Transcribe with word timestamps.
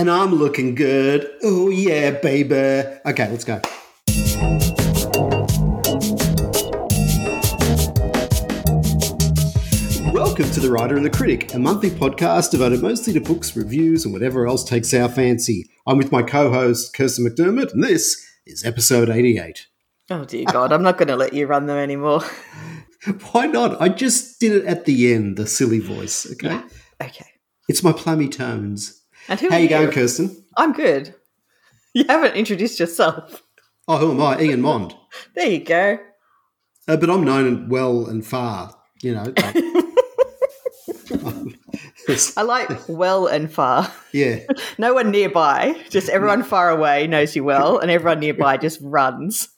And 0.00 0.10
I'm 0.10 0.34
looking 0.34 0.74
good. 0.74 1.30
Oh, 1.42 1.68
yeah, 1.68 2.12
baby. 2.12 2.54
Okay, 2.54 3.28
let's 3.28 3.44
go. 3.44 3.60
Welcome 10.10 10.50
to 10.52 10.60
The 10.60 10.70
Writer 10.70 10.96
and 10.96 11.04
the 11.04 11.10
Critic, 11.12 11.52
a 11.52 11.58
monthly 11.58 11.90
podcast 11.90 12.50
devoted 12.50 12.80
mostly 12.80 13.12
to 13.12 13.20
books, 13.20 13.54
reviews, 13.54 14.06
and 14.06 14.14
whatever 14.14 14.46
else 14.46 14.64
takes 14.64 14.94
our 14.94 15.10
fancy. 15.10 15.68
I'm 15.86 15.98
with 15.98 16.10
my 16.10 16.22
co 16.22 16.50
host, 16.50 16.94
Kirstyn 16.94 17.28
McDermott, 17.28 17.74
and 17.74 17.84
this 17.84 18.26
is 18.46 18.64
episode 18.64 19.10
88. 19.10 19.66
Oh, 20.08 20.24
dear 20.24 20.46
God, 20.50 20.72
I'm 20.72 20.82
not 20.82 20.96
going 20.96 21.08
to 21.08 21.16
let 21.16 21.34
you 21.34 21.46
run 21.46 21.66
them 21.66 21.76
anymore. 21.76 22.22
Why 23.32 23.44
not? 23.44 23.78
I 23.78 23.90
just 23.90 24.40
did 24.40 24.52
it 24.52 24.64
at 24.64 24.86
the 24.86 25.12
end, 25.12 25.36
the 25.36 25.46
silly 25.46 25.78
voice, 25.78 26.26
okay? 26.32 26.48
Yeah. 26.48 26.62
Okay. 27.02 27.26
It's 27.68 27.82
my 27.82 27.92
plummy 27.92 28.30
tones. 28.30 28.99
And 29.30 29.40
who 29.40 29.48
How 29.48 29.56
are 29.56 29.60
you 29.60 29.68
going, 29.68 29.88
Kirstyn? 29.90 30.36
I'm 30.56 30.72
good. 30.74 31.14
You 31.92 32.04
haven't 32.08 32.36
introduced 32.36 32.78
yourself. 32.78 33.42
Oh, 33.88 33.96
who 33.98 34.12
am 34.12 34.22
I? 34.22 34.40
Ian 34.40 34.60
Mond. 34.60 34.94
There 35.34 35.48
you 35.48 35.58
go. 35.58 35.98
Uh, 36.86 36.96
but 36.96 37.10
I'm 37.10 37.24
known 37.24 37.68
well 37.68 38.06
and 38.06 38.24
far, 38.24 38.76
you 39.02 39.12
know. 39.12 39.24
like- 39.24 39.56
I 42.36 42.42
like 42.42 42.70
well 42.88 43.26
and 43.26 43.52
far. 43.52 43.92
yeah. 44.12 44.38
No 44.78 44.94
one 44.94 45.10
nearby, 45.10 45.74
just 45.90 46.08
everyone 46.10 46.44
far 46.44 46.70
away 46.70 47.08
knows 47.08 47.34
you 47.34 47.42
well, 47.42 47.78
and 47.80 47.90
everyone 47.90 48.20
nearby 48.20 48.56
just 48.56 48.78
runs. 48.80 49.48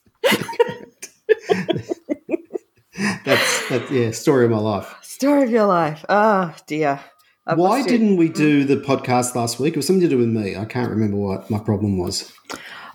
That's, 3.25 3.69
that's 3.69 3.91
yeah, 3.91 4.09
story 4.11 4.45
of 4.45 4.51
my 4.51 4.57
life. 4.57 4.95
Story 5.01 5.43
of 5.43 5.49
your 5.51 5.65
life. 5.65 6.03
Oh, 6.09 6.53
dear. 6.67 6.99
I've 7.45 7.57
Why 7.57 7.83
didn't 7.83 8.15
we 8.17 8.29
do 8.29 8.63
the 8.63 8.77
podcast 8.77 9.35
last 9.35 9.59
week? 9.59 9.73
It 9.73 9.77
was 9.77 9.85
something 9.87 9.99
to 10.01 10.07
do 10.07 10.17
with 10.17 10.29
me. 10.29 10.55
I 10.55 10.63
can't 10.65 10.89
remember 10.89 11.17
what 11.17 11.49
my 11.49 11.59
problem 11.59 11.97
was. 11.97 12.31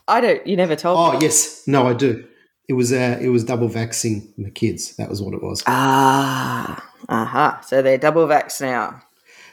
I 0.07 0.21
don't. 0.23 0.47
You 0.47 0.57
never 0.57 0.75
told 0.75 0.99
Oh 0.99 1.13
me. 1.13 1.19
yes, 1.25 1.65
no, 1.67 1.87
I 1.87 1.93
do. 1.93 2.25
It 2.67 2.73
was 2.73 2.91
uh, 2.93 3.19
it 3.21 3.29
was 3.29 3.45
double 3.45 3.69
vaxing 3.69 4.27
my 4.39 4.49
kids. 4.51 4.97
That 4.97 5.11
was 5.11 5.21
what 5.21 5.35
it 5.35 5.43
was. 5.43 5.63
Ah, 5.67 6.83
uh 7.09 7.25
huh. 7.27 7.61
So 7.61 7.83
they're 7.83 7.99
double 7.99 8.27
vax 8.27 8.61
now, 8.63 9.03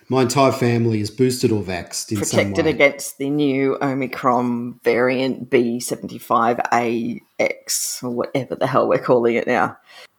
My 0.09 0.21
entire 0.23 0.51
family 0.53 1.01
is 1.01 1.11
boosted 1.11 1.51
or 1.51 1.61
vaxxed 1.61 2.11
in 2.11 2.17
some 2.23 2.39
protected 2.53 2.67
against 2.67 3.17
the 3.17 3.29
new 3.29 3.77
Omicron 3.81 4.79
variant 4.83 5.49
B75AX, 5.49 8.03
or 8.03 8.09
whatever 8.11 8.55
the 8.55 8.67
hell 8.67 8.87
we're 8.87 8.97
calling 8.99 9.35
it 9.35 9.45
now. 9.47 9.75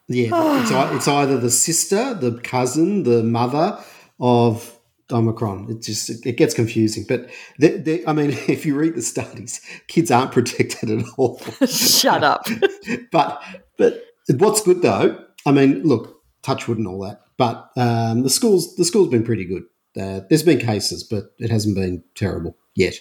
Yeah, 0.09 0.61
it's, 0.63 0.71
it's 0.97 1.09
either 1.09 1.39
the 1.39 1.51
sister, 1.51 2.13
the 2.15 2.39
cousin, 2.43 3.03
the 3.05 3.23
mother 3.23 3.79
of 4.21 4.79
Omicron. 5.13 5.71
It 5.71 5.83
just 5.83 6.11
it, 6.11 6.25
it 6.25 6.37
gets 6.37 6.55
confusing. 6.55 7.05
But 7.09 7.31
they, 7.59 7.77
they, 7.79 8.07
I 8.07 8.13
mean, 8.13 8.31
if 8.49 8.67
you 8.67 8.77
read 8.77 8.95
the 8.95 9.03
studies, 9.03 9.61
kids 9.89 10.11
aren't 10.11 10.33
protected 10.33 10.91
at 10.91 11.05
all. 11.17 11.39
Shut 11.67 12.25
up. 12.25 12.47
but 13.13 13.43
but 13.79 14.03
what's 14.37 14.63
good 14.63 14.83
though? 14.83 15.25
I 15.45 15.53
mean, 15.53 15.83
look, 15.83 16.23
touch 16.43 16.67
wood 16.69 16.79
and 16.79 16.89
all 16.89 17.01
that. 17.01 17.23
But 17.37 17.71
um, 17.77 18.23
the 18.23 18.31
schools 18.31 18.77
the 18.77 18.85
school's 18.85 19.09
been 19.09 19.25
pretty 19.25 19.45
good. 19.45 19.63
Uh, 19.99 20.21
there's 20.29 20.43
been 20.43 20.59
cases, 20.59 21.05
but 21.05 21.33
it 21.39 21.51
hasn't 21.51 21.75
been 21.75 22.05
terrible 22.15 22.57
yet. 22.75 22.95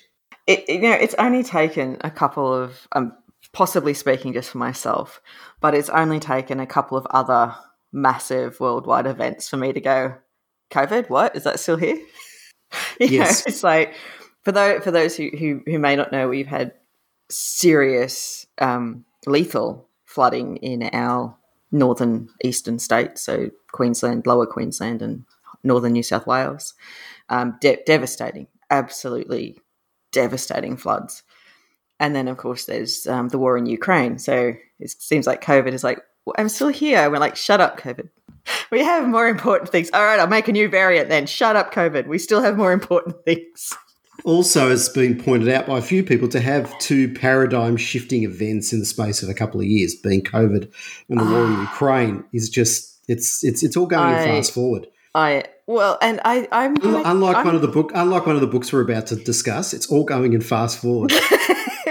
it, 0.48 0.68
you 0.70 0.82
know, 0.82 0.94
it's 0.94 1.16
only 1.16 1.44
taken 1.44 1.98
a 2.02 2.12
couple 2.12 2.54
of, 2.54 2.88
um, 2.94 3.14
possibly 3.52 3.94
speaking 3.94 4.34
just 4.34 4.52
for 4.52 4.60
myself, 4.60 5.22
but 5.60 5.74
it's 5.74 5.90
only 5.90 6.20
taken 6.20 6.60
a 6.60 6.68
couple 6.68 6.98
of 6.98 7.06
other 7.08 7.54
massive 7.92 8.60
worldwide 8.60 9.08
events 9.08 9.50
for 9.50 9.58
me 9.58 9.74
to 9.74 9.82
go, 9.82 10.16
COVID, 10.76 11.10
what? 11.10 11.36
Is 11.36 11.44
that 11.44 11.60
still 11.60 11.78
here? 11.78 11.98
Yes. 13.00 13.46
know, 13.46 13.50
it's 13.52 13.64
like, 13.64 13.94
for 14.42 14.52
those, 14.52 14.84
for 14.84 14.92
those 14.92 15.16
who, 15.16 15.30
who, 15.38 15.62
who 15.66 15.80
may 15.80 15.96
not 15.96 16.12
know, 16.12 16.28
we've 16.28 16.48
had 16.48 16.74
serious, 17.30 18.48
um, 18.58 19.06
lethal 19.26 19.88
flooding 20.04 20.58
in 20.58 20.90
our 20.92 21.38
northern 21.72 22.28
eastern 22.44 22.80
states, 22.80 23.22
so 23.22 23.50
Queensland, 23.72 24.28
lower 24.28 24.46
Queensland, 24.46 25.02
and 25.02 25.24
northern 25.64 25.94
New 25.94 26.04
South 26.04 26.28
Wales. 26.28 26.74
Um, 27.30 27.58
de- 27.62 27.82
devastating, 27.86 28.48
absolutely 28.70 29.60
devastating 30.12 30.76
floods. 30.76 31.24
And 32.00 32.16
then, 32.16 32.28
of 32.28 32.38
course, 32.38 32.66
there's 32.66 33.08
um, 33.08 33.30
the 33.30 33.38
war 33.38 33.58
in 33.58 33.68
Ukraine. 33.68 34.20
So 34.20 34.54
it 34.80 34.90
seems 34.90 35.28
like 35.28 35.44
COVID 35.44 35.72
is 35.72 35.84
like, 35.84 36.02
well, 36.26 36.36
I'm 36.38 36.50
still 36.50 36.68
here. 36.68 37.10
We're 37.10 37.20
like, 37.20 37.36
shut 37.36 37.62
up, 37.62 37.80
COVID. 37.80 38.10
We 38.72 38.84
have 38.84 39.08
more 39.08 39.28
important 39.28 39.72
things. 39.72 39.90
All 39.94 40.04
right, 40.04 40.20
I'll 40.20 40.28
make 40.28 40.48
a 40.48 40.52
new 40.52 40.68
variant 40.68 41.10
then. 41.10 41.28
Shut 41.28 41.56
up, 41.56 41.74
COVID. 41.74 42.08
We 42.08 42.18
still 42.18 42.42
have 42.42 42.58
more 42.58 42.74
important 42.74 43.24
things. 43.24 43.74
Also, 44.24 44.72
it's 44.72 44.90
been 44.90 45.22
pointed 45.22 45.50
out 45.50 45.68
by 45.68 45.78
a 45.78 45.82
few 45.82 46.04
people 46.04 46.28
to 46.30 46.40
have 46.40 46.78
two 46.80 47.14
paradigm 47.14 47.78
shifting 47.78 48.24
events 48.24 48.74
in 48.74 48.80
the 48.80 48.86
space 48.86 49.22
of 49.22 49.30
a 49.30 49.34
couple 49.34 49.60
of 49.60 49.68
years, 49.68 49.94
being 49.96 50.22
COVID 50.22 50.72
and 51.10 51.20
the 51.20 51.24
war 51.24 51.46
in 51.46 51.54
ah. 51.54 51.62
Ukraine, 51.62 52.24
is 52.34 52.50
just 52.50 53.00
it's 53.08 53.44
it's 53.44 53.62
it's 53.64 53.78
all 53.78 53.86
going 53.86 54.16
I- 54.16 54.26
fast 54.26 54.54
forward. 54.54 54.88
I 55.14 55.46
well, 55.68 55.98
and 56.02 56.20
I 56.26 56.48
I'm 56.52 56.76
Unlike, 56.76 57.06
unlike 57.06 57.36
I'm- 57.38 57.46
one 57.46 57.56
of 57.56 57.62
the 57.62 57.68
book, 57.68 57.92
unlike 57.94 58.26
one 58.26 58.36
of 58.36 58.42
the 58.42 58.48
books 58.48 58.74
we're 58.74 58.82
about 58.82 59.08
to 59.08 59.16
discuss, 59.16 59.74
it's 59.74 59.88
all 59.92 60.04
going 60.04 60.34
in 60.34 60.42
fast 60.42 60.80
forward. 60.80 61.14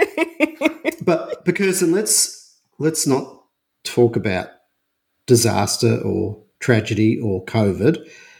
but 1.03 1.43
because 1.45 1.81
and 1.81 1.91
let's 1.93 2.59
let's 2.79 3.07
not 3.07 3.43
talk 3.83 4.15
about 4.15 4.49
disaster 5.25 5.99
or 6.03 6.44
tragedy 6.59 7.19
or 7.19 7.43
COVID. 7.45 7.97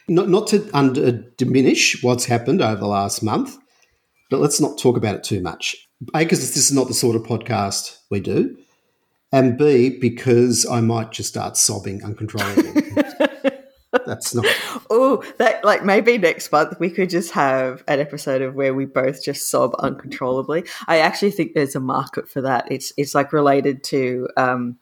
Not 0.07 0.29
not 0.29 0.47
to 0.47 0.69
under 0.73 1.11
diminish 1.11 2.03
what's 2.03 2.25
happened 2.25 2.61
over 2.61 2.79
the 2.79 2.87
last 2.87 3.23
month, 3.23 3.57
but 4.29 4.39
let's 4.39 4.61
not 4.61 4.77
talk 4.77 4.97
about 4.97 5.15
it 5.15 5.23
too 5.23 5.41
much. 5.41 5.75
A, 6.13 6.19
because 6.19 6.39
this 6.39 6.57
is 6.57 6.71
not 6.71 6.87
the 6.87 6.93
sort 6.93 7.15
of 7.15 7.23
podcast 7.23 7.97
we 8.11 8.19
do, 8.19 8.57
and 9.31 9.57
B, 9.57 9.97
because 9.99 10.65
I 10.65 10.81
might 10.81 11.11
just 11.11 11.29
start 11.29 11.57
sobbing 11.57 12.03
uncontrollably. 12.03 12.73
That's 14.05 14.35
not. 14.35 14.45
Oh, 14.89 15.23
that 15.37 15.63
like 15.63 15.83
maybe 15.83 16.17
next 16.17 16.51
month 16.51 16.79
we 16.79 16.89
could 16.89 17.09
just 17.09 17.31
have 17.31 17.83
an 17.87 17.99
episode 17.99 18.41
of 18.41 18.55
where 18.55 18.73
we 18.73 18.85
both 18.85 19.23
just 19.23 19.49
sob 19.49 19.73
uncontrollably. 19.79 20.65
I 20.87 20.99
actually 20.99 21.31
think 21.31 21.53
there's 21.53 21.75
a 21.75 21.79
market 21.79 22.29
for 22.29 22.41
that. 22.41 22.71
It's 22.71 22.93
it's 22.97 23.15
like 23.15 23.33
related 23.33 23.83
to 23.85 24.27
um 24.37 24.77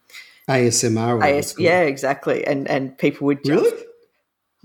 ASMR. 0.49 1.19
or 1.19 1.23
AS, 1.23 1.55
yeah, 1.57 1.81
exactly. 1.81 2.45
And 2.45 2.67
and 2.69 2.97
people 2.97 3.25
would 3.27 3.43
just 3.43 3.63
Really? 3.63 3.83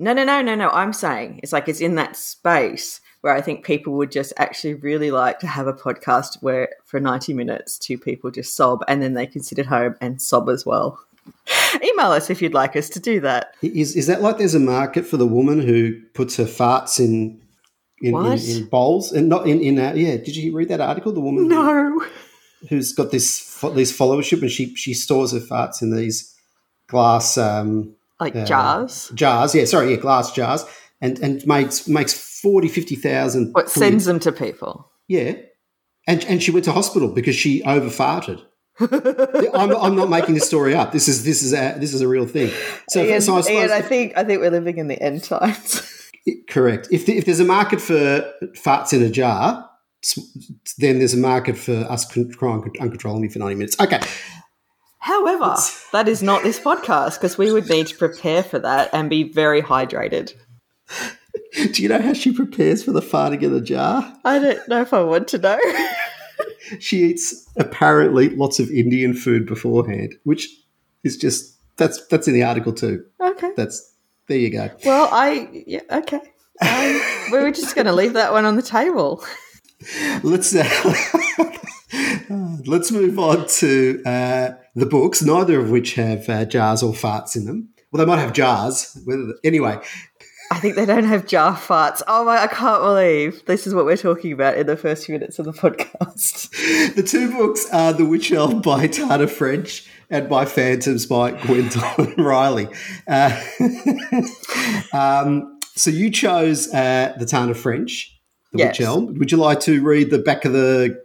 No, 0.01 0.13
no, 0.13 0.25
no, 0.25 0.43
no, 0.43 0.55
no. 0.55 0.71
I'm 0.71 0.93
saying 0.93 1.41
it's 1.43 1.53
like 1.53 1.69
it's 1.69 1.81
in 1.81 1.97
that 1.97 2.17
space 2.17 3.01
where 3.21 3.35
I 3.35 3.41
think 3.41 3.65
people 3.65 3.95
would 3.95 4.13
just 4.13 4.33
actually 4.37 4.75
really 4.75 5.11
like 5.11 5.41
to 5.41 5.47
have 5.49 5.67
a 5.67 5.73
podcast 5.73 6.41
where 6.41 6.69
for 6.85 7.01
90 7.01 7.35
minutes 7.35 7.77
two 7.79 7.99
people 7.99 8.31
just 8.31 8.55
sob 8.55 8.85
and 8.87 9.03
then 9.03 9.15
they 9.15 9.27
can 9.27 9.43
sit 9.43 9.59
at 9.59 9.67
home 9.67 9.97
and 10.01 10.23
sob 10.23 10.49
as 10.49 10.65
well. 10.65 11.01
Email 11.83 12.13
us 12.13 12.31
if 12.31 12.41
you'd 12.41 12.55
like 12.55 12.77
us 12.77 12.89
to 12.91 13.01
do 13.01 13.19
that. 13.21 13.55
Is 13.61 13.97
is 13.97 14.07
that 14.07 14.23
like 14.23 14.39
there's 14.39 14.55
a 14.55 14.61
market 14.61 15.05
for 15.05 15.17
the 15.17 15.27
woman 15.27 15.61
who 15.61 16.01
puts 16.15 16.37
her 16.37 16.45
farts 16.45 16.99
in 17.01 17.41
in, 18.01 18.15
in, 18.15 18.39
in 18.63 18.65
bowls 18.67 19.11
and 19.13 19.29
not 19.29 19.49
in 19.49 19.61
in 19.61 19.79
uh, 19.81 19.93
yeah? 19.95 20.17
Did 20.17 20.37
you 20.37 20.55
read 20.57 20.69
that 20.69 20.81
article? 20.81 21.13
The 21.13 21.21
woman 21.21 21.45
who- 21.45 21.49
No. 21.51 22.07
who's 22.69 22.93
got 22.93 23.11
this 23.11 23.48
fo- 23.59 23.71
this 23.75 23.97
followership 23.97 24.41
and 24.43 24.51
she 24.51 24.75
she 24.77 24.95
stores 24.95 25.33
her 25.33 25.41
farts 25.41 25.83
in 25.83 25.95
these 25.95 26.35
glass 26.89 27.37
um, 27.37 27.95
Like 28.21 28.37
uh, 28.37 28.45
jars. 28.45 29.11
jars. 29.15 29.55
Yeah, 29.55 29.65
sorry, 29.65 29.91
yeah, 29.91 29.97
glass 29.97 30.33
jars, 30.33 30.65
and 31.01 31.19
and 31.19 31.47
makes 31.47 31.87
makes 31.89 32.13
40, 32.41 32.69
50,000 32.69 33.53
What 33.53 33.65
quid. 33.67 33.71
sends 33.71 34.05
them 34.05 34.21
to 34.21 34.33
people? 34.33 34.91
Yeah, 35.09 35.35
and 36.07 36.25
and 36.25 36.43
she 36.43 36.51
went 36.51 36.65
to 36.67 36.73
hospital 36.73 37.09
because 37.09 37.37
she 37.37 37.63
over 37.65 37.89
farted. 37.89 38.43
I'm, 38.81 39.75
I'm 39.75 39.97
not 39.97 40.09
making 40.09 40.35
this 40.37 40.47
story 40.47 40.73
up. 40.75 40.93
This 40.93 41.09
is 41.09 41.25
this 41.25 41.43
is 41.43 41.53
a 41.53 41.77
this 41.79 41.93
is 41.93 42.01
a 42.01 42.07
real 42.07 42.27
thing. 42.27 42.53
So, 42.89 43.03
Ian, 43.03 43.21
so 43.21 43.35
I 43.37 43.41
suppose 43.41 43.61
Ian, 43.63 43.71
I 43.73 43.81
think 43.83 44.13
I 44.17 44.23
think 44.23 44.41
we're 44.41 44.53
living 44.53 44.79
in 44.79 44.87
the 44.87 45.01
end 45.03 45.25
times. 45.25 45.83
Correct. 46.49 46.89
If, 46.93 47.07
the, 47.07 47.17
if 47.17 47.25
there's 47.25 47.41
a 47.41 47.45
market 47.45 47.81
for 47.81 48.31
farts 48.55 48.93
in 48.93 49.03
a 49.03 49.09
jar, 49.11 49.68
then 50.79 50.99
there's 50.99 51.15
a 51.15 51.19
market 51.19 51.57
for 51.57 51.77
us 51.91 52.05
crying 52.05 52.71
uncontrollably 52.81 53.29
for 53.29 53.39
90 53.39 53.55
minutes. 53.55 53.81
Okay. 53.81 54.01
However, 54.99 55.57
that 55.93 56.09
is 56.09 56.23
not 56.23 56.43
this 56.43 56.59
podcast 56.59 57.15
because 57.15 57.39
we 57.39 57.53
would 57.53 57.69
need 57.69 57.87
to 57.89 57.97
prepare 57.97 58.43
for 58.43 58.59
that 58.59 58.91
and 58.93 59.09
be 59.09 59.23
very 59.33 59.63
hydrated. 59.63 60.35
Do 61.73 61.83
you 61.83 61.89
know 61.89 62.01
how 62.01 62.13
she 62.13 62.33
prepares 62.33 62.83
for 62.83 62.93
the 62.93 63.01
farting 63.01 63.43
in 63.43 63.53
the 63.53 63.61
jar? 63.61 64.15
I 64.25 64.39
don't 64.39 64.69
know 64.69 64.81
if 64.81 64.93
I 64.93 65.03
want 65.03 65.29
to 65.29 65.39
know. 65.39 65.59
She 66.81 67.05
eats 67.05 67.49
apparently 67.57 68.29
lots 68.31 68.61
of 68.61 68.71
Indian 68.71 69.15
food 69.15 69.47
beforehand, 69.47 70.15
which 70.25 70.49
is 71.03 71.17
just 71.17 71.57
that's 71.77 72.05
that's 72.09 72.29
in 72.29 72.35
the 72.35 72.43
article 72.43 72.73
too. 72.73 73.05
okay. 73.21 73.53
That's 73.57 73.95
there 74.27 74.39
you 74.39 74.51
go. 74.51 74.71
Well, 74.85 75.09
I 75.11 75.63
yeah 75.67 75.81
okay. 75.91 76.21
Um, 76.61 77.01
we 77.33 77.39
were 77.39 77.53
just 77.53 77.75
going 77.75 77.87
to 77.87 77.93
leave 77.93 78.15
that 78.15 78.33
one 78.33 78.45
on 78.45 78.57
the 78.57 78.63
table. 78.63 79.25
Let's 80.23 80.55
uh, 80.55 80.69
let's 82.67 82.91
move 82.91 83.19
on 83.19 83.47
to 83.47 84.03
uh, 84.05 84.51
the 84.75 84.87
books. 84.87 85.23
Neither 85.23 85.61
of 85.61 85.71
which 85.71 85.95
have 85.95 86.29
uh, 86.29 86.45
jars 86.45 86.83
or 86.83 86.93
farts 86.93 87.37
in 87.37 87.45
them. 87.45 87.71
Well, 87.91 88.05
they 88.05 88.11
might 88.11 88.21
have 88.21 88.33
jars. 88.33 89.01
Whether 89.05 89.35
anyway, 89.45 89.81
I 90.51 90.61
think 90.61 90.77
they 90.77 90.87
don't 90.87 91.05
have 91.05 91.27
jar 91.27 91.55
farts. 91.55 92.03
Oh 92.09 92.25
my! 92.25 92.43
I 92.43 92.47
can't 92.47 92.83
believe 92.83 93.45
this 93.47 93.67
is 93.67 93.75
what 93.75 93.85
we're 93.85 93.97
talking 93.97 94.33
about 94.33 94.57
in 94.57 94.67
the 94.67 94.77
first 94.77 95.07
few 95.07 95.13
minutes 95.15 95.39
of 95.39 95.45
the 95.45 95.53
podcast. 95.53 96.51
the 96.95 97.03
two 97.03 97.31
books 97.31 97.67
are 97.73 97.93
The 97.93 98.05
Wych 98.05 98.33
Elm 98.33 98.63
by 98.63 98.87
Tana 98.87 99.29
French 99.29 99.87
and 100.11 100.29
My 100.29 100.47
Phantoms 100.47 101.07
by 101.07 101.33
Gwendoline 101.33 102.17
Riley. 102.25 102.69
Uh, 103.07 103.39
um, 104.97 105.59
so 105.77 105.91
you 105.91 106.11
chose 106.11 106.73
uh, 106.73 107.15
the 107.19 107.27
Tana 107.27 107.55
French, 107.55 108.18
Yes. 108.59 108.79
Wych 108.79 108.87
Elm. 108.87 109.15
Would 109.19 109.33
you 109.33 109.39
like 109.39 109.61
to 109.61 109.83
read 109.83 110.11
the 110.11 110.19
back 110.19 110.45
of 110.45 110.53
the 110.53 111.03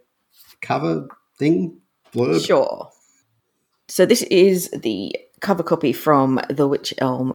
cover 0.61 1.07
thing? 1.37 1.79
Blurb? 2.13 2.45
Sure. 2.45 2.89
So 3.87 4.05
this 4.05 4.23
is 4.23 4.69
the 4.71 5.15
cover 5.41 5.63
copy 5.63 5.93
from 5.93 6.39
The 6.49 6.67
Wych 6.67 6.93
Elm. 6.99 7.33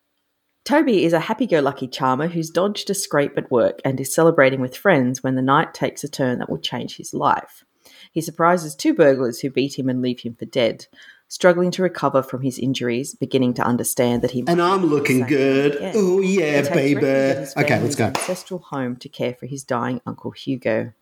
Toby 0.65 1.05
is 1.05 1.13
a 1.13 1.21
happy-go-lucky 1.21 1.89
charmer 1.89 2.27
who's 2.29 2.51
dodged 2.51 2.91
a 2.91 2.95
scrape 2.95 3.39
at 3.39 3.51
work 3.51 3.81
and 3.85 3.99
is 3.99 4.15
celebrating 4.15 4.61
with 4.61 4.77
friends 4.77 5.23
when 5.23 5.35
the 5.35 5.43
night 5.43 5.73
takes 5.73 6.05
a 6.05 6.09
turn 6.09 6.39
that 6.39 6.51
will 6.51 6.59
change 6.59 6.97
his 6.97 7.15
life. 7.15 7.65
He 8.13 8.21
surprises 8.21 8.75
two 8.75 8.93
burglars 8.93 9.41
who 9.41 9.51
beat 9.51 9.79
him 9.79 9.89
and 9.89 10.03
leave 10.03 10.21
him 10.21 10.35
for 10.35 10.45
dead. 10.45 10.87
Struggling 11.31 11.71
to 11.73 11.83
recover 11.83 12.23
from 12.23 12.41
his 12.41 12.59
injuries, 12.59 13.15
beginning 13.15 13.53
to 13.55 13.63
understand 13.63 14.23
that 14.23 14.31
he 14.31 14.45
And 14.47 14.63
I'm 14.63 14.87
looking 14.87 15.27
good. 15.27 15.77
again. 15.77 15.93
Oh, 15.95 16.21
yeah, 16.21 16.47
He 16.47 16.53
takes 16.63 16.69
refuge 16.71 16.93
in 16.93 17.01
baby. 17.01 17.51
Okay, 17.59 17.81
let's 17.81 17.95
go. 17.97 18.07
Ancestral 18.07 18.61
home 18.61 18.97
to 18.97 19.09
care 19.11 19.35
for 19.35 19.45
his 19.45 19.63
dying 19.63 20.01
uncle 20.07 20.31
Hugo. 20.31 20.93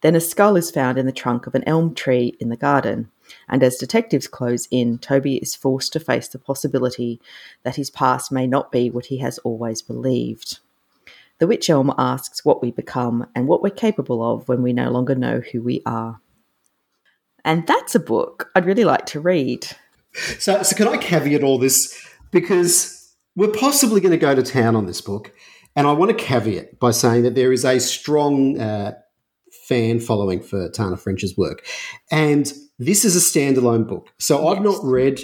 Then 0.00 0.14
a 0.14 0.20
skull 0.20 0.56
is 0.56 0.70
found 0.70 0.96
in 0.96 1.06
the 1.06 1.12
trunk 1.12 1.46
of 1.46 1.54
an 1.54 1.64
elm 1.66 1.94
tree 1.94 2.34
in 2.40 2.48
the 2.48 2.56
garden, 2.56 3.10
and 3.48 3.62
as 3.62 3.76
detectives 3.76 4.26
close 4.26 4.68
in, 4.70 4.96
Toby 4.98 5.36
is 5.36 5.54
forced 5.56 5.92
to 5.92 6.00
face 6.00 6.28
the 6.28 6.38
possibility 6.38 7.20
that 7.64 7.76
his 7.76 7.90
past 7.90 8.32
may 8.32 8.46
not 8.46 8.72
be 8.72 8.88
what 8.90 9.06
he 9.06 9.18
has 9.18 9.38
always 9.38 9.82
believed. 9.82 10.60
The 11.40 11.46
Wych 11.46 11.68
Elm 11.68 11.92
asks 11.98 12.44
what 12.44 12.62
we 12.62 12.70
become 12.70 13.26
and 13.34 13.46
what 13.46 13.62
we're 13.62 13.70
capable 13.70 14.22
of 14.34 14.48
when 14.48 14.62
we 14.62 14.72
no 14.72 14.90
longer 14.90 15.14
know 15.14 15.40
who 15.52 15.62
we 15.62 15.82
are. 15.84 16.20
And 17.44 17.66
that's 17.66 17.94
a 17.94 18.00
book 18.00 18.50
I'd 18.54 18.66
really 18.66 18.84
like 18.84 19.06
to 19.06 19.20
read. 19.20 19.66
So, 20.38 20.62
so 20.62 20.76
can 20.76 20.88
I 20.88 20.96
caveat 20.96 21.42
all 21.42 21.58
this 21.58 22.06
because 22.30 23.14
we're 23.36 23.52
possibly 23.52 24.00
going 24.00 24.12
to 24.12 24.18
go 24.18 24.34
to 24.34 24.42
town 24.42 24.74
on 24.74 24.86
this 24.86 25.00
book, 25.00 25.32
and 25.76 25.86
I 25.86 25.92
want 25.92 26.10
to 26.10 26.24
caveat 26.24 26.80
by 26.80 26.90
saying 26.90 27.22
that 27.22 27.34
there 27.34 27.52
is 27.52 27.64
a 27.64 27.78
strong 27.78 28.58
uh, 28.60 28.94
fan 29.68 30.00
following 30.00 30.42
for 30.42 30.68
Tana 30.70 30.96
French's 30.96 31.36
work, 31.36 31.64
and 32.10 32.52
this 32.78 33.04
is 33.04 33.16
a 33.16 33.20
standalone 33.20 33.86
book. 33.86 34.08
So 34.18 34.48
I've 34.48 34.62
not 34.62 34.78
read 34.82 35.20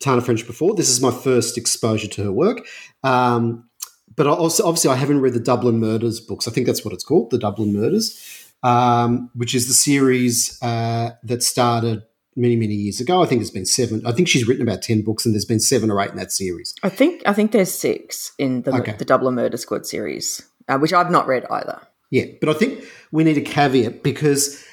Tana 0.00 0.20
French 0.20 0.46
before. 0.46 0.74
This 0.74 0.90
is 0.90 1.00
my 1.00 1.10
first 1.10 1.56
exposure 1.56 2.08
to 2.08 2.24
her 2.24 2.32
work. 2.32 2.66
Um, 3.02 3.68
but 4.14 4.26
I 4.26 4.30
also, 4.30 4.66
obviously, 4.66 4.90
I 4.90 4.96
haven't 4.96 5.20
read 5.20 5.34
the 5.34 5.40
Dublin 5.40 5.78
Murders 5.78 6.20
books. 6.20 6.48
I 6.48 6.50
think 6.50 6.66
that's 6.66 6.84
what 6.84 6.92
it's 6.92 7.04
called, 7.04 7.30
the 7.30 7.38
Dublin 7.38 7.72
Murders, 7.72 8.47
um, 8.62 9.30
which 9.34 9.54
is 9.54 9.68
the 9.68 9.74
series 9.74 10.58
uh, 10.62 11.10
that 11.24 11.42
started 11.42 12.02
many, 12.36 12.56
many 12.56 12.74
years 12.74 13.00
ago. 13.00 13.22
I 13.22 13.26
think 13.26 13.40
there's 13.40 13.50
been 13.50 13.66
seven. 13.66 14.04
I 14.06 14.12
think 14.12 14.28
she's 14.28 14.46
written 14.46 14.62
about 14.62 14.82
ten 14.82 15.02
books, 15.02 15.24
and 15.26 15.34
there's 15.34 15.44
been 15.44 15.60
seven 15.60 15.90
or 15.90 16.00
eight 16.00 16.10
in 16.10 16.16
that 16.16 16.32
series. 16.32 16.74
I 16.82 16.88
think 16.88 17.22
I 17.26 17.32
think 17.32 17.52
there's 17.52 17.72
six 17.72 18.32
in 18.38 18.62
the 18.62 18.74
Okay. 18.74 18.92
the 18.98 19.04
Dublin 19.04 19.34
Murder 19.34 19.56
Squad 19.56 19.86
series, 19.86 20.42
uh, 20.68 20.78
which 20.78 20.92
I've 20.92 21.10
not 21.10 21.26
read 21.26 21.44
either. 21.50 21.80
Yeah, 22.10 22.24
but 22.40 22.48
I 22.48 22.54
think 22.54 22.84
we 23.12 23.22
need 23.24 23.36
a 23.36 23.42
caveat 23.42 24.02
because 24.02 24.64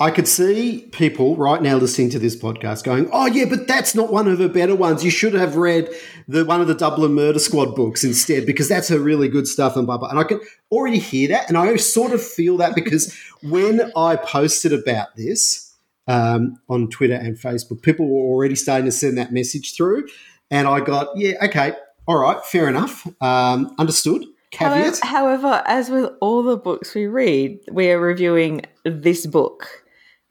I 0.00 0.10
could 0.10 0.26
see 0.26 0.88
people 0.92 1.36
right 1.36 1.60
now 1.60 1.76
listening 1.76 2.08
to 2.10 2.18
this 2.18 2.34
podcast 2.34 2.84
going, 2.84 3.10
"Oh 3.12 3.26
yeah, 3.26 3.44
but 3.44 3.68
that's 3.68 3.94
not 3.94 4.10
one 4.10 4.28
of 4.28 4.38
her 4.38 4.48
better 4.48 4.74
ones. 4.74 5.04
You 5.04 5.10
should 5.10 5.34
have 5.34 5.56
read 5.56 5.90
the 6.26 6.46
one 6.46 6.62
of 6.62 6.68
the 6.68 6.74
Dublin 6.74 7.12
Murder 7.12 7.38
Squad 7.38 7.76
books 7.76 8.02
instead 8.02 8.46
because 8.46 8.66
that's 8.66 8.88
her 8.88 8.98
really 8.98 9.28
good 9.28 9.46
stuff." 9.46 9.76
And 9.76 9.86
blah 9.86 9.98
blah. 9.98 10.08
And 10.08 10.18
I 10.18 10.24
can 10.24 10.40
already 10.72 10.98
hear 10.98 11.28
that, 11.28 11.48
and 11.48 11.58
I 11.58 11.76
sort 11.76 12.12
of 12.12 12.24
feel 12.24 12.56
that 12.56 12.74
because 12.74 13.14
when 13.42 13.92
I 13.94 14.16
posted 14.16 14.72
about 14.72 15.16
this 15.16 15.76
um, 16.08 16.58
on 16.70 16.88
Twitter 16.88 17.16
and 17.16 17.36
Facebook, 17.36 17.82
people 17.82 18.08
were 18.08 18.22
already 18.22 18.54
starting 18.54 18.86
to 18.86 18.92
send 18.92 19.18
that 19.18 19.34
message 19.34 19.76
through, 19.76 20.08
and 20.50 20.66
I 20.66 20.80
got, 20.80 21.08
"Yeah, 21.14 21.34
okay, 21.44 21.74
all 22.08 22.16
right, 22.16 22.42
fair 22.42 22.68
enough, 22.68 23.06
um, 23.20 23.74
understood." 23.78 24.24
However, 24.56 24.96
however, 25.04 25.62
as 25.66 25.90
with 25.90 26.10
all 26.20 26.42
the 26.42 26.56
books 26.56 26.94
we 26.94 27.06
read, 27.06 27.60
we 27.70 27.90
are 27.90 28.00
reviewing 28.00 28.62
this 28.84 29.26
book, 29.26 29.79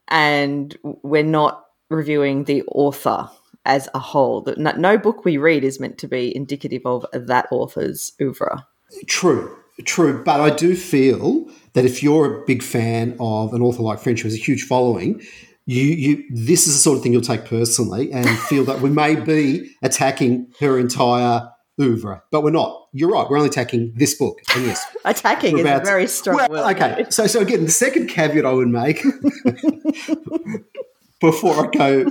and 0.09 0.77
we're 0.83 1.23
not 1.23 1.65
reviewing 1.89 2.43
the 2.43 2.63
author 2.67 3.29
as 3.65 3.89
a 3.93 3.99
whole. 3.99 4.45
No, 4.57 4.97
book 4.97 5.25
we 5.25 5.37
read 5.37 5.63
is 5.63 5.79
meant 5.79 5.97
to 5.99 6.07
be 6.07 6.35
indicative 6.35 6.81
of 6.85 7.05
that 7.13 7.47
author's 7.51 8.13
oeuvre. 8.21 8.65
True, 9.07 9.55
true. 9.85 10.23
But 10.23 10.41
I 10.41 10.49
do 10.49 10.75
feel 10.75 11.47
that 11.73 11.85
if 11.85 12.01
you're 12.01 12.41
a 12.41 12.45
big 12.45 12.63
fan 12.63 13.15
of 13.19 13.53
an 13.53 13.61
author 13.61 13.83
like 13.83 13.99
French 13.99 14.21
who 14.21 14.27
has 14.27 14.33
a 14.35 14.37
huge 14.37 14.63
following, 14.63 15.21
you, 15.65 15.83
you 15.83 16.23
this 16.31 16.65
is 16.65 16.73
the 16.73 16.79
sort 16.79 16.97
of 16.97 17.03
thing 17.03 17.13
you'll 17.13 17.21
take 17.21 17.45
personally 17.45 18.11
and 18.11 18.27
feel 18.27 18.63
that 18.63 18.81
we 18.81 18.89
may 18.89 19.15
be 19.15 19.69
attacking 19.83 20.47
her 20.59 20.79
entire 20.79 21.47
oeuvre, 21.79 22.23
but 22.31 22.43
we're 22.43 22.49
not. 22.49 22.78
You're 22.91 23.09
right. 23.09 23.29
We're 23.29 23.37
only 23.37 23.49
attacking 23.49 23.93
this 23.95 24.15
book. 24.15 24.39
And 24.55 24.65
yes, 24.65 24.83
Attacking 25.05 25.59
is 25.59 25.65
a 25.65 25.81
very 25.83 26.07
strong 26.07 26.37
well, 26.37 26.49
word. 26.49 26.75
okay. 26.75 27.05
So, 27.09 27.27
so 27.27 27.41
again, 27.41 27.65
the 27.65 27.71
second 27.71 28.07
caveat 28.07 28.45
I 28.45 28.51
would 28.51 28.67
make 28.67 29.03
before 31.21 31.65
I 31.65 31.69
go 31.69 32.05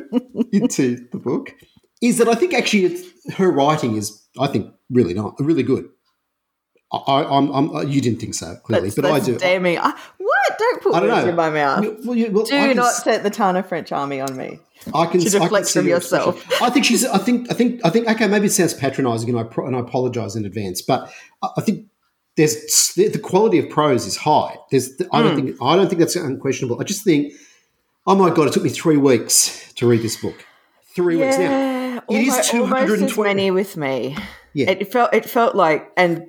into 0.52 1.08
the 1.10 1.18
book 1.18 1.54
is 2.00 2.18
that 2.18 2.28
I 2.28 2.34
think 2.34 2.54
actually 2.54 2.84
it's, 2.84 3.34
her 3.34 3.50
writing 3.50 3.96
is, 3.96 4.24
I 4.38 4.46
think, 4.46 4.72
really 4.90 5.14
not 5.14 5.34
really 5.40 5.64
good. 5.64 5.88
I, 6.90 7.24
I'm, 7.24 7.88
you 7.88 8.00
didn't 8.00 8.18
think 8.18 8.34
so 8.34 8.56
clearly, 8.64 8.88
That's, 8.88 9.00
but 9.00 9.10
I 9.10 9.20
do. 9.20 9.36
Damning. 9.36 9.78
I, 9.78 9.98
what? 10.28 10.58
Don't 10.58 10.82
put 10.82 10.94
I 10.94 11.00
words 11.00 11.24
know. 11.24 11.28
in 11.30 11.36
my 11.36 11.50
mouth. 11.50 11.86
Well, 12.04 12.16
you- 12.16 12.30
well, 12.30 12.44
Do 12.44 12.56
I 12.56 12.72
not 12.72 12.86
s- 12.90 13.04
set 13.04 13.22
the 13.22 13.30
Tana 13.30 13.62
French 13.62 13.92
army 13.92 14.20
on 14.20 14.36
me. 14.36 14.58
I 14.94 15.06
can, 15.06 15.20
Should 15.20 15.34
I 15.34 15.38
can 15.38 15.42
reflect 15.44 15.66
see 15.66 15.80
from 15.80 15.88
your 15.88 15.96
yourself. 15.96 16.62
I 16.62 16.70
think 16.70 16.84
she's. 16.84 17.04
I 17.04 17.18
think. 17.18 17.50
I 17.50 17.54
think. 17.54 17.80
I 17.84 17.90
think. 17.90 18.08
Okay, 18.08 18.28
maybe 18.28 18.46
it 18.46 18.50
sounds 18.52 18.74
patronising, 18.74 19.28
and 19.28 19.38
I 19.38 19.42
pro- 19.42 19.66
and 19.66 19.74
I 19.76 19.80
apologise 19.80 20.36
in 20.36 20.44
advance. 20.44 20.80
But 20.82 21.12
I, 21.42 21.48
I 21.58 21.60
think 21.62 21.86
there's 22.36 22.92
the, 22.94 23.08
the 23.08 23.18
quality 23.18 23.58
of 23.58 23.68
prose 23.68 24.06
is 24.06 24.16
high. 24.16 24.56
There's. 24.70 24.90
I 25.12 25.20
Hmm. 25.20 25.26
don't 25.26 25.36
think. 25.36 25.56
I 25.62 25.76
don't 25.76 25.88
think 25.88 25.98
that's 25.98 26.14
unquestionable. 26.16 26.80
I 26.80 26.84
just 26.84 27.02
think. 27.04 27.32
Oh 28.06 28.14
my 28.14 28.30
god! 28.30 28.46
It 28.46 28.52
took 28.54 28.62
me 28.62 28.70
three 28.70 28.96
weeks 28.96 29.72
to 29.74 29.86
read 29.88 30.00
this 30.02 30.16
book. 30.16 30.44
Three 30.94 31.16
weeks 31.16 31.36
now. 31.38 31.42
Yeah, 31.42 32.00
It 32.08 32.20
is 32.22 32.28
almost, 32.34 32.54
almost 32.54 32.74
as 32.74 32.88
220 32.88 33.28
many 33.28 33.50
with 33.50 33.76
me. 33.76 34.16
Yeah. 34.54 34.70
It 34.70 34.90
felt 34.92 35.12
it 35.12 35.28
felt 35.28 35.54
like, 35.56 35.92
and 35.96 36.26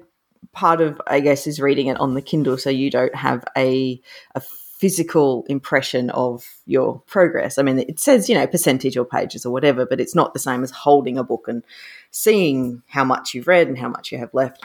part 0.51 0.81
of 0.81 1.01
I 1.07 1.19
guess 1.19 1.47
is 1.47 1.59
reading 1.59 1.87
it 1.87 1.99
on 1.99 2.13
the 2.13 2.21
Kindle, 2.21 2.57
so 2.57 2.69
you 2.69 2.89
don't 2.89 3.15
have 3.15 3.43
a 3.57 4.01
a 4.35 4.41
physical 4.41 5.45
impression 5.49 6.09
of 6.11 6.45
your 6.65 7.01
progress. 7.01 7.57
I 7.57 7.63
mean, 7.63 7.79
it 7.79 7.99
says 7.99 8.29
you 8.29 8.35
know 8.35 8.47
percentage 8.47 8.97
or 8.97 9.05
pages 9.05 9.45
or 9.45 9.51
whatever, 9.51 9.85
but 9.85 9.99
it's 9.99 10.15
not 10.15 10.33
the 10.33 10.39
same 10.39 10.63
as 10.63 10.71
holding 10.71 11.17
a 11.17 11.23
book 11.23 11.47
and 11.47 11.63
seeing 12.11 12.81
how 12.87 13.03
much 13.03 13.33
you've 13.33 13.47
read 13.47 13.67
and 13.67 13.77
how 13.77 13.89
much 13.89 14.11
you 14.11 14.17
have 14.17 14.33
left. 14.33 14.63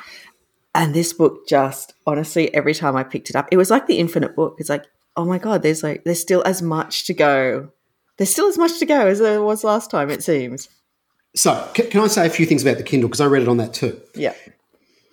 And 0.74 0.94
this 0.94 1.12
book 1.12 1.46
just 1.46 1.94
honestly, 2.06 2.52
every 2.54 2.74
time 2.74 2.96
I 2.96 3.04
picked 3.04 3.30
it 3.30 3.36
up, 3.36 3.48
it 3.52 3.56
was 3.56 3.70
like 3.70 3.86
the 3.86 3.98
infinite 3.98 4.34
book. 4.34 4.56
It's 4.58 4.70
like, 4.70 4.84
oh 5.16 5.24
my 5.24 5.38
god, 5.38 5.62
there's 5.62 5.82
like 5.82 6.04
there's 6.04 6.20
still 6.20 6.42
as 6.44 6.62
much 6.62 7.06
to 7.06 7.14
go. 7.14 7.70
There's 8.16 8.30
still 8.30 8.46
as 8.46 8.58
much 8.58 8.78
to 8.78 8.86
go 8.86 9.06
as 9.08 9.18
there 9.18 9.42
was 9.42 9.64
last 9.64 9.90
time. 9.90 10.10
It 10.10 10.22
seems. 10.22 10.68
So, 11.36 11.68
can, 11.74 11.90
can 11.90 12.00
I 12.00 12.06
say 12.06 12.26
a 12.26 12.30
few 12.30 12.46
things 12.46 12.62
about 12.62 12.76
the 12.76 12.84
Kindle 12.84 13.08
because 13.08 13.20
I 13.20 13.26
read 13.26 13.42
it 13.42 13.48
on 13.48 13.56
that 13.56 13.74
too. 13.74 14.00
Yeah. 14.14 14.34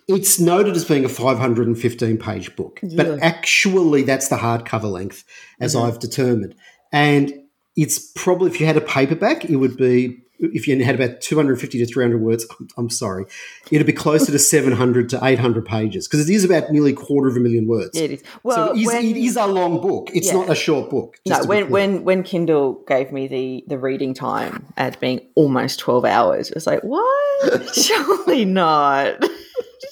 It's 0.08 0.40
noted 0.40 0.74
as 0.76 0.84
being 0.84 1.04
a 1.04 1.08
515 1.08 2.18
page 2.18 2.56
book, 2.56 2.80
but 2.96 3.20
actually 3.22 4.02
that's 4.02 4.28
the 4.28 4.36
hardcover 4.36 4.90
length, 4.90 5.24
as 5.60 5.74
Mm-hmm. 5.74 5.86
I've 5.86 5.98
determined. 5.98 6.54
And 6.92 7.32
it's 7.76 7.98
probably, 8.14 8.50
if 8.50 8.60
you 8.60 8.66
had 8.66 8.76
a 8.76 8.80
paperback, 8.82 9.44
it 9.46 9.56
would 9.56 9.76
be, 9.76 10.18
if 10.40 10.66
you 10.66 10.84
had 10.84 10.96
about 10.96 11.20
250 11.20 11.78
to 11.78 11.86
300 11.86 12.20
words, 12.20 12.44
I'm, 12.58 12.68
I'm 12.76 12.90
sorry, 12.90 13.26
it'd 13.70 13.86
be 13.86 13.92
closer 13.92 14.32
to 14.32 14.38
700 14.40 15.08
to 15.10 15.20
800 15.24 15.64
pages 15.64 16.08
because 16.08 16.28
it 16.28 16.32
is 16.34 16.44
about 16.44 16.70
nearly 16.72 16.90
a 16.92 16.96
quarter 16.96 17.28
of 17.28 17.36
a 17.36 17.40
million 17.40 17.68
words. 17.68 17.90
Yeah, 17.94 18.02
it 18.02 18.10
is. 18.10 18.22
Well, 18.42 18.56
so 18.68 18.72
it 18.74 18.80
is, 18.80 18.86
when, 18.88 19.04
it 19.04 19.16
is 19.16 19.36
a 19.36 19.46
long 19.46 19.80
book. 19.80 20.10
It's 20.12 20.26
Yeah. 20.26 20.32
not 20.34 20.50
a 20.50 20.54
short 20.56 20.90
book. 20.90 21.16
no, 21.26 21.44
when, 21.44 21.70
when 21.70 22.02
when 22.04 22.24
Kindle 22.24 22.82
gave 22.88 23.12
me 23.12 23.28
the 23.28 23.64
the 23.68 23.78
reading 23.78 24.14
time 24.14 24.66
as 24.76 24.96
being 24.96 25.20
almost 25.36 25.78
twelve 25.78 26.04
hours, 26.04 26.48
it 26.50 26.56
was 26.56 26.66
like, 26.66 26.82
what? 26.82 27.74
Surely 27.74 28.44
not. 28.44 29.24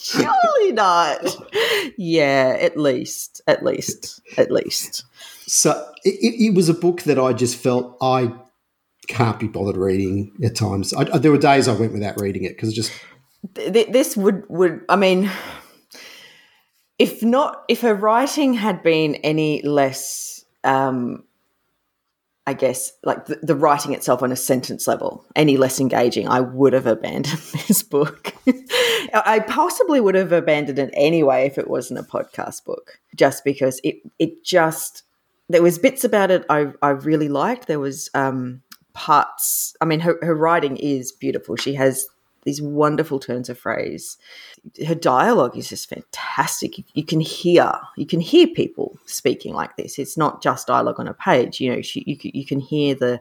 Surely 0.00 0.72
not. 0.72 1.36
Yeah, 1.96 2.56
at 2.60 2.76
least, 2.76 3.40
at 3.46 3.64
least, 3.64 4.20
at 4.38 4.50
least. 4.50 5.04
So 5.46 5.70
it, 6.04 6.14
it, 6.14 6.44
it 6.46 6.54
was 6.54 6.68
a 6.68 6.74
book 6.74 7.02
that 7.02 7.18
I 7.18 7.32
just 7.32 7.56
felt 7.56 7.96
I 8.00 8.32
can't 9.08 9.38
be 9.40 9.48
bothered 9.48 9.76
reading 9.76 10.32
at 10.44 10.54
times. 10.54 10.94
I, 10.94 11.02
I- 11.12 11.18
there 11.18 11.32
were 11.32 11.38
days 11.38 11.66
I 11.68 11.72
went 11.74 11.92
without 11.92 12.20
reading 12.20 12.44
it 12.44 12.50
because 12.56 12.72
just 12.72 12.92
Th- 13.54 13.72
th- 13.72 13.88
this 13.88 14.16
would 14.16 14.44
would 14.48 14.82
I 14.88 14.96
mean, 14.96 15.30
if 16.98 17.22
not, 17.22 17.64
if 17.68 17.80
her 17.80 17.94
writing 17.94 18.54
had 18.54 18.82
been 18.82 19.14
any 19.16 19.62
less, 19.62 20.44
um, 20.62 21.24
I 22.50 22.52
guess, 22.52 22.92
like 23.04 23.26
the, 23.26 23.38
the, 23.44 23.54
writing 23.54 23.92
itself 23.92 24.24
on 24.24 24.32
a 24.32 24.36
sentence 24.36 24.88
level, 24.88 25.24
any 25.36 25.56
less 25.56 25.78
engaging, 25.78 26.26
I 26.26 26.40
would 26.40 26.72
have 26.72 26.88
abandoned 26.88 27.38
this 27.68 27.84
book. 27.84 28.34
I 29.14 29.38
possibly 29.46 30.00
would 30.00 30.16
have 30.16 30.32
abandoned 30.32 30.80
it 30.80 30.90
anyway 30.94 31.46
if 31.46 31.58
it 31.58 31.70
wasn't 31.70 32.00
a 32.00 32.02
podcast 32.02 32.64
book, 32.64 32.98
just 33.14 33.44
because 33.44 33.80
it 33.84 33.98
it 34.18 34.42
just 34.42 35.04
there 35.48 35.62
was 35.62 35.78
bits 35.78 36.02
about 36.02 36.32
it 36.32 36.44
I 36.50 36.72
I 36.82 36.88
really 36.88 37.28
liked. 37.28 37.68
There 37.68 37.78
was 37.78 38.10
um, 38.14 38.62
parts. 38.94 39.76
I 39.80 39.84
mean, 39.84 40.00
her, 40.00 40.18
her 40.20 40.34
writing 40.34 40.76
is 40.76 41.12
beautiful. 41.12 41.54
She 41.54 41.74
has 41.74 42.08
these 42.44 42.62
wonderful 42.62 43.18
turns 43.18 43.48
of 43.48 43.58
phrase. 43.58 44.16
Her 44.86 44.94
dialogue 44.94 45.56
is 45.56 45.68
just 45.68 45.88
fantastic. 45.88 46.82
You, 46.94 47.04
can 47.04 47.20
hear 47.20 47.72
you 47.96 48.06
can 48.06 48.20
hear 48.20 48.46
people 48.46 48.98
speaking 49.06 49.54
like 49.54 49.76
this. 49.76 49.98
It's 49.98 50.16
not 50.16 50.42
just 50.42 50.66
dialogue 50.66 50.98
on 50.98 51.08
a 51.08 51.14
page. 51.14 51.60
You 51.60 51.74
know, 51.74 51.82
she, 51.82 52.02
you, 52.06 52.16
you 52.22 52.46
can 52.46 52.60
hear 52.60 52.94
the 52.94 53.20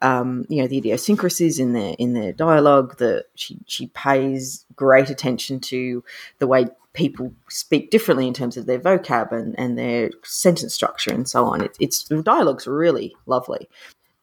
um, 0.00 0.46
you 0.48 0.62
know 0.62 0.68
the 0.68 0.78
idiosyncrasies 0.78 1.58
in 1.58 1.72
their 1.72 1.94
in 1.98 2.14
their 2.14 2.32
dialogue. 2.32 2.98
That 2.98 3.26
she 3.34 3.58
she 3.66 3.88
pays 3.88 4.64
great 4.76 5.10
attention 5.10 5.60
to 5.60 6.04
the 6.38 6.46
way 6.46 6.66
people 6.92 7.32
speak 7.48 7.90
differently 7.90 8.28
in 8.28 8.34
terms 8.34 8.56
of 8.56 8.66
their 8.66 8.78
vocab 8.78 9.32
and, 9.32 9.58
and 9.58 9.78
their 9.78 10.10
sentence 10.24 10.74
structure 10.74 11.12
and 11.12 11.28
so 11.28 11.46
on. 11.46 11.62
It, 11.62 11.76
it's 11.80 12.04
the 12.04 12.22
dialogue's 12.22 12.66
really 12.66 13.14
lovely. 13.26 13.68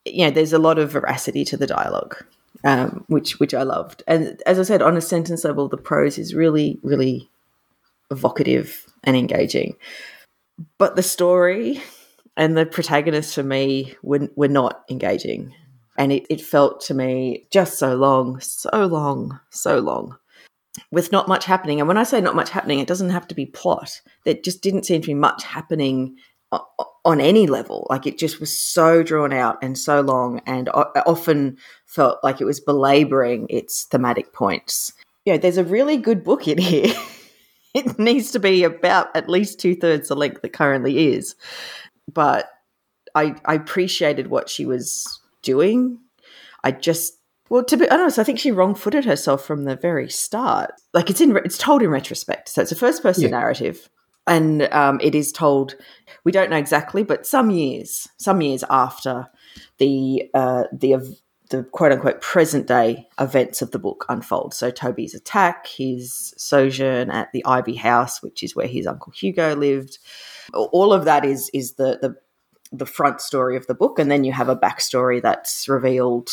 You 0.05 0.25
know, 0.25 0.31
there's 0.31 0.53
a 0.53 0.59
lot 0.59 0.79
of 0.79 0.91
veracity 0.91 1.43
to 1.45 1.57
the 1.57 1.67
dialogue 1.67 2.23
um, 2.63 3.05
which 3.07 3.39
which 3.39 3.53
I 3.53 3.63
loved. 3.63 4.03
And 4.07 4.41
as 4.45 4.59
I 4.59 4.63
said, 4.63 4.81
on 4.81 4.97
a 4.97 5.01
sentence 5.01 5.43
level, 5.43 5.67
the 5.67 5.77
prose 5.77 6.17
is 6.17 6.33
really 6.33 6.79
really 6.83 7.29
evocative 8.11 8.85
and 9.03 9.15
engaging. 9.15 9.75
But 10.77 10.95
the 10.95 11.03
story 11.03 11.81
and 12.35 12.57
the 12.57 12.65
protagonists 12.65 13.35
for 13.35 13.43
me 13.43 13.95
were, 14.01 14.29
were 14.35 14.47
not 14.47 14.83
engaging. 14.89 15.53
And 15.97 16.11
it, 16.13 16.25
it 16.29 16.41
felt 16.41 16.79
to 16.81 16.93
me 16.93 17.45
just 17.51 17.77
so 17.77 17.95
long, 17.95 18.39
so 18.39 18.85
long, 18.85 19.39
so 19.49 19.79
long, 19.79 20.17
with 20.91 21.11
not 21.11 21.27
much 21.27 21.45
happening. 21.45 21.79
And 21.79 21.87
when 21.87 21.97
I 21.97 22.03
say 22.03 22.21
not 22.21 22.35
much 22.35 22.49
happening, 22.49 22.79
it 22.79 22.87
doesn't 22.87 23.09
have 23.09 23.27
to 23.27 23.35
be 23.35 23.45
plot. 23.45 24.01
There 24.23 24.33
just 24.33 24.61
didn't 24.61 24.85
seem 24.85 25.01
to 25.01 25.07
be 25.07 25.13
much 25.13 25.43
happening 25.43 26.15
on 27.03 27.19
any 27.19 27.47
level. 27.47 27.85
Like 27.89 28.07
it 28.07 28.17
just 28.17 28.39
was 28.39 28.57
so 28.57 29.03
drawn 29.03 29.33
out 29.33 29.61
and 29.61 29.77
so 29.77 30.01
long, 30.01 30.41
and 30.45 30.69
often 30.69 31.57
felt 31.89 32.23
like 32.23 32.39
it 32.39 32.45
was 32.45 32.59
belaboring 32.59 33.47
its 33.49 33.83
thematic 33.85 34.31
points. 34.31 34.93
You 35.25 35.33
know, 35.33 35.39
there's 35.39 35.57
a 35.57 35.63
really 35.63 35.97
good 35.97 36.23
book 36.23 36.47
in 36.47 36.57
here. 36.57 36.93
it 37.73 37.97
needs 37.99 38.31
to 38.31 38.39
be 38.39 38.63
about 38.63 39.15
at 39.15 39.29
least 39.29 39.59
two 39.59 39.75
thirds 39.75 40.07
the 40.07 40.15
length 40.15 40.43
it 40.43 40.53
currently 40.53 41.13
is. 41.13 41.35
But 42.11 42.49
I, 43.15 43.35
I 43.45 43.55
appreciated 43.55 44.27
what 44.27 44.49
she 44.49 44.65
was 44.65 45.19
doing. 45.41 45.99
I 46.63 46.71
just 46.71 47.15
well, 47.49 47.63
to 47.63 47.77
be 47.77 47.89
honest, 47.89 48.19
I 48.19 48.23
think 48.23 48.37
she 48.37 48.51
wrong-footed 48.51 49.05
herself 49.05 49.43
from 49.43 49.63
the 49.63 49.75
very 49.75 50.07
start. 50.07 50.71
Like 50.93 51.09
it's 51.09 51.19
in, 51.19 51.35
it's 51.37 51.57
told 51.57 51.81
in 51.81 51.89
retrospect, 51.89 52.49
so 52.49 52.61
it's 52.61 52.71
a 52.71 52.75
first-person 52.75 53.23
yeah. 53.23 53.29
narrative 53.31 53.89
and 54.29 54.71
um, 54.71 54.99
it 55.01 55.15
is 55.15 55.31
told 55.31 55.75
we 56.23 56.31
don't 56.31 56.51
know 56.51 56.57
exactly, 56.57 57.03
but 57.03 57.25
some 57.25 57.49
years, 57.49 58.07
some 58.17 58.41
years 58.41 58.63
after 58.69 59.27
the 59.79 60.29
uh, 60.35 60.65
the 60.71 60.93
the 61.49 61.63
quote 61.63 61.91
unquote 61.91 62.21
present 62.21 62.67
day 62.67 63.07
events 63.19 63.61
of 63.61 63.71
the 63.71 63.79
book 63.79 64.05
unfold. 64.09 64.53
So 64.53 64.71
Toby's 64.71 65.13
attack, 65.13 65.67
his 65.67 66.33
sojourn 66.37 67.09
at 67.09 67.31
the 67.31 67.45
Ivy 67.45 67.75
House, 67.75 68.21
which 68.21 68.43
is 68.43 68.55
where 68.55 68.67
his 68.67 68.87
uncle 68.87 69.11
Hugo 69.11 69.55
lived, 69.55 69.97
all 70.53 70.93
of 70.93 71.05
that 71.05 71.25
is 71.25 71.49
is 71.53 71.73
the 71.73 71.99
the 72.01 72.15
the 72.71 72.85
front 72.85 73.19
story 73.19 73.57
of 73.57 73.65
the 73.67 73.73
book, 73.73 73.97
and 73.97 74.11
then 74.11 74.23
you 74.23 74.31
have 74.31 74.49
a 74.49 74.55
backstory 74.55 75.21
that's 75.21 75.67
revealed 75.67 76.29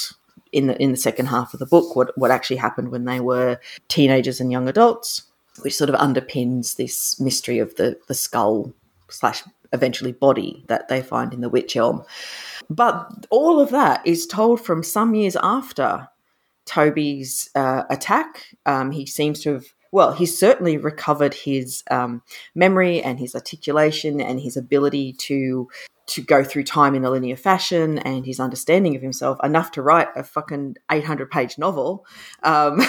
in 0.52 0.66
the 0.66 0.80
in 0.80 0.90
the 0.90 0.96
second 0.96 1.26
half 1.26 1.52
of 1.54 1.60
the 1.60 1.66
book 1.66 1.96
what 1.96 2.16
what 2.16 2.30
actually 2.30 2.56
happened 2.56 2.90
when 2.90 3.04
they 3.04 3.20
were 3.20 3.58
teenagers 3.88 4.40
and 4.40 4.52
young 4.52 4.68
adults 4.68 5.24
which 5.62 5.76
sort 5.76 5.90
of 5.90 5.96
underpins 5.96 6.76
this 6.76 7.18
mystery 7.20 7.58
of 7.58 7.74
the, 7.76 7.98
the 8.08 8.14
skull 8.14 8.72
slash 9.08 9.42
eventually 9.72 10.12
body 10.12 10.64
that 10.68 10.88
they 10.88 11.02
find 11.02 11.32
in 11.32 11.40
the 11.40 11.48
wych 11.48 11.76
Elm. 11.76 12.04
But 12.68 13.26
all 13.30 13.60
of 13.60 13.70
that 13.70 14.06
is 14.06 14.26
told 14.26 14.60
from 14.60 14.82
some 14.82 15.14
years 15.14 15.36
after 15.42 16.08
Toby's 16.64 17.48
uh, 17.54 17.84
attack. 17.90 18.46
Um, 18.66 18.90
he 18.90 19.06
seems 19.06 19.40
to 19.42 19.54
have, 19.54 19.66
well, 19.92 20.12
he's 20.12 20.38
certainly 20.38 20.76
recovered 20.76 21.32
his 21.32 21.82
um, 21.90 22.22
memory 22.54 23.00
and 23.00 23.18
his 23.18 23.34
articulation 23.34 24.20
and 24.20 24.40
his 24.40 24.56
ability 24.56 25.12
to 25.14 25.68
to 26.06 26.22
go 26.22 26.44
through 26.44 26.62
time 26.62 26.94
in 26.94 27.04
a 27.04 27.10
linear 27.10 27.36
fashion 27.36 27.98
and 27.98 28.24
his 28.24 28.38
understanding 28.38 28.94
of 28.94 29.02
himself 29.02 29.38
enough 29.42 29.72
to 29.72 29.82
write 29.82 30.08
a 30.14 30.22
fucking 30.22 30.76
800 30.90 31.30
page 31.30 31.58
novel, 31.58 32.06
um, 32.44 32.80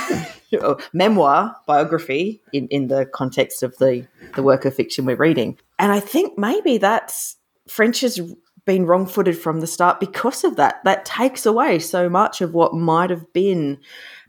memoir, 0.93 1.55
biography 1.65 2.41
in, 2.53 2.67
in 2.67 2.87
the 2.87 3.05
context 3.07 3.63
of 3.63 3.75
the, 3.77 4.07
the 4.35 4.43
work 4.43 4.65
of 4.65 4.75
fiction 4.75 5.05
we're 5.05 5.15
reading. 5.15 5.57
And 5.79 5.91
I 5.91 5.99
think 5.99 6.37
maybe 6.37 6.77
that's 6.77 7.37
French 7.67 8.01
has 8.01 8.19
been 8.65 8.85
wrong 8.85 9.07
footed 9.07 9.37
from 9.37 9.61
the 9.61 9.67
start 9.67 9.99
because 9.99 10.43
of 10.43 10.57
that. 10.57 10.83
That 10.83 11.05
takes 11.05 11.45
away 11.45 11.79
so 11.79 12.09
much 12.09 12.41
of 12.41 12.53
what 12.53 12.73
might 12.73 13.09
have 13.09 13.33
been 13.33 13.79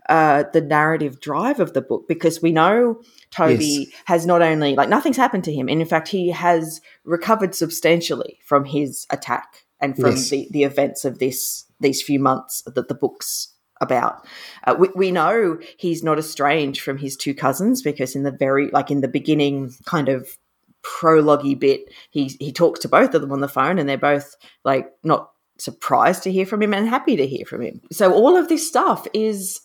uh, 0.09 0.45
the 0.53 0.61
narrative 0.61 1.21
drive 1.21 1.61
of 1.61 1.75
the 1.75 1.83
book 1.83 2.07
because 2.09 2.41
we 2.41 2.53
know 2.53 3.03
Toby 3.31 3.65
yes. 3.91 4.03
has 4.07 4.27
not 4.27 4.43
only 4.43 4.75
like 4.75 4.89
nothing's 4.89 5.17
happened 5.17 5.45
to 5.45 5.53
him, 5.53 5.69
and 5.69 5.81
in 5.81 5.87
fact 5.87 6.09
he 6.09 6.31
has 6.31 6.81
recovered 7.05 7.55
substantially 7.55 8.39
from 8.45 8.65
his 8.65 9.07
attack 9.11 9.65
and 9.81 9.97
from 9.97 10.13
yes. 10.13 10.31
the, 10.31 10.49
the 10.51 10.65
events 10.65 11.05
of 11.05 11.19
this 11.19 11.67
these 11.81 12.03
few 12.03 12.19
months 12.19 12.63
that 12.67 12.89
the 12.89 12.95
book's 12.95 13.55
about. 13.81 14.27
Uh, 14.65 14.75
we, 14.79 14.89
we 14.97 15.11
know 15.11 15.59
he's 15.77 16.03
not 16.03 16.19
estranged 16.19 16.81
from 16.81 16.99
his 16.99 17.17
two 17.17 17.35
cousins 17.35 17.83
because 17.83 18.17
in 18.17 18.25
the 18.25 18.33
very 18.33 18.71
like 18.71 18.91
in 18.91 19.01
the 19.01 19.09
beginning 19.09 19.73
kind 19.85 20.09
of 20.09 20.39
prologue 20.83 21.61
bit, 21.61 21.93
he 22.11 22.29
he 22.41 22.53
talks 22.53 22.81
to 22.81 22.89
both 22.89 23.15
of 23.15 23.21
them 23.21 23.33
on 23.33 23.41
the 23.41 23.49
phone, 23.49 23.79
and 23.79 23.89
they're 23.89 23.99
both 23.99 24.35
like 24.65 24.91
not 25.05 25.31
surprised 25.59 26.23
to 26.23 26.33
hear 26.33 26.47
from 26.47 26.63
him 26.63 26.73
and 26.73 26.89
happy 26.89 27.17
to 27.17 27.27
hear 27.27 27.45
from 27.45 27.63
him. 27.63 27.81
So 27.93 28.13
all 28.13 28.37
of 28.37 28.49
this 28.49 28.67
stuff 28.67 29.07
is 29.13 29.61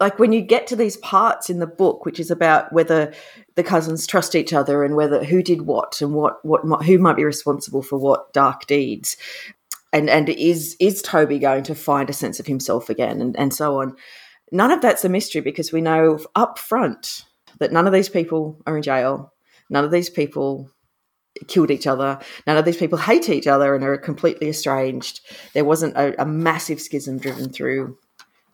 like 0.00 0.18
when 0.18 0.32
you 0.32 0.40
get 0.40 0.66
to 0.66 0.76
these 0.76 0.96
parts 0.98 1.48
in 1.48 1.58
the 1.58 1.66
book 1.66 2.04
which 2.04 2.20
is 2.20 2.30
about 2.30 2.72
whether 2.72 3.12
the 3.54 3.62
cousins 3.62 4.06
trust 4.06 4.34
each 4.34 4.52
other 4.52 4.84
and 4.84 4.96
whether 4.96 5.24
who 5.24 5.42
did 5.42 5.62
what 5.62 6.00
and 6.00 6.14
what 6.14 6.44
what 6.44 6.84
who 6.84 6.98
might 6.98 7.16
be 7.16 7.24
responsible 7.24 7.82
for 7.82 7.98
what 7.98 8.32
dark 8.32 8.66
deeds 8.66 9.16
and 9.92 10.10
and 10.10 10.28
is 10.28 10.76
is 10.80 11.02
toby 11.02 11.38
going 11.38 11.62
to 11.62 11.74
find 11.74 12.10
a 12.10 12.14
sense 12.14 12.40
of 12.40 12.46
himself 12.46 12.90
again 12.90 13.20
and, 13.20 13.36
and 13.38 13.54
so 13.54 13.80
on 13.80 13.94
none 14.52 14.70
of 14.70 14.80
that's 14.80 15.04
a 15.04 15.08
mystery 15.08 15.40
because 15.40 15.72
we 15.72 15.80
know 15.80 16.18
up 16.34 16.58
front 16.58 17.24
that 17.58 17.72
none 17.72 17.86
of 17.86 17.92
these 17.92 18.08
people 18.08 18.60
are 18.66 18.76
in 18.76 18.82
jail 18.82 19.32
none 19.70 19.84
of 19.84 19.90
these 19.90 20.10
people 20.10 20.70
killed 21.48 21.70
each 21.70 21.86
other. 21.86 22.18
None 22.46 22.56
of 22.56 22.64
these 22.64 22.76
people 22.76 22.98
hate 22.98 23.28
each 23.28 23.46
other 23.46 23.74
and 23.74 23.84
are 23.84 23.96
completely 23.96 24.48
estranged. 24.48 25.20
There 25.52 25.64
wasn't 25.64 25.96
a, 25.96 26.20
a, 26.22 26.24
massive 26.24 26.80
schism 26.80 27.18
driven 27.18 27.50
through 27.50 27.98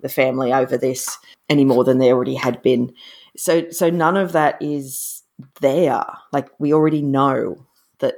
the 0.02 0.08
family 0.08 0.52
over 0.52 0.76
this 0.76 1.18
any 1.48 1.64
more 1.64 1.84
than 1.84 1.98
they 1.98 2.12
already 2.12 2.34
had 2.34 2.62
been. 2.62 2.92
So 3.36 3.70
so 3.70 3.90
none 3.90 4.16
of 4.16 4.32
that 4.32 4.60
is 4.60 5.22
there. 5.60 6.04
Like 6.32 6.48
we 6.58 6.72
already 6.72 7.02
know 7.02 7.66
that 7.98 8.16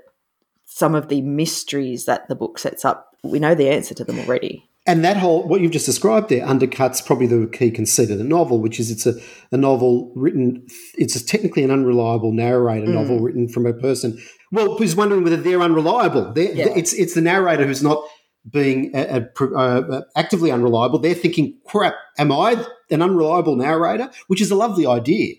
some 0.67 0.95
of 0.95 1.09
the 1.09 1.23
mysteries 1.23 2.05
that 2.07 2.29
the 2.29 2.35
book 2.35 2.59
sets 2.59 2.85
up, 2.85 3.17
we 3.23 3.39
know 3.39 3.55
the 3.55 3.69
answer 3.69 3.95
to 3.95 4.05
them 4.05 4.19
already. 4.19 4.69
And 4.85 5.05
that 5.05 5.17
whole 5.17 5.47
what 5.47 5.61
you've 5.61 5.71
just 5.71 5.87
described 5.87 6.29
there 6.29 6.45
undercuts 6.45 7.05
probably 7.05 7.29
the 7.29 7.47
key 7.47 7.71
conceit 7.71 8.11
of 8.11 8.19
the 8.19 8.25
novel, 8.25 8.59
which 8.59 8.81
is 8.81 8.91
it's 8.91 9.07
a, 9.07 9.15
a 9.53 9.57
novel 9.57 10.13
written 10.17 10.67
it's 10.95 11.15
a 11.15 11.25
technically 11.25 11.63
an 11.63 11.71
unreliable 11.71 12.33
narrator 12.33 12.89
mm. 12.89 12.95
novel 12.95 13.21
written 13.21 13.49
from 13.49 13.65
a 13.65 13.73
person. 13.73 14.21
Well, 14.51 14.77
who's 14.77 14.97
wondering 14.97 15.23
whether 15.23 15.37
they're 15.37 15.63
unreliable. 15.63 16.33
They're, 16.33 16.53
yeah. 16.53 16.73
It's 16.75 16.93
it's 16.95 17.15
the 17.15 17.21
narrator 17.21 17.65
who's 17.65 17.83
not 17.83 18.05
being 18.49 18.95
uh, 18.95 18.99
uh, 18.99 19.21
a, 19.41 19.45
a, 19.45 19.57
uh, 19.57 19.81
uh, 19.81 20.03
actively 20.17 20.51
unreliable, 20.51 20.99
they're 20.99 21.15
thinking, 21.15 21.57
"Crap, 21.65 21.95
am 22.19 22.33
I 22.33 22.65
an 22.91 23.03
unreliable 23.03 23.57
narrator?" 23.57 24.11
Which 24.27 24.41
is 24.41 24.51
a 24.51 24.57
lovely 24.57 24.87
idea. 24.87 25.37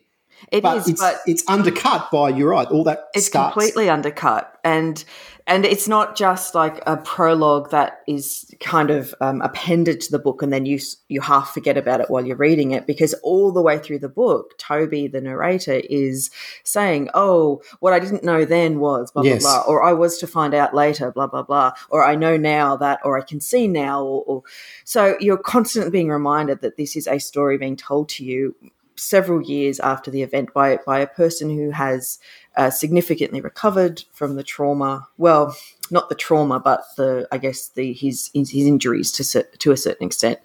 It 0.52 0.62
but 0.62 0.78
is, 0.78 0.90
it's, 0.90 1.02
but 1.02 1.22
it's 1.26 1.44
undercut 1.48 2.12
by 2.12 2.30
you're 2.30 2.50
right. 2.50 2.68
All 2.68 2.84
that 2.86 3.08
it's 3.14 3.28
starts. 3.28 3.54
completely 3.54 3.90
undercut, 3.90 4.60
and 4.64 5.04
and 5.46 5.66
it's 5.66 5.88
not 5.88 6.16
just 6.16 6.56
like 6.56 6.82
a 6.88 6.98
prologue 6.98 7.70
that 7.72 8.02
is 8.08 8.50
kind 8.60 8.90
of 8.90 9.14
um, 9.20 9.42
appended 9.42 10.00
to 10.02 10.12
the 10.12 10.20
book 10.20 10.42
and 10.42 10.54
then 10.54 10.66
you 10.66 10.80
you 11.08 11.22
half 11.22 11.54
forget 11.54 11.78
about 11.78 12.00
it 12.00 12.10
while 12.10 12.26
you're 12.26 12.36
reading 12.36 12.72
it 12.72 12.88
because 12.88 13.14
all 13.24 13.52
the 13.52 13.62
way 13.62 13.78
through 13.78 14.00
the 14.00 14.10
book 14.10 14.58
toby 14.58 15.08
the 15.08 15.22
narrator 15.22 15.82
is 15.90 16.30
saying 16.64 17.10
oh 17.14 17.62
what 17.80 17.94
i 17.94 18.00
didn't 18.00 18.24
know 18.24 18.46
then 18.46 18.80
was 18.80 19.12
blah 19.12 19.24
yes. 19.24 19.44
blah 19.44 19.64
blah 19.64 19.74
or 19.74 19.84
i 19.84 19.94
was 19.94 20.18
to 20.18 20.28
find 20.28 20.54
out 20.54 20.74
later 20.74 21.12
blah 21.12 21.28
blah 21.28 21.44
blah 21.44 21.72
or 21.90 22.04
i 22.04 22.16
know 22.16 22.38
now 22.38 22.76
that 22.76 23.00
or 23.04 23.18
i 23.18 23.22
can 23.22 23.40
see 23.40 23.68
now 23.68 24.04
or, 24.04 24.24
or 24.24 24.44
so 24.84 25.16
you're 25.20 25.38
constantly 25.38 25.92
being 25.92 26.10
reminded 26.10 26.62
that 26.62 26.78
this 26.78 26.96
is 26.96 27.08
a 27.08 27.20
story 27.20 27.58
being 27.58 27.76
told 27.76 28.10
to 28.10 28.24
you 28.24 28.56
several 28.96 29.42
years 29.42 29.80
after 29.80 30.12
the 30.12 30.22
event 30.22 30.54
by 30.54 30.80
by 30.86 31.00
a 31.00 31.08
person 31.08 31.50
who 31.50 31.72
has 31.72 32.20
uh, 32.56 32.70
significantly 32.70 33.42
recovered 33.42 34.04
from 34.12 34.36
the 34.36 34.44
trauma. 34.44 35.08
Well, 35.18 35.56
not 35.90 36.10
the 36.10 36.16
trauma, 36.16 36.60
but 36.60 36.84
the 36.98 37.28
I 37.32 37.38
guess 37.38 37.70
the 37.70 37.94
his 37.94 38.30
his 38.34 38.52
injuries 38.54 39.12
to 39.14 39.44
to 39.44 39.72
a 39.72 39.78
certain 39.78 40.08
extent, 40.08 40.40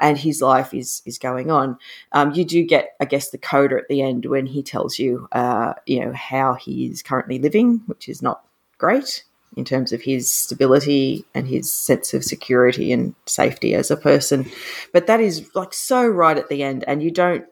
and 0.00 0.18
his 0.18 0.40
life 0.40 0.72
is 0.72 1.02
is 1.06 1.18
going 1.18 1.50
on. 1.50 1.78
Um, 2.12 2.32
you 2.32 2.44
do 2.44 2.64
get, 2.64 2.94
I 3.00 3.04
guess, 3.04 3.30
the 3.30 3.38
coda 3.38 3.76
at 3.76 3.88
the 3.88 4.02
end 4.02 4.26
when 4.26 4.46
he 4.46 4.62
tells 4.62 4.98
you, 4.98 5.28
uh, 5.32 5.74
you 5.86 6.04
know, 6.04 6.12
how 6.12 6.54
he 6.54 6.86
is 6.86 7.02
currently 7.02 7.38
living, 7.38 7.82
which 7.86 8.08
is 8.08 8.22
not 8.22 8.44
great 8.78 9.24
in 9.56 9.64
terms 9.64 9.92
of 9.92 10.02
his 10.02 10.30
stability 10.30 11.24
and 11.34 11.48
his 11.48 11.72
sense 11.72 12.14
of 12.14 12.22
security 12.22 12.92
and 12.92 13.14
safety 13.26 13.74
as 13.74 13.90
a 13.90 13.96
person. 13.96 14.48
But 14.92 15.06
that 15.06 15.20
is 15.20 15.50
like 15.54 15.74
so 15.74 16.06
right 16.06 16.36
at 16.36 16.48
the 16.48 16.62
end, 16.62 16.84
and 16.86 17.02
you 17.02 17.10
don't 17.10 17.44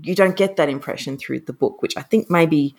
you 0.00 0.14
don't 0.14 0.36
get 0.36 0.56
that 0.56 0.68
impression 0.68 1.18
through 1.18 1.40
the 1.40 1.52
book, 1.52 1.82
which 1.82 1.96
I 1.96 2.02
think 2.02 2.30
maybe 2.30 2.74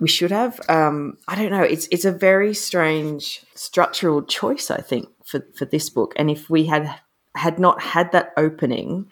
we 0.00 0.08
should 0.08 0.30
have. 0.30 0.60
Um, 0.68 1.16
I 1.26 1.34
don't 1.34 1.50
know. 1.50 1.62
It's 1.62 1.88
it's 1.90 2.04
a 2.04 2.12
very 2.12 2.54
strange 2.54 3.44
structural 3.54 4.22
choice, 4.22 4.70
I 4.70 4.80
think, 4.80 5.08
for 5.24 5.46
for 5.54 5.64
this 5.64 5.88
book. 5.88 6.12
And 6.16 6.30
if 6.30 6.50
we 6.50 6.66
had 6.66 7.00
had 7.34 7.58
not 7.58 7.80
had 7.80 8.12
that 8.12 8.32
opening, 8.36 9.10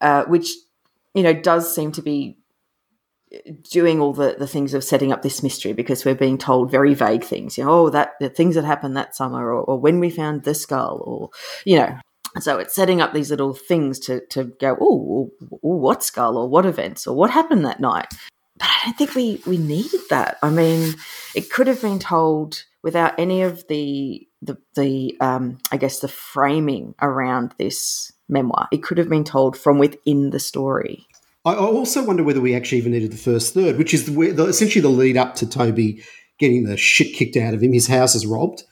uh, 0.00 0.24
which 0.24 0.50
you 1.14 1.22
know 1.22 1.32
does 1.32 1.74
seem 1.74 1.92
to 1.92 2.02
be 2.02 2.36
doing 3.70 4.00
all 4.00 4.12
the, 4.12 4.34
the 4.38 4.46
things 4.46 4.74
of 4.74 4.82
setting 4.82 5.12
up 5.12 5.22
this 5.22 5.42
mystery 5.42 5.72
because 5.72 6.04
we're 6.04 6.16
being 6.16 6.36
told 6.36 6.68
very 6.68 6.94
vague 6.94 7.22
things 7.22 7.56
you 7.56 7.64
know 7.64 7.70
oh 7.70 7.88
that 7.90 8.14
the 8.18 8.28
things 8.28 8.56
that 8.56 8.64
happened 8.64 8.96
that 8.96 9.14
summer 9.14 9.52
or, 9.52 9.62
or 9.62 9.78
when 9.78 10.00
we 10.00 10.10
found 10.10 10.42
the 10.42 10.52
skull 10.52 11.00
or 11.04 11.30
you 11.64 11.78
know 11.78 11.96
so 12.38 12.58
it's 12.58 12.74
setting 12.74 13.00
up 13.00 13.12
these 13.12 13.30
little 13.30 13.54
things 13.54 13.98
to 13.98 14.20
to 14.26 14.44
go 14.60 14.76
oh 14.80 15.30
what 15.60 16.02
skull 16.04 16.36
or 16.38 16.48
what 16.48 16.64
events 16.64 17.06
or 17.06 17.16
what 17.16 17.30
happened 17.30 17.64
that 17.64 17.80
night 17.80 18.06
but 18.60 18.68
I 18.68 18.84
don't 18.84 18.98
think 18.98 19.14
we 19.14 19.40
we 19.46 19.56
needed 19.56 20.02
that. 20.10 20.38
I 20.42 20.50
mean, 20.50 20.94
it 21.34 21.50
could 21.50 21.66
have 21.66 21.80
been 21.80 21.98
told 21.98 22.64
without 22.82 23.18
any 23.18 23.42
of 23.42 23.66
the 23.68 24.28
the 24.42 24.58
the 24.76 25.16
um, 25.20 25.58
I 25.72 25.78
guess 25.78 26.00
the 26.00 26.08
framing 26.08 26.94
around 27.00 27.54
this 27.58 28.12
memoir. 28.28 28.68
It 28.70 28.82
could 28.82 28.98
have 28.98 29.08
been 29.08 29.24
told 29.24 29.56
from 29.56 29.78
within 29.78 30.30
the 30.30 30.38
story. 30.38 31.06
I 31.44 31.54
also 31.54 32.04
wonder 32.04 32.22
whether 32.22 32.40
we 32.40 32.54
actually 32.54 32.78
even 32.78 32.92
needed 32.92 33.12
the 33.12 33.16
first 33.16 33.54
third, 33.54 33.78
which 33.78 33.94
is 33.94 34.04
the, 34.04 34.32
the, 34.32 34.44
essentially 34.44 34.82
the 34.82 34.90
lead 34.90 35.16
up 35.16 35.36
to 35.36 35.48
Toby 35.48 36.04
getting 36.38 36.64
the 36.64 36.76
shit 36.76 37.14
kicked 37.14 37.36
out 37.36 37.54
of 37.54 37.62
him. 37.62 37.72
His 37.72 37.86
house 37.86 38.14
is 38.14 38.26
robbed 38.26 38.64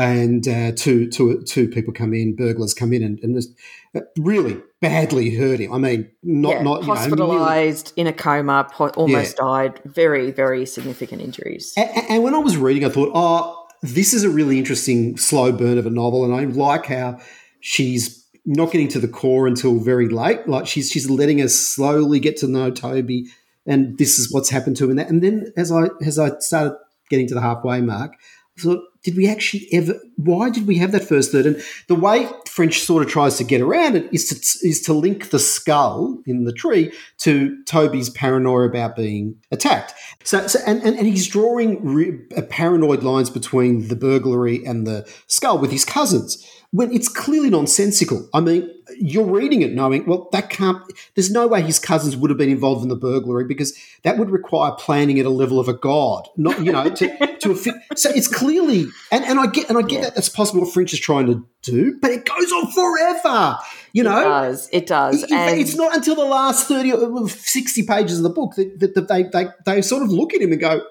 and 0.00 0.48
uh, 0.48 0.72
two, 0.72 1.10
two, 1.10 1.42
two 1.42 1.68
people 1.68 1.92
come 1.92 2.14
in, 2.14 2.34
burglars 2.34 2.72
come 2.72 2.94
in, 2.94 3.02
and, 3.02 3.20
and 3.22 3.34
just 3.34 3.54
uh, 3.94 4.00
really 4.16 4.58
badly 4.80 5.36
hurt 5.36 5.60
him. 5.60 5.74
I 5.74 5.76
mean, 5.76 6.10
not 6.22 6.54
yeah, 6.54 6.62
not 6.62 6.84
hospitalized 6.84 7.92
you 7.96 8.04
know, 8.04 8.08
in 8.08 8.14
a 8.14 8.16
coma, 8.16 8.66
almost 8.96 9.36
yeah. 9.36 9.44
died, 9.44 9.80
very 9.84 10.30
very 10.30 10.64
significant 10.64 11.20
injuries. 11.20 11.74
And, 11.76 11.90
and, 12.08 12.22
when 12.24 12.34
I 12.34 12.38
was 12.38 12.56
reading, 12.56 12.86
I 12.86 12.88
thought, 12.88 13.10
oh, 13.14 13.68
this 13.82 14.14
is 14.14 14.24
a 14.24 14.30
really 14.30 14.58
interesting 14.58 15.18
slow 15.18 15.52
burn 15.52 15.76
of 15.76 15.84
a 15.84 15.90
novel, 15.90 16.24
and 16.24 16.34
I 16.34 16.44
like 16.44 16.86
how 16.86 17.20
she's 17.60 18.26
not 18.46 18.72
getting 18.72 18.88
to 18.88 19.00
the 19.00 19.08
core 19.08 19.46
until 19.46 19.80
very 19.80 20.08
late. 20.08 20.48
Like 20.48 20.66
she's 20.66 20.90
she's 20.90 21.10
letting 21.10 21.42
us 21.42 21.54
slowly 21.54 22.20
get 22.20 22.38
to 22.38 22.48
know 22.48 22.70
Toby, 22.70 23.26
and 23.66 23.98
this 23.98 24.18
is 24.18 24.32
what's 24.32 24.48
happened 24.48 24.78
to 24.78 24.84
him. 24.84 24.92
And, 24.92 24.98
that, 24.98 25.10
and 25.10 25.22
then 25.22 25.52
as 25.58 25.70
I 25.70 25.88
as 26.02 26.18
I 26.18 26.38
started 26.38 26.78
getting 27.10 27.28
to 27.28 27.34
the 27.34 27.42
halfway 27.42 27.82
mark, 27.82 28.14
I 28.56 28.62
thought 28.62 28.80
did 29.02 29.16
we 29.16 29.28
actually 29.28 29.66
ever 29.72 29.94
why 30.16 30.50
did 30.50 30.66
we 30.66 30.76
have 30.76 30.92
that 30.92 31.04
first 31.04 31.32
third 31.32 31.46
and 31.46 31.62
the 31.88 31.94
way 31.94 32.28
french 32.46 32.80
sort 32.80 33.02
of 33.02 33.10
tries 33.10 33.36
to 33.36 33.44
get 33.44 33.60
around 33.60 33.96
it 33.96 34.08
is 34.12 34.28
to 34.28 34.66
is 34.66 34.80
to 34.82 34.92
link 34.92 35.30
the 35.30 35.38
skull 35.38 36.22
in 36.26 36.44
the 36.44 36.52
tree 36.52 36.92
to 37.18 37.62
toby's 37.64 38.10
paranoia 38.10 38.66
about 38.66 38.96
being 38.96 39.36
attacked 39.50 39.94
so, 40.24 40.46
so 40.46 40.58
and, 40.66 40.82
and, 40.82 40.96
and 40.96 41.06
he's 41.06 41.26
drawing 41.26 41.82
re, 41.84 42.18
uh, 42.36 42.42
paranoid 42.42 43.02
lines 43.02 43.30
between 43.30 43.88
the 43.88 43.96
burglary 43.96 44.64
and 44.64 44.86
the 44.86 45.08
skull 45.26 45.58
with 45.58 45.70
his 45.70 45.84
cousins 45.84 46.46
when 46.72 46.92
it's 46.92 47.08
clearly 47.08 47.50
nonsensical. 47.50 48.28
I 48.32 48.40
mean, 48.40 48.70
you're 48.98 49.24
reading 49.24 49.62
it 49.62 49.72
knowing, 49.72 50.06
well, 50.06 50.28
that 50.32 50.50
can't, 50.50 50.82
there's 51.14 51.30
no 51.30 51.46
way 51.46 51.62
his 51.62 51.78
cousins 51.78 52.16
would 52.16 52.30
have 52.30 52.38
been 52.38 52.50
involved 52.50 52.82
in 52.82 52.88
the 52.88 52.96
burglary 52.96 53.44
because 53.44 53.76
that 54.02 54.18
would 54.18 54.30
require 54.30 54.72
planning 54.72 55.18
at 55.18 55.26
a 55.26 55.30
level 55.30 55.60
of 55.60 55.68
a 55.68 55.72
god, 55.72 56.28
not, 56.36 56.64
you 56.64 56.72
know, 56.72 56.88
to, 56.90 57.36
to 57.38 57.52
a 57.52 57.54
fit. 57.54 57.74
So 57.96 58.10
it's 58.10 58.28
clearly, 58.28 58.86
and, 59.10 59.24
and 59.24 59.38
I 59.38 59.46
get, 59.46 59.68
and 59.68 59.78
I 59.78 59.82
get 59.82 59.92
yeah. 59.92 60.00
that 60.02 60.14
that's 60.14 60.28
possible 60.28 60.62
what 60.62 60.72
French 60.72 60.92
is 60.92 61.00
trying 61.00 61.26
to 61.26 61.46
do, 61.62 61.98
but 62.00 62.10
it 62.10 62.24
goes 62.24 62.52
on 62.52 62.72
forever, 62.72 63.58
you 63.92 64.02
know? 64.02 64.20
It 64.20 64.24
does. 64.24 64.68
It 64.72 64.86
does. 64.86 65.22
It, 65.22 65.30
it's 65.32 65.76
not 65.76 65.94
until 65.94 66.14
the 66.14 66.24
last 66.24 66.68
30 66.68 66.92
uh, 66.92 66.96
or 66.96 67.28
60 67.28 67.82
pages 67.84 68.18
of 68.18 68.22
the 68.22 68.30
book 68.30 68.54
that, 68.56 68.80
that, 68.80 68.94
that 68.94 69.08
they, 69.08 69.24
they, 69.24 69.48
they 69.66 69.82
sort 69.82 70.02
of 70.02 70.10
look 70.10 70.34
at 70.34 70.40
him 70.40 70.52
and 70.52 70.60
go, 70.60 70.82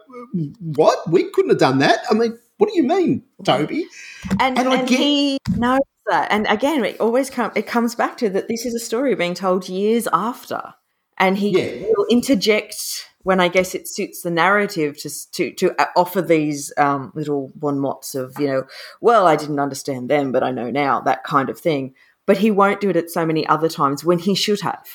what? 0.59 1.09
We 1.09 1.29
couldn't 1.31 1.49
have 1.49 1.59
done 1.59 1.79
that. 1.79 1.99
I 2.09 2.13
mean, 2.13 2.37
what 2.57 2.69
do 2.69 2.75
you 2.75 2.83
mean, 2.83 3.23
Toby? 3.43 3.85
And, 4.39 4.57
and, 4.57 4.67
and 4.67 4.87
get- 4.87 4.99
he 4.99 5.37
knows 5.55 5.79
that. 6.09 6.31
And 6.31 6.47
again, 6.47 6.83
it 6.83 6.99
always 6.99 7.29
come, 7.29 7.51
it 7.55 7.67
comes 7.67 7.95
back 7.95 8.17
to 8.17 8.29
that 8.29 8.47
this 8.47 8.65
is 8.65 8.73
a 8.73 8.79
story 8.79 9.15
being 9.15 9.33
told 9.33 9.69
years 9.69 10.07
after. 10.13 10.73
And 11.17 11.37
he 11.37 11.49
yeah. 11.49 11.87
will 11.95 12.05
interject 12.09 13.09
when 13.23 13.39
I 13.39 13.49
guess 13.49 13.75
it 13.75 13.87
suits 13.87 14.21
the 14.21 14.31
narrative 14.31 14.97
to 14.99 15.09
to, 15.33 15.53
to 15.53 15.81
uh, 15.81 15.87
offer 15.95 16.21
these 16.21 16.71
um, 16.77 17.11
little 17.13 17.51
bon 17.55 17.79
mots 17.79 18.15
of, 18.15 18.39
you 18.39 18.47
know, 18.47 18.63
well, 19.01 19.27
I 19.27 19.35
didn't 19.35 19.59
understand 19.59 20.09
then, 20.09 20.31
but 20.31 20.43
I 20.43 20.51
know 20.51 20.71
now, 20.71 21.01
that 21.01 21.23
kind 21.23 21.49
of 21.49 21.59
thing. 21.59 21.93
But 22.25 22.37
he 22.37 22.51
won't 22.51 22.79
do 22.79 22.89
it 22.89 22.95
at 22.95 23.09
so 23.09 23.25
many 23.25 23.45
other 23.47 23.69
times 23.69 24.05
when 24.05 24.19
he 24.19 24.35
should 24.35 24.61
have. 24.61 24.85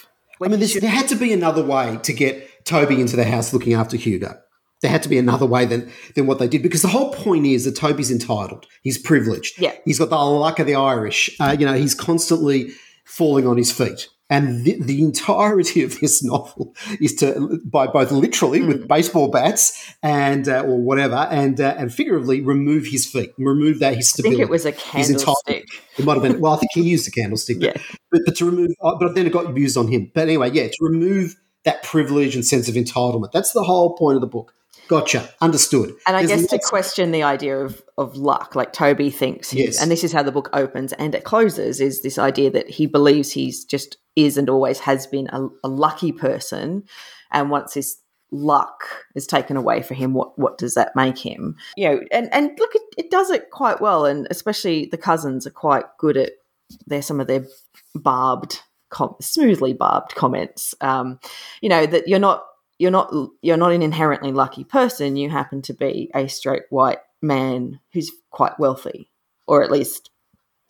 I 0.43 0.49
mean, 0.49 0.61
there 0.61 0.91
had 0.91 1.09
to 1.09 1.17
be 1.17 1.33
another 1.33 1.63
way 1.65 1.99
to 2.03 2.13
get 2.13 2.65
Toby 2.65 3.01
into 3.01 3.17
the 3.17 3.25
house 3.25 3.53
looking 3.53 3.75
after 3.75 3.97
Hugo 3.97 4.41
there 4.83 4.91
had 4.91 5.03
to 5.03 5.09
be 5.09 5.19
another 5.19 5.47
way 5.47 5.65
than 5.65 5.91
than 6.15 6.27
what 6.27 6.39
they 6.39 6.49
did 6.49 6.63
because 6.63 6.83
the 6.83 6.89
whole 6.89 7.13
point 7.13 7.47
is 7.47 7.65
that 7.65 7.77
Toby's 7.77 8.11
entitled. 8.11 8.67
He's 8.83 8.99
privileged. 8.99 9.61
Yeah. 9.61 9.73
He's 9.85 9.99
got 9.99 10.11
the 10.11 10.17
luck 10.17 10.59
of 10.59 10.67
the 10.67 10.75
Irish. 10.75 11.35
Uh, 11.41 11.57
you 11.59 11.65
know, 11.67 11.75
he's 11.75 11.95
constantly 11.95 12.71
falling 13.05 13.47
on 13.47 13.57
his 13.57 13.73
feet. 13.73 14.09
And 14.31 14.65
the, 14.65 14.81
the, 14.81 15.03
entirety 15.03 15.83
of 15.83 16.01
this 16.01 16.25
novel 16.25 16.75
is 16.99 17.15
to, 17.17 17.61
by 17.65 17.87
both 17.87 18.11
literally 18.11 18.61
mm. 18.61 18.69
with 18.69 18.81
hmm. 18.81 18.87
baseball 18.87 19.29
bats 19.29 19.95
and 20.03 20.49
uh, 20.49 20.63
or 20.63 20.81
whatever, 20.81 21.29
and 21.31 21.61
uh, 21.61 21.75
and 21.77 21.93
figuratively 21.93 22.41
remove 22.41 22.87
his 22.87 23.07
feet, 23.07 23.31
remove 23.37 23.81
that 23.81 23.95
his 23.95 24.09
stability. 24.09 24.37
I 24.37 24.39
think 24.39 24.49
it 24.49 24.51
was 24.51 24.65
a 24.65 24.73
candlestick. 24.73 25.67
It 25.99 26.07
might 26.07 26.15
have 26.15 26.23
been. 26.23 26.41
Well, 26.41 26.55
I 26.55 26.57
think 26.57 26.71
he 26.73 26.83
used 26.83 27.07
a 27.07 27.11
candlestick. 27.11 27.59
yeah. 27.61 27.75
But, 28.11 28.23
but 28.25 28.37
to 28.37 28.47
remove, 28.47 28.71
uh, 28.83 28.95
but 28.99 29.15
then 29.15 29.27
it 29.27 29.33
got 29.33 29.55
used 29.55 29.77
on 29.77 29.89
him. 29.89 30.11
But 30.15 30.23
anyway, 30.23 30.51
yeah, 30.53 30.69
to 30.69 30.77
remove 30.81 31.37
that 31.65 31.83
privilege 31.83 32.35
and 32.35 32.47
sense 32.47 32.67
of 32.67 32.77
entitlement. 32.77 33.31
That's 33.33 33.53
the 33.53 33.63
whole 33.63 33.95
point 33.95 34.17
of 34.17 34.21
the 34.23 34.27
book. 34.27 34.55
Gotcha. 34.89 35.29
Understood. 35.41 35.95
And 36.07 36.17
I 36.17 36.25
There's 36.25 36.43
guess 36.43 36.51
to 36.51 36.59
question 36.59 37.11
the 37.11 37.23
idea 37.23 37.59
of, 37.59 37.83
of 37.97 38.17
luck, 38.17 38.55
like 38.55 38.73
Toby 38.73 39.11
thinks, 39.11 39.53
yes. 39.53 39.81
and 39.81 39.91
this 39.91 40.05
is 40.05 40.13
how 40.13 40.23
the 40.23 40.33
book 40.33 40.51
opens 40.53 40.93
and 40.95 41.15
it 41.15 41.25
closes, 41.25 41.81
is 41.81 42.03
this 42.03 42.19
idea 42.19 42.51
that 42.51 42.69
he 42.69 42.87
believes 42.87 43.33
he's 43.33 43.65
just 43.65 43.97
is 44.17 44.37
and 44.37 44.49
always 44.49 44.81
has 44.81 45.07
been 45.07 45.29
a, 45.33 45.49
a 45.65 45.69
lucky 45.69 46.13
person. 46.13 46.85
And 47.33 47.51
once 47.51 47.75
this 47.75 48.01
luck 48.31 48.85
is 49.15 49.27
taken 49.27 49.57
away 49.57 49.83
for 49.83 49.95
him, 49.95 50.13
what 50.13 50.39
what 50.39 50.59
does 50.59 50.75
that 50.75 50.95
make 50.95 51.19
him? 51.19 51.57
You 51.77 51.89
know, 51.89 52.01
and, 52.13 52.33
and 52.33 52.51
look, 52.59 52.75
it, 52.75 52.83
it 52.99 53.11
does 53.11 53.31
it 53.31 53.51
quite 53.51 53.81
well. 53.81 54.05
And 54.05 54.27
especially 54.31 54.87
the 54.87 54.99
cousins 54.99 55.47
are 55.47 55.51
quite 55.51 55.85
good 55.99 56.17
at 56.17 56.33
they're 56.87 57.03
some 57.03 57.21
of 57.21 57.27
their 57.27 57.47
barbed, 57.95 58.61
com- 58.91 59.17
smoothly 59.21 59.73
barbed 59.73 60.15
comments. 60.15 60.75
Um, 60.81 61.19
you 61.61 61.69
know, 61.69 61.87
that 61.87 62.09
you're 62.09 62.19
not 62.19 62.45
you're 62.79 62.91
not 62.91 63.13
you're 63.43 63.57
not 63.57 63.73
an 63.73 63.83
inherently 63.83 64.33
lucky 64.33 64.65
person. 64.65 65.17
You 65.17 65.31
happen 65.31 65.63
to 65.63 65.75
be 65.75 66.11
a 66.15 66.29
straight 66.29 66.65
white 66.71 66.99
man 67.23 67.81
who's 67.93 68.11
quite 68.31 68.59
wealthy, 68.59 69.11
or 69.47 69.63
at 69.63 69.71
least 69.71 70.11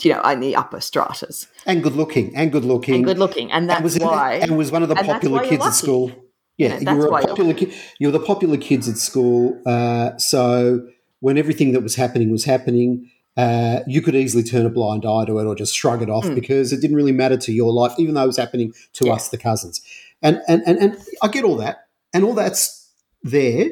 you 0.02 0.12
know 0.12 0.20
in 0.22 0.40
the 0.40 0.56
upper 0.56 0.80
stratas, 0.80 1.46
and 1.66 1.82
good 1.82 1.94
looking, 1.94 2.34
and 2.36 2.52
good 2.52 2.64
looking, 2.64 2.96
and 2.96 3.04
good 3.04 3.18
looking, 3.18 3.50
and 3.52 3.68
that's 3.68 3.78
and 3.78 3.84
was, 3.84 3.98
why, 3.98 4.34
and 4.34 4.56
was 4.56 4.70
one 4.70 4.82
of 4.82 4.88
the 4.88 4.96
popular 4.96 5.44
kids 5.44 5.64
at 5.64 5.74
school. 5.74 6.12
Yeah, 6.56 6.78
you, 6.78 6.96
were 6.96 7.08
a 7.08 7.26
popular 7.26 7.54
kid. 7.54 7.74
You 7.98 8.08
were 8.08 8.18
the 8.18 8.24
popular 8.24 8.56
kids 8.56 8.88
at 8.88 8.96
school. 8.96 9.60
Uh, 9.66 10.16
so 10.18 10.86
when 11.18 11.36
everything 11.36 11.72
that 11.72 11.82
was 11.82 11.96
happening 11.96 12.30
was 12.30 12.44
happening, 12.44 13.10
uh, 13.36 13.80
you 13.88 14.00
could 14.00 14.14
easily 14.14 14.44
turn 14.44 14.64
a 14.64 14.70
blind 14.70 15.04
eye 15.04 15.24
to 15.24 15.38
it 15.40 15.46
or 15.46 15.56
just 15.56 15.74
shrug 15.74 16.00
it 16.00 16.08
off 16.08 16.26
mm. 16.26 16.34
because 16.34 16.72
it 16.72 16.80
didn't 16.80 16.94
really 16.94 17.12
matter 17.12 17.36
to 17.38 17.52
your 17.52 17.72
life, 17.72 17.94
even 17.98 18.14
though 18.14 18.22
it 18.22 18.28
was 18.28 18.36
happening 18.36 18.72
to 18.92 19.06
yeah. 19.06 19.14
us, 19.14 19.30
the 19.30 19.38
cousins. 19.38 19.80
And, 20.22 20.40
and 20.46 20.62
and 20.64 20.78
and 20.78 20.98
I 21.22 21.28
get 21.28 21.44
all 21.44 21.56
that 21.56 21.83
and 22.14 22.24
all 22.24 22.34
that's 22.34 22.90
there. 23.22 23.66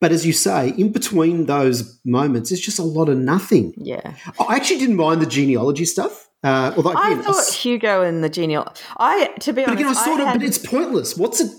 But 0.00 0.12
as 0.12 0.26
you 0.26 0.32
say, 0.32 0.70
in 0.76 0.92
between 0.92 1.46
those 1.46 1.98
moments, 2.04 2.52
it's 2.52 2.60
just 2.60 2.78
a 2.78 2.82
lot 2.82 3.08
of 3.08 3.16
nothing. 3.16 3.74
Yeah. 3.76 4.14
I 4.38 4.56
actually 4.56 4.78
didn't 4.78 4.96
mind 4.96 5.22
the 5.22 5.26
genealogy 5.26 5.86
stuff. 5.86 6.28
Uh, 6.42 6.72
although 6.76 6.90
again, 6.90 7.18
I 7.18 7.22
thought 7.22 7.48
I, 7.48 7.52
Hugo 7.52 8.02
and 8.02 8.22
the 8.22 8.28
genealogy. 8.28 8.80
I, 8.98 9.28
to 9.40 9.52
be 9.52 9.64
honest, 9.64 9.80
again, 9.80 9.90
I 9.90 9.92
sort 9.94 10.20
of, 10.20 10.26
had... 10.28 10.38
but 10.38 10.46
it's 10.46 10.58
pointless. 10.58 11.16
What's 11.16 11.40
it 11.40 11.50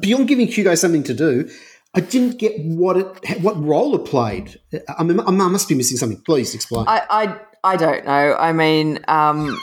beyond 0.00 0.28
giving 0.28 0.46
Hugo 0.46 0.74
something 0.74 1.02
to 1.04 1.14
do? 1.14 1.48
I 1.94 2.00
didn't 2.00 2.38
get 2.38 2.58
what 2.60 2.96
it, 2.96 3.40
what 3.42 3.62
role 3.62 3.94
it 3.94 4.06
played. 4.06 4.58
I 4.98 5.04
mean, 5.04 5.20
I 5.20 5.30
must 5.30 5.68
be 5.68 5.74
missing 5.74 5.98
something. 5.98 6.20
Please 6.22 6.54
explain. 6.54 6.86
I, 6.88 7.02
I, 7.10 7.40
I 7.64 7.76
don't 7.76 8.04
know. 8.04 8.34
I 8.38 8.52
mean, 8.52 9.00
um, 9.08 9.58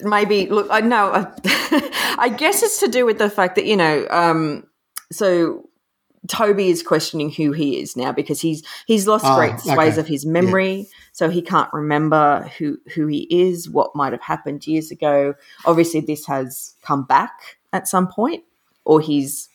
maybe 0.00 0.46
look. 0.46 0.68
I 0.70 0.80
know. 0.80 1.12
I, 1.12 2.16
I 2.18 2.28
guess 2.28 2.62
it's 2.62 2.80
to 2.80 2.88
do 2.88 3.04
with 3.04 3.18
the 3.18 3.28
fact 3.28 3.56
that 3.56 3.66
you 3.66 3.76
know. 3.76 4.06
Um, 4.10 4.64
so 5.14 5.68
Toby 6.28 6.68
is 6.68 6.82
questioning 6.82 7.30
who 7.30 7.52
he 7.52 7.80
is 7.80 7.96
now 7.96 8.12
because 8.12 8.40
he's 8.40 8.62
he's 8.86 9.06
lost 9.08 9.24
Oh, 9.26 9.36
great 9.36 9.58
swathes 9.58 9.92
okay. 9.92 10.00
of 10.00 10.06
his 10.06 10.24
memory, 10.24 10.88
so 11.12 11.28
he 11.28 11.42
can't 11.42 11.72
remember 11.72 12.48
who 12.58 12.78
who 12.94 13.06
he 13.08 13.26
is, 13.30 13.68
what 13.68 13.96
might 13.96 14.12
have 14.12 14.22
happened 14.22 14.66
years 14.66 14.90
ago. 14.90 15.34
Obviously, 15.64 16.00
this 16.00 16.26
has 16.26 16.74
come 16.82 17.04
back 17.04 17.58
at 17.72 17.88
some 17.88 18.06
point, 18.06 18.44
or 18.84 19.00
he's 19.00 19.48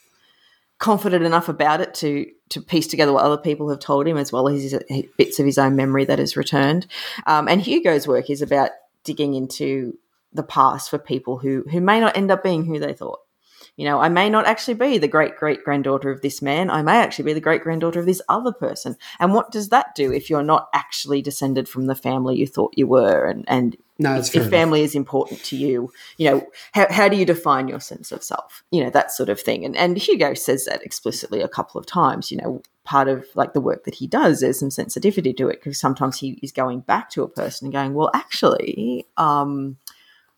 confident 0.80 1.26
enough 1.26 1.48
about 1.48 1.80
it 1.82 1.94
to 1.96 2.30
to 2.50 2.62
piece 2.62 2.88
together 2.88 3.14
what 3.14 3.24
other 3.24 3.42
people 3.42 3.70
have 3.70 3.80
told 3.80 4.06
him, 4.06 4.18
as 4.18 4.32
well 4.32 4.50
as 4.50 4.62
his, 4.62 4.78
bits 5.18 5.40
of 5.40 5.46
his 5.46 5.58
own 5.58 5.76
memory 5.76 6.06
that 6.06 6.20
has 6.20 6.36
returned. 6.38 6.86
Um, 7.26 7.48
and 7.48 7.62
Hugo's 7.62 8.08
work 8.08 8.30
is 8.30 8.42
about 8.42 8.72
digging 9.04 9.34
into 9.36 9.98
the 10.34 10.44
past 10.44 10.90
for 10.90 10.98
people 10.98 11.38
who 11.38 11.64
who 11.72 11.80
may 11.80 12.02
not 12.02 12.18
end 12.18 12.30
up 12.30 12.44
being 12.44 12.66
who 12.66 12.78
they 12.78 12.94
thought. 12.94 13.20
You 13.78 13.86
know, 13.86 14.00
I 14.00 14.10
may 14.10 14.28
not 14.28 14.48
actually 14.48 14.74
be 14.74 14.98
the 14.98 15.08
great 15.08 15.38
great 15.38 15.64
granddaughter 15.64 16.10
of 16.10 16.22
this 16.22 16.42
man. 16.42 16.72
I 16.72 16.82
may 16.82 16.98
actually 16.98 17.26
be 17.26 17.34
the 17.34 17.40
great 17.40 17.62
granddaughter 17.62 18.00
of 18.00 18.08
this 18.08 18.24
other 18.28 18.52
person. 18.52 18.98
And 19.20 19.36
what 19.36 19.52
does 19.52 19.70
that 19.70 19.94
do 19.94 20.12
if 20.12 20.32
you're 20.32 20.42
not 20.42 20.68
actually 20.74 21.22
descended 21.22 21.70
from 21.70 21.86
the 21.86 21.94
family 21.94 22.36
you 22.36 22.48
thought 22.48 22.74
you 22.76 22.88
were? 22.88 23.26
And 23.26 23.46
and 23.48 23.78
No, 24.00 24.16
it's 24.16 24.34
if 24.36 24.50
family 24.50 24.82
is 24.82 24.96
important 24.96 25.44
to 25.44 25.56
you, 25.56 25.92
you 26.18 26.28
know, 26.28 26.48
how, 26.72 26.92
how 26.92 27.08
do 27.08 27.18
you 27.18 27.26
define 27.26 27.68
your 27.68 27.80
sense 27.80 28.12
of 28.12 28.24
self? 28.24 28.64
You 28.72 28.84
know, 28.84 28.90
that 28.90 29.12
sort 29.12 29.30
of 29.30 29.40
thing. 29.40 29.64
And 29.64 29.78
and 29.78 29.96
Hugo 29.96 30.34
says 30.34 30.66
that 30.66 30.82
explicitly 30.82 31.42
a 31.42 31.48
couple 31.48 31.80
of 31.80 31.86
times. 31.86 32.32
You 32.32 32.38
know, 32.38 32.64
part 32.84 33.08
of 33.08 33.28
like 33.36 33.54
the 33.54 33.62
work 33.62 33.84
that 33.84 33.94
he 33.94 34.08
does, 34.08 34.40
there's 34.40 34.60
some 34.60 34.72
sensitivity 34.72 35.34
to 35.34 35.50
it 35.50 35.60
because 35.62 35.80
sometimes 35.80 36.18
he 36.18 36.40
is 36.42 36.52
going 36.52 36.80
back 36.80 37.12
to 37.12 37.22
a 37.22 37.30
person 37.30 37.68
and 37.68 37.74
going, 37.74 37.94
well, 37.94 38.10
actually, 38.16 39.06
um, 39.18 39.78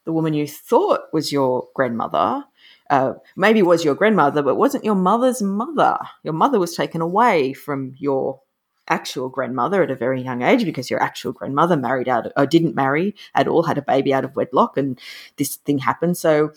the 0.04 0.12
woman 0.12 0.34
you 0.34 0.46
thought 0.46 1.04
was 1.14 1.32
your 1.32 1.70
grandmother 1.74 2.44
uh, 2.90 3.14
maybe 3.36 3.62
was 3.62 3.86
your 3.86 3.96
grandmother, 3.96 4.42
but 4.42 4.56
wasn't 4.56 4.86
your 4.86 4.96
mother's 4.96 5.42
mother. 5.42 5.98
Your 6.24 6.34
mother 6.34 6.60
was 6.60 6.76
taken 6.76 7.02
away 7.02 7.54
from 7.54 7.94
your 7.98 8.42
actual 8.88 9.30
grandmother 9.30 9.84
at 9.84 9.92
a 9.92 9.96
very 9.96 10.22
young 10.22 10.42
age 10.42 10.66
because 10.66 10.90
your 10.90 11.02
actual 11.02 11.32
grandmother 11.32 11.78
married 11.78 12.10
out 12.10 12.32
or 12.36 12.46
didn't 12.46 12.76
marry 12.76 13.16
at 13.36 13.48
all, 13.48 13.64
had 13.64 13.78
a 13.78 13.84
baby 13.84 14.14
out 14.14 14.26
of 14.26 14.36
wedlock, 14.36 14.78
and 14.78 15.00
this 15.38 15.58
thing 15.58 15.78
happened. 15.78 16.18
So 16.18 16.52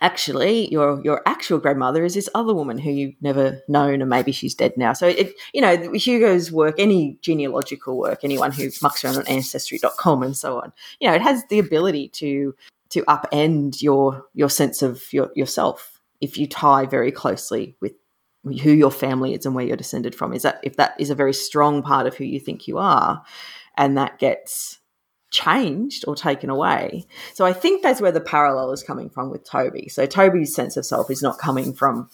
actually 0.00 0.70
your 0.72 1.02
your 1.04 1.22
actual 1.26 1.58
grandmother 1.58 2.04
is 2.04 2.14
this 2.14 2.28
other 2.34 2.54
woman 2.54 2.78
who 2.78 2.90
you've 2.90 3.14
never 3.20 3.62
known 3.68 4.00
and 4.00 4.08
maybe 4.08 4.32
she's 4.32 4.54
dead 4.54 4.72
now 4.76 4.92
so 4.92 5.06
it 5.06 5.34
you 5.52 5.60
know 5.60 5.92
hugo's 5.92 6.50
work 6.50 6.74
any 6.78 7.18
genealogical 7.20 7.98
work 7.98 8.20
anyone 8.24 8.50
who 8.50 8.70
mucks 8.82 9.04
around 9.04 9.18
on 9.18 9.26
ancestry.com 9.26 10.22
and 10.22 10.36
so 10.36 10.60
on 10.60 10.72
you 11.00 11.08
know 11.08 11.14
it 11.14 11.20
has 11.20 11.42
the 11.50 11.58
ability 11.58 12.08
to 12.08 12.54
to 12.90 13.02
upend 13.02 13.82
your 13.82 14.26
your 14.34 14.50
sense 14.50 14.82
of 14.82 15.12
your, 15.12 15.30
yourself 15.34 16.00
if 16.20 16.36
you 16.36 16.46
tie 16.46 16.86
very 16.86 17.10
closely 17.10 17.76
with 17.80 17.92
who 18.44 18.70
your 18.70 18.90
family 18.90 19.34
is 19.34 19.44
and 19.44 19.54
where 19.54 19.64
you're 19.64 19.76
descended 19.76 20.14
from. 20.14 20.32
Is 20.32 20.42
that 20.42 20.60
if 20.62 20.76
that 20.76 20.94
is 20.98 21.10
a 21.10 21.14
very 21.14 21.32
strong 21.32 21.82
part 21.82 22.06
of 22.06 22.16
who 22.16 22.24
you 22.24 22.40
think 22.40 22.66
you 22.66 22.78
are 22.78 23.22
and 23.76 23.96
that 23.96 24.18
gets 24.18 24.78
changed 25.30 26.04
or 26.08 26.16
taken 26.16 26.50
away. 26.50 27.06
So 27.34 27.46
i 27.46 27.52
think 27.52 27.82
that's 27.82 28.00
where 28.00 28.10
the 28.10 28.20
parallel 28.20 28.72
is 28.72 28.82
coming 28.82 29.08
from 29.08 29.30
with 29.30 29.44
toby. 29.44 29.88
So 29.88 30.06
toby's 30.06 30.54
sense 30.54 30.76
of 30.76 30.84
self 30.84 31.10
is 31.10 31.22
not 31.22 31.38
coming 31.38 31.72
from 31.72 32.10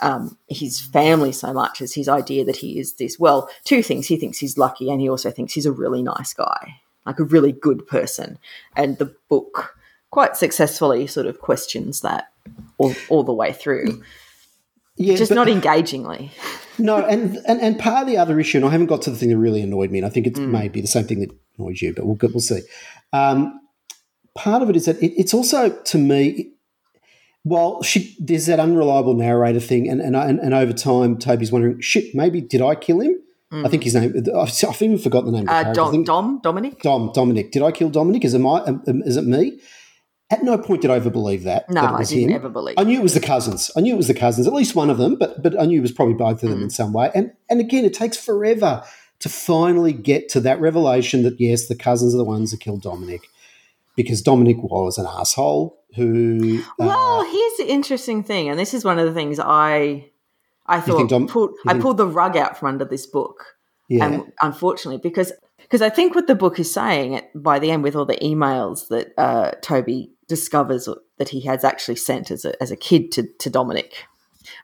um, 0.00 0.36
his 0.48 0.80
family 0.80 1.32
so 1.32 1.52
much 1.52 1.80
as 1.80 1.94
his 1.94 2.08
idea 2.08 2.44
that 2.44 2.56
he 2.56 2.78
is 2.78 2.94
this 2.94 3.18
well 3.18 3.50
two 3.64 3.82
things. 3.82 4.06
He 4.06 4.16
thinks 4.16 4.38
he's 4.38 4.58
lucky 4.58 4.90
and 4.90 5.00
he 5.00 5.08
also 5.08 5.30
thinks 5.30 5.52
he's 5.52 5.66
a 5.66 5.72
really 5.72 6.02
nice 6.02 6.32
guy 6.34 6.80
like 7.06 7.18
a 7.18 7.24
really 7.24 7.52
good 7.52 7.86
person. 7.86 8.38
And 8.76 8.98
the 8.98 9.14
book 9.28 9.76
quite 10.12 10.36
successfully 10.36 11.06
sort 11.08 11.26
of 11.26 11.40
questions 11.40 12.02
that 12.02 12.30
all, 12.78 12.94
all 13.08 13.24
the 13.24 13.32
way 13.32 13.52
through 13.52 14.00
yeah, 14.96 15.16
just 15.16 15.32
not 15.32 15.48
engagingly 15.48 16.30
No, 16.78 16.96
and, 17.04 17.36
and 17.46 17.60
and 17.60 17.78
part 17.78 18.02
of 18.02 18.06
the 18.08 18.16
other 18.16 18.40
issue, 18.40 18.56
and 18.56 18.64
I 18.64 18.70
haven't 18.70 18.86
got 18.86 19.02
to 19.02 19.10
the 19.10 19.16
thing 19.16 19.28
that 19.28 19.36
really 19.36 19.60
annoyed 19.60 19.90
me, 19.90 19.98
and 19.98 20.06
I 20.06 20.08
think 20.10 20.26
it 20.26 20.34
Mm. 20.34 20.48
may 20.48 20.68
be 20.68 20.80
the 20.80 20.86
same 20.86 21.04
thing 21.04 21.20
that 21.20 21.30
annoys 21.58 21.82
you, 21.82 21.92
but 21.94 22.06
we'll 22.06 22.16
we'll 22.22 22.40
see. 22.40 22.60
Um, 23.12 23.60
part 24.34 24.62
of 24.62 24.70
it 24.70 24.76
is 24.76 24.86
that 24.86 24.96
it, 25.02 25.12
it's 25.20 25.34
also 25.34 25.68
to 25.68 25.98
me, 25.98 26.52
well, 27.44 27.82
she 27.82 28.16
there's 28.18 28.46
that 28.46 28.58
unreliable 28.58 29.12
narrator 29.14 29.60
thing, 29.60 29.86
and 29.86 30.00
and, 30.00 30.16
and 30.16 30.40
and 30.40 30.54
over 30.54 30.72
time, 30.72 31.18
Toby's 31.18 31.52
wondering, 31.52 31.78
shit, 31.82 32.14
maybe 32.14 32.40
did 32.40 32.62
I 32.62 32.74
kill 32.74 33.00
him? 33.00 33.16
I 33.52 33.68
think 33.68 33.84
his 33.84 33.94
name. 33.94 34.14
I've, 34.34 34.50
I've 34.66 34.82
even 34.82 34.96
forgotten 34.96 35.30
the 35.30 35.38
name. 35.38 35.48
Of 35.50 35.66
uh, 35.66 35.72
Dom, 35.74 35.90
think 35.90 36.06
Dom 36.06 36.40
Dominic 36.42 36.80
Dom 36.80 37.12
Dominic. 37.12 37.52
Did 37.52 37.62
I 37.62 37.70
kill 37.70 37.90
Dominic? 37.90 38.24
Is 38.24 38.32
it 38.32 38.38
my? 38.38 38.60
um, 38.62 38.82
Is 39.04 39.18
it 39.18 39.26
me? 39.26 39.60
At 40.32 40.42
no 40.42 40.56
point 40.58 40.80
did 40.82 40.90
I 40.90 40.96
ever 40.96 41.10
believe 41.10 41.42
that. 41.44 41.68
no 41.68 41.82
that 41.82 41.92
I 41.94 42.02
didn't 42.04 42.30
him. 42.30 42.36
ever 42.36 42.48
believe 42.48 42.74
I 42.78 42.84
knew 42.84 42.98
it 42.98 43.02
was 43.02 43.14
the 43.14 43.20
cousins. 43.20 43.70
I 43.76 43.80
knew 43.82 43.92
it 43.94 43.98
was 43.98 44.08
the 44.08 44.14
cousins, 44.14 44.46
at 44.46 44.52
least 44.54 44.74
one 44.74 44.90
of 44.90 44.98
them, 44.98 45.16
but 45.16 45.42
but 45.42 45.60
I 45.60 45.66
knew 45.66 45.78
it 45.78 45.82
was 45.82 45.92
probably 45.92 46.14
both 46.14 46.42
of 46.42 46.48
them 46.50 46.60
Mm. 46.60 46.64
in 46.64 46.70
some 46.70 46.92
way. 46.92 47.10
And 47.14 47.32
and 47.50 47.60
again, 47.60 47.84
it 47.84 47.94
takes 47.94 48.16
forever 48.16 48.82
to 49.20 49.28
finally 49.28 49.92
get 49.92 50.28
to 50.30 50.40
that 50.40 50.60
revelation 50.60 51.22
that 51.22 51.38
yes, 51.38 51.66
the 51.68 51.76
cousins 51.76 52.14
are 52.14 52.18
the 52.18 52.24
ones 52.24 52.50
that 52.50 52.60
killed 52.60 52.82
Dominic, 52.82 53.28
because 53.94 54.22
Dominic 54.22 54.56
was 54.62 54.98
an 54.98 55.06
asshole 55.06 55.78
who. 55.96 56.58
uh, 56.80 56.86
Well, 56.86 57.22
here's 57.24 57.56
the 57.58 57.66
interesting 57.72 58.24
thing, 58.24 58.48
and 58.48 58.58
this 58.58 58.72
is 58.74 58.84
one 58.84 58.98
of 58.98 59.06
the 59.06 59.12
things 59.14 59.38
I 59.38 60.08
I 60.66 60.80
thought 60.80 61.08
Dom- 61.10 61.28
pulled, 61.28 61.50
I 61.66 61.74
pulled 61.78 61.98
the 61.98 62.06
rug 62.06 62.36
out 62.36 62.56
from 62.56 62.68
under 62.68 62.84
this 62.86 63.04
book, 63.06 63.44
yeah, 63.88 64.04
and 64.06 64.32
unfortunately, 64.40 64.98
because 65.02 65.30
because 65.58 65.82
I 65.82 65.90
think 65.90 66.14
what 66.14 66.26
the 66.26 66.34
book 66.34 66.58
is 66.58 66.72
saying 66.72 67.20
by 67.34 67.58
the 67.58 67.70
end 67.70 67.82
with 67.82 67.94
all 67.96 68.04
the 68.04 68.16
emails 68.18 68.88
that 68.88 69.12
uh, 69.18 69.52
Toby 69.62 70.10
discovers 70.32 70.88
that 71.18 71.28
he 71.28 71.42
has 71.42 71.62
actually 71.62 71.96
sent 71.96 72.30
as 72.30 72.46
a 72.46 72.60
as 72.62 72.70
a 72.70 72.76
kid 72.76 73.12
to 73.12 73.28
to 73.38 73.50
Dominic, 73.50 74.06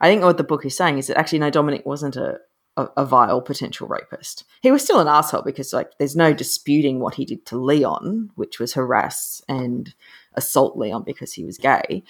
I 0.00 0.08
think 0.08 0.22
what 0.22 0.38
the 0.38 0.50
book 0.50 0.64
is 0.64 0.74
saying 0.74 0.96
is 0.96 1.08
that 1.08 1.18
actually 1.18 1.40
no, 1.40 1.50
Dominic 1.50 1.84
wasn't 1.84 2.16
a 2.16 2.38
a, 2.78 2.88
a 2.96 3.04
vile 3.04 3.42
potential 3.42 3.86
rapist. 3.86 4.44
He 4.62 4.70
was 4.70 4.82
still 4.82 4.98
an 4.98 5.08
asshole 5.08 5.42
because 5.42 5.74
like 5.74 5.90
there's 5.98 6.16
no 6.16 6.32
disputing 6.32 7.00
what 7.00 7.16
he 7.16 7.26
did 7.26 7.44
to 7.46 7.58
Leon, 7.58 8.30
which 8.34 8.58
was 8.58 8.72
harass 8.72 9.42
and 9.46 9.92
assault 10.32 10.78
Leon 10.78 11.02
because 11.04 11.34
he 11.34 11.44
was 11.44 11.58
gay 11.58 12.02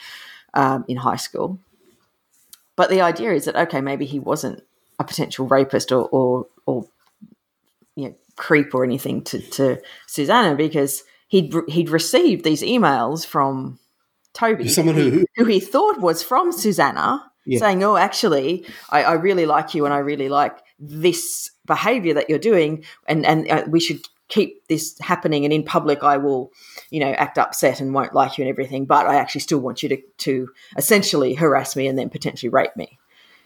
um, 0.55 0.85
in 0.87 0.99
high 0.99 1.17
school. 1.17 1.59
But 2.77 2.91
the 2.91 3.01
idea 3.01 3.33
is 3.33 3.47
that 3.47 3.57
okay, 3.57 3.81
maybe 3.81 4.07
he 4.07 4.21
wasn't 4.21 4.63
a 5.01 5.05
potential 5.05 5.49
rapist 5.49 5.91
or 5.91 6.09
or, 6.11 6.47
or 6.65 6.87
you 7.97 8.11
know 8.11 8.15
creep 8.37 8.73
or 8.73 8.85
anything 8.85 9.25
to, 9.25 9.41
to 9.41 9.83
Susanna 10.07 10.55
because 10.55 11.03
he'd 11.29 11.55
he'd 11.69 11.89
received 11.91 12.45
these 12.45 12.63
emails 12.63 13.25
from 13.25 13.79
Toby, 14.35 14.69
Someone 14.69 14.95
who- 14.97 15.11
he, 15.11 15.27
who 15.37 15.45
he 15.47 15.61
thought 15.61 16.01
was 16.01 16.23
from 16.23 16.53
Susanna, 16.53 17.25
Yeah. 17.47 17.59
saying, 17.61 17.83
"Oh, 17.83 17.97
actually, 17.97 18.67
I, 18.91 19.03
I 19.05 19.13
really 19.15 19.47
like 19.47 19.75
you, 19.75 19.85
and 19.85 19.95
I 19.95 19.99
really 19.99 20.29
like 20.29 20.57
this 20.79 21.51
behavior 21.67 22.15
that 22.15 22.29
you're 22.29 22.39
doing, 22.39 22.85
and 23.07 23.25
and 23.27 23.49
uh, 23.51 23.65
we 23.69 23.81
should." 23.81 24.01
keep 24.31 24.69
this 24.69 24.95
happening 25.01 25.47
and 25.47 25.55
in 25.55 25.63
public 25.63 26.03
i 26.05 26.19
will 26.19 26.53
you 26.91 27.01
know 27.01 27.13
act 27.13 27.39
upset 27.39 27.81
and 27.81 27.95
won't 27.95 28.13
like 28.13 28.37
you 28.37 28.45
and 28.45 28.51
everything 28.51 28.85
but 28.85 29.07
i 29.07 29.15
actually 29.15 29.41
still 29.41 29.59
want 29.59 29.83
you 29.83 29.89
to 29.89 29.97
to 30.19 30.47
essentially 30.77 31.33
harass 31.33 31.75
me 31.75 31.87
and 31.87 31.99
then 31.99 32.11
potentially 32.11 32.51
rape 32.51 32.77
me 32.77 32.99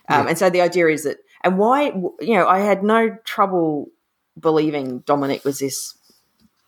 um, 0.09 0.25
Yeah. 0.25 0.31
and 0.31 0.37
so 0.39 0.51
the 0.51 0.61
idea 0.61 0.89
is 0.89 1.05
that 1.05 1.19
and 1.45 1.57
why 1.57 1.93
you 2.19 2.35
know 2.35 2.49
i 2.49 2.59
had 2.59 2.83
no 2.83 3.17
trouble 3.23 3.91
believing 4.41 5.05
dominic 5.07 5.45
was 5.45 5.61
this 5.61 5.95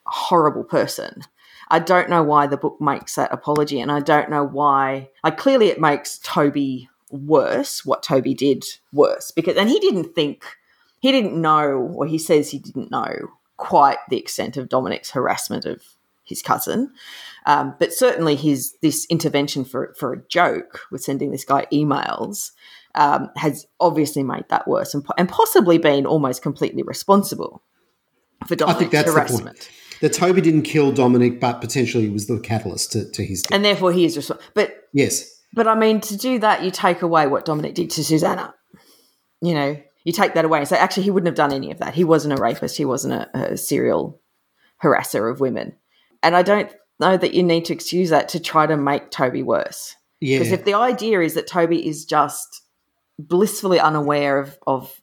horrible 0.06 0.64
person. 0.64 1.22
I 1.70 1.78
don't 1.78 2.10
know 2.10 2.22
why 2.22 2.46
the 2.46 2.56
book 2.56 2.80
makes 2.80 3.14
that 3.14 3.32
apology 3.32 3.80
and 3.80 3.90
i 3.90 3.98
don't 3.98 4.28
know 4.28 4.44
why 4.44 5.08
like 5.24 5.38
clearly 5.38 5.68
it 5.68 5.80
makes 5.80 6.18
toby 6.18 6.90
worse 7.10 7.86
what 7.86 8.02
toby 8.02 8.34
did 8.34 8.62
worse 8.92 9.30
because 9.30 9.56
and 9.56 9.70
he 9.70 9.80
didn't 9.80 10.14
think 10.14 10.44
he 11.00 11.10
didn't 11.10 11.40
know 11.40 11.90
or 11.96 12.06
he 12.06 12.18
says 12.18 12.50
he 12.50 12.58
didn't 12.58 12.90
know 12.90 13.30
quite 13.56 13.96
the 14.10 14.18
extent 14.18 14.58
of 14.58 14.68
dominic's 14.68 15.12
harassment 15.12 15.64
of 15.64 15.96
his 16.24 16.42
cousin. 16.42 16.92
Um, 17.46 17.74
but 17.78 17.92
certainly 17.92 18.34
his 18.34 18.74
this 18.80 19.06
intervention 19.06 19.64
for 19.64 19.94
for 19.96 20.12
a 20.12 20.22
joke 20.28 20.80
with 20.90 21.02
sending 21.02 21.30
this 21.30 21.44
guy 21.44 21.66
emails 21.72 22.52
um, 22.94 23.30
has 23.36 23.66
obviously 23.80 24.22
made 24.22 24.46
that 24.48 24.66
worse 24.66 24.94
and, 24.94 25.04
and 25.18 25.28
possibly 25.28 25.78
been 25.78 26.06
almost 26.06 26.42
completely 26.42 26.82
responsible 26.82 27.62
for 28.46 28.54
I 28.54 28.56
Dominic's 28.56 28.80
think 28.80 28.92
that's 28.92 29.12
harassment. 29.12 29.70
That 30.00 30.12
Toby 30.12 30.40
didn't 30.40 30.62
kill 30.62 30.92
Dominic, 30.92 31.40
but 31.40 31.60
potentially 31.60 32.08
was 32.08 32.26
the 32.26 32.38
catalyst 32.38 32.92
to, 32.92 33.10
to 33.10 33.24
his 33.24 33.42
death. 33.42 33.54
And 33.54 33.64
therefore 33.64 33.92
he 33.92 34.04
is 34.04 34.16
responsible. 34.16 34.50
But 34.54 34.88
yes, 34.92 35.30
but 35.52 35.68
I 35.68 35.74
mean 35.74 36.00
to 36.02 36.16
do 36.16 36.38
that 36.40 36.64
you 36.64 36.70
take 36.70 37.02
away 37.02 37.26
what 37.26 37.44
Dominic 37.44 37.74
did 37.74 37.90
to 37.90 38.04
Susanna. 38.04 38.54
You 39.40 39.54
know, 39.54 39.82
you 40.04 40.12
take 40.12 40.34
that 40.34 40.44
away 40.44 40.58
and 40.58 40.68
say 40.68 40.76
actually 40.76 41.04
he 41.04 41.10
wouldn't 41.10 41.28
have 41.28 41.36
done 41.36 41.52
any 41.52 41.70
of 41.70 41.78
that. 41.78 41.94
He 41.94 42.04
wasn't 42.04 42.38
a 42.38 42.42
rapist, 42.42 42.76
he 42.76 42.84
wasn't 42.84 43.14
a, 43.14 43.52
a 43.52 43.56
serial 43.56 44.20
harasser 44.82 45.30
of 45.30 45.40
women. 45.40 45.74
And 46.22 46.34
I 46.34 46.42
don't 46.42 46.72
know 47.00 47.16
that 47.16 47.34
you 47.34 47.42
need 47.42 47.66
to 47.66 47.72
excuse 47.72 48.10
that 48.10 48.28
to 48.30 48.40
try 48.40 48.66
to 48.66 48.76
make 48.76 49.10
Toby 49.10 49.42
worse. 49.42 49.96
yeah, 50.20 50.38
Because 50.38 50.52
if 50.52 50.64
the 50.64 50.74
idea 50.74 51.20
is 51.20 51.34
that 51.34 51.46
Toby 51.46 51.86
is 51.86 52.04
just 52.04 52.62
blissfully 53.18 53.78
unaware 53.78 54.38
of, 54.38 54.58
of 54.66 55.00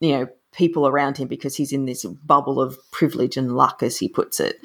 you 0.00 0.18
know 0.18 0.26
people 0.56 0.86
around 0.86 1.16
him 1.16 1.28
because 1.28 1.56
he's 1.56 1.72
in 1.72 1.84
this 1.86 2.04
bubble 2.04 2.60
of 2.60 2.78
privilege 2.90 3.36
and 3.36 3.56
luck, 3.56 3.82
as 3.82 3.98
he 3.98 4.08
puts 4.08 4.40
it. 4.40 4.60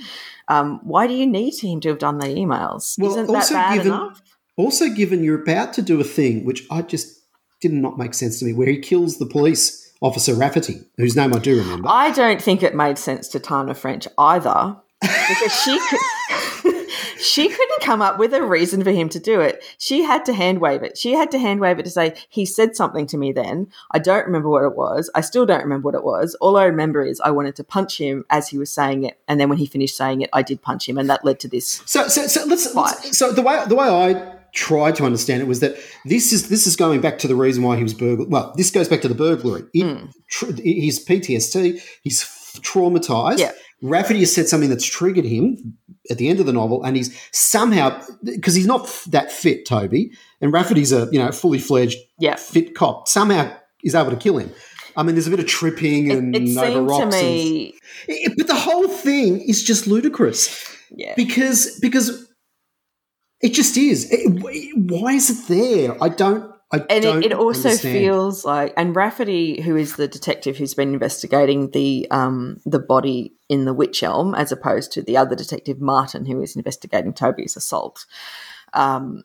Um, 0.47 0.79
why 0.83 1.07
do 1.07 1.13
you 1.13 1.25
need 1.27 1.53
him 1.59 1.79
to 1.81 1.89
have 1.89 1.99
done 1.99 2.17
the 2.19 2.27
emails? 2.27 2.97
Well, 2.99 3.11
Isn't 3.11 3.27
that 3.27 3.33
also 3.35 3.53
bad 3.53 3.73
given- 3.75 3.87
enough? 3.93 4.21
Also, 4.57 4.89
given 4.89 5.23
you're 5.23 5.41
about 5.41 5.73
to 5.73 5.81
do 5.81 6.01
a 6.01 6.03
thing 6.03 6.43
which 6.43 6.65
I 6.69 6.81
just 6.81 7.17
did 7.61 7.71
not 7.71 7.97
make 7.97 8.13
sense 8.13 8.39
to 8.39 8.45
me, 8.45 8.53
where 8.53 8.67
he 8.67 8.77
kills 8.77 9.17
the 9.17 9.25
police 9.25 9.89
officer 10.01 10.33
Rafferty, 10.33 10.81
whose 10.97 11.15
name 11.15 11.33
I 11.33 11.39
do 11.39 11.57
remember. 11.57 11.87
I 11.89 12.11
don't 12.11 12.41
think 12.41 12.61
it 12.63 12.75
made 12.75 12.97
sense 12.97 13.27
to 13.29 13.39
Tana 13.39 13.73
French 13.73 14.07
either 14.17 14.75
because 15.01 15.53
she 15.63 15.79
could, 15.89 15.99
she 17.19 17.49
couldn't 17.49 17.81
come 17.81 18.01
up 18.01 18.17
with 18.17 18.33
a 18.33 18.41
reason 18.43 18.83
for 18.83 18.91
him 18.91 19.09
to 19.09 19.19
do 19.19 19.41
it. 19.41 19.63
She 19.77 20.03
had 20.03 20.25
to 20.25 20.33
hand 20.33 20.59
wave 20.59 20.83
it. 20.83 20.97
She 20.97 21.13
had 21.13 21.31
to 21.31 21.39
hand 21.39 21.59
wave 21.59 21.79
it 21.79 21.83
to 21.85 21.91
say 21.91 22.15
he 22.29 22.45
said 22.45 22.75
something 22.75 23.05
to 23.07 23.17
me 23.17 23.31
then. 23.31 23.67
I 23.91 23.99
don't 23.99 24.25
remember 24.25 24.49
what 24.49 24.63
it 24.63 24.75
was. 24.75 25.09
I 25.15 25.21
still 25.21 25.45
don't 25.45 25.63
remember 25.63 25.85
what 25.85 25.95
it 25.95 26.03
was. 26.03 26.35
All 26.41 26.57
I 26.57 26.65
remember 26.65 27.03
is 27.03 27.19
I 27.21 27.31
wanted 27.31 27.55
to 27.57 27.63
punch 27.63 27.97
him 27.99 28.25
as 28.29 28.47
he 28.49 28.57
was 28.57 28.71
saying 28.71 29.03
it, 29.03 29.19
and 29.27 29.39
then 29.39 29.49
when 29.49 29.57
he 29.57 29.65
finished 29.65 29.97
saying 29.97 30.21
it, 30.21 30.29
I 30.33 30.41
did 30.41 30.61
punch 30.61 30.87
him, 30.87 30.97
and 30.97 31.09
that 31.09 31.23
led 31.25 31.39
to 31.41 31.47
this. 31.47 31.81
So, 31.85 32.07
so, 32.07 32.27
so 32.27 32.45
let's, 32.45 32.73
let's- 32.73 33.17
so 33.17 33.31
the 33.31 33.41
way 33.41 33.63
the 33.67 33.75
way 33.75 33.87
I 33.87 34.35
tried 34.51 34.95
to 34.95 35.05
understand 35.05 35.41
it 35.41 35.47
was 35.47 35.59
that 35.59 35.75
this 36.05 36.33
is 36.33 36.49
this 36.49 36.65
is 36.65 36.75
going 36.75 37.01
back 37.01 37.19
to 37.19 37.27
the 37.27 37.35
reason 37.35 37.61
why 37.63 37.77
he 37.77 37.83
was 37.83 37.93
burgled. 37.93 38.31
Well, 38.31 38.53
this 38.57 38.71
goes 38.71 38.87
back 38.87 39.01
to 39.01 39.07
the 39.07 39.13
burglary. 39.15 39.63
It, 39.73 39.83
Hmm. 39.85 40.05
tr- 40.29 40.53
his 40.63 41.03
PTSD. 41.05 41.79
He's 42.01 42.23
f- 42.23 42.59
traumatized. 42.63 43.37
Yeah. 43.39 43.51
Rafferty 43.81 44.19
has 44.21 44.33
said 44.33 44.47
something 44.47 44.69
that's 44.69 44.85
triggered 44.85 45.23
him 45.25 45.77
at 46.09 46.17
the 46.17 46.27
end 46.29 46.39
of 46.39 46.45
the 46.45 46.53
novel, 46.53 46.83
and 46.83 46.95
he's 46.97 47.17
somehow 47.31 48.01
because 48.23 48.55
he's 48.55 48.67
not 48.67 48.83
f- 48.83 49.05
that 49.09 49.31
fit, 49.31 49.65
Toby, 49.65 50.11
and 50.41 50.51
Rafferty's 50.53 50.91
a 50.91 51.07
you 51.11 51.19
know 51.19 51.31
fully 51.31 51.59
fledged 51.59 51.97
Yeah. 52.19 52.35
fit 52.35 52.75
cop. 52.75 53.07
Somehow 53.07 53.51
is 53.83 53.95
able 53.95 54.11
to 54.11 54.17
kill 54.17 54.37
him. 54.37 54.51
I 54.97 55.03
mean, 55.03 55.15
there's 55.15 55.27
a 55.27 55.29
bit 55.29 55.39
of 55.39 55.45
tripping 55.47 56.11
and 56.11 56.35
it 56.35 56.57
over 56.57 56.65
seemed 56.65 56.73
to 56.73 56.81
rocks 56.81 57.15
and- 57.15 57.73
it- 58.07 58.33
but 58.37 58.47
the 58.47 58.55
whole 58.55 58.87
thing 58.87 59.39
is 59.41 59.63
just 59.63 59.87
ludicrous 59.87 60.49
yeah. 60.93 61.13
because 61.15 61.79
because 61.79 62.27
it 63.41 63.53
just 63.53 63.77
is. 63.77 64.07
It- 64.11 64.75
why 64.75 65.13
is 65.13 65.29
it 65.29 65.47
there? 65.47 66.03
I 66.03 66.09
don't. 66.09 66.48
I 66.71 66.85
and 66.89 67.03
it, 67.03 67.25
it 67.25 67.33
also 67.33 67.69
understand. 67.69 67.97
feels 67.97 68.45
like 68.45 68.73
and 68.77 68.95
Rafferty, 68.95 69.61
who 69.61 69.75
is 69.75 69.95
the 69.95 70.07
detective 70.07 70.57
who's 70.57 70.75
been 70.75 70.93
investigating 70.93 71.71
the 71.71 72.07
um 72.11 72.61
the 72.65 72.79
body 72.79 73.33
in 73.47 73.65
the 73.65 73.73
wych 73.73 74.03
elm, 74.03 74.35
as 74.35 74.51
opposed 74.51 74.91
to 74.91 75.01
the 75.01 75.17
other 75.17 75.35
detective 75.35 75.81
Martin, 75.81 76.25
who 76.25 76.41
is 76.41 76.55
investigating 76.55 77.13
Toby's 77.13 77.57
assault. 77.57 78.05
Um, 78.73 79.23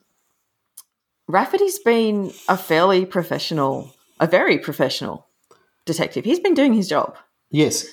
Rafferty's 1.27 1.77
been 1.79 2.31
a 2.47 2.57
fairly 2.57 3.05
professional, 3.05 3.93
a 4.19 4.25
very 4.25 4.57
professional 4.57 5.27
detective. 5.85 6.25
He's 6.25 6.39
been 6.39 6.55
doing 6.55 6.73
his 6.73 6.87
job. 6.87 7.15
Yes, 7.51 7.85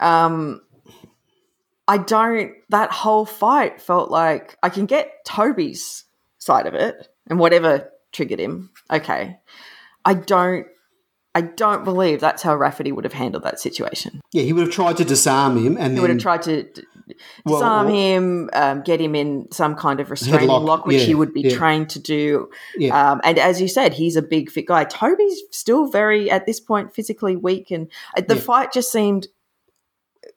Um, 0.00 0.62
I 1.86 1.98
don't. 1.98 2.52
That 2.70 2.90
whole 2.90 3.24
fight 3.24 3.80
felt 3.80 4.10
like 4.10 4.58
I 4.64 4.68
can 4.68 4.86
get 4.86 5.24
Toby's 5.24 6.04
side 6.38 6.66
of 6.66 6.74
it 6.74 7.08
and 7.28 7.38
whatever 7.38 7.88
triggered 8.16 8.40
him. 8.40 8.70
Okay, 8.90 9.38
I 10.04 10.14
don't. 10.14 10.66
I 11.34 11.42
don't 11.42 11.84
believe 11.84 12.18
that's 12.20 12.42
how 12.42 12.56
Rafferty 12.56 12.92
would 12.92 13.04
have 13.04 13.12
handled 13.12 13.44
that 13.44 13.60
situation. 13.60 14.22
yeah, 14.32 14.42
he 14.42 14.54
would 14.54 14.62
have 14.66 14.74
tried 14.74 14.96
to 14.96 15.04
disarm 15.04 15.58
him, 15.62 15.76
and 15.78 15.92
He 15.92 16.00
would 16.00 16.08
have 16.08 16.18
tried 16.18 16.40
to 16.44 16.62
d- 16.62 16.82
Well, 17.44 17.58
disarm 17.58 17.86
well- 17.88 17.94
him, 17.94 18.50
um, 18.54 18.80
get 18.80 19.02
him 19.02 19.14
in 19.14 19.46
some 19.52 19.74
kind 19.74 20.00
of 20.00 20.10
restraining 20.10 20.48
Headlock, 20.48 20.64
lock, 20.64 20.86
which 20.86 21.00
yeah, 21.00 21.04
he 21.04 21.14
would 21.14 21.34
be 21.34 21.42
yeah. 21.42 21.54
trained 21.54 21.90
to 21.90 22.00
do. 22.00 22.48
Yeah. 22.78 23.10
Um, 23.12 23.20
and 23.22 23.38
as 23.38 23.60
you 23.60 23.68
said, 23.68 23.92
he's 23.92 24.16
a 24.16 24.22
big 24.22 24.50
fit 24.50 24.64
guy. 24.66 24.84
Toby's 24.84 25.38
still 25.50 25.88
very, 25.90 26.30
at 26.30 26.46
this 26.46 26.58
point, 26.58 26.94
physically 26.94 27.36
weak, 27.36 27.70
and 27.70 27.90
uh, 28.16 28.22
the 28.26 28.36
fight 28.36 28.72
just 28.72 28.90
seemed 28.90 29.26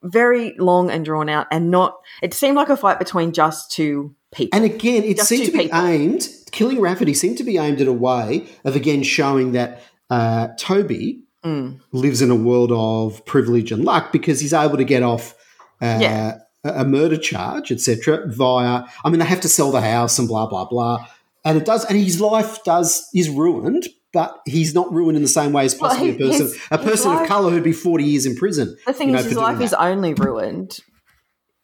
very 0.03 0.53
long 0.57 0.89
and 0.91 1.05
drawn 1.05 1.29
out, 1.29 1.47
and 1.49 1.71
not. 1.71 1.97
It 2.21 2.33
seemed 2.33 2.57
like 2.57 2.67
a 2.69 2.75
fight 2.75 2.99
between 2.99 3.31
just 3.31 3.71
two 3.71 4.15
people. 4.33 4.55
And 4.57 4.65
again, 4.65 5.03
it 5.03 5.17
Just 5.17 5.29
seemed 5.29 5.45
to 5.45 5.51
be 5.51 5.59
people. 5.63 5.79
aimed. 5.79 6.27
Killing 6.51 6.79
Rafferty 6.81 7.13
seemed 7.13 7.37
to 7.37 7.43
be 7.43 7.57
aimed 7.57 7.79
at 7.81 7.87
a 7.87 7.93
way 7.93 8.47
of 8.65 8.75
again 8.75 9.03
showing 9.03 9.51
that 9.53 9.81
uh, 10.09 10.49
Toby 10.57 11.23
Mm. 11.45 11.79
lives 11.93 12.21
in 12.21 12.31
a 12.31 12.35
world 12.35 12.69
of 12.73 13.25
privilege 13.25 13.71
and 13.71 13.85
luck 13.85 14.11
because 14.11 14.41
he's 14.41 14.51
able 14.51 14.75
to 14.75 14.83
get 14.83 15.03
off 15.03 15.33
uh, 15.81 15.97
Yeah. 16.01 16.39
a 16.65 16.83
murder 16.83 17.15
charge, 17.15 17.71
etc. 17.71 18.27
Via, 18.27 18.83
I 19.05 19.09
mean, 19.09 19.19
they 19.19 19.25
have 19.25 19.39
to 19.41 19.47
sell 19.47 19.71
the 19.71 19.79
house 19.79 20.19
and 20.19 20.27
blah 20.27 20.47
blah 20.47 20.65
blah, 20.65 21.07
and 21.45 21.57
it 21.57 21.63
does, 21.65 21.85
and 21.85 21.97
his 21.97 22.19
life 22.19 22.61
does 22.65 23.07
is 23.15 23.29
ruined. 23.29 23.87
But 24.11 24.37
he's 24.45 24.73
not 24.75 24.91
ruined 24.91 25.15
in 25.15 25.21
the 25.21 25.29
same 25.29 25.53
way 25.53 25.63
as 25.63 25.79
Well, 25.79 25.91
possibly 25.91 26.11
he- 26.11 26.17
a 26.17 26.27
person, 26.27 26.45
his- 26.47 26.57
a 26.71 26.77
person 26.77 27.11
of 27.13 27.25
color 27.27 27.51
who'd 27.51 27.63
be 27.63 27.71
forty 27.71 28.03
years 28.03 28.25
in 28.25 28.35
prison. 28.35 28.75
The 28.85 28.91
thing 28.91 29.07
you 29.09 29.13
know, 29.13 29.19
is, 29.19 29.25
his 29.27 29.37
life 29.37 29.59
that. 29.59 29.63
is 29.63 29.73
only 29.75 30.13
ruined. 30.15 30.79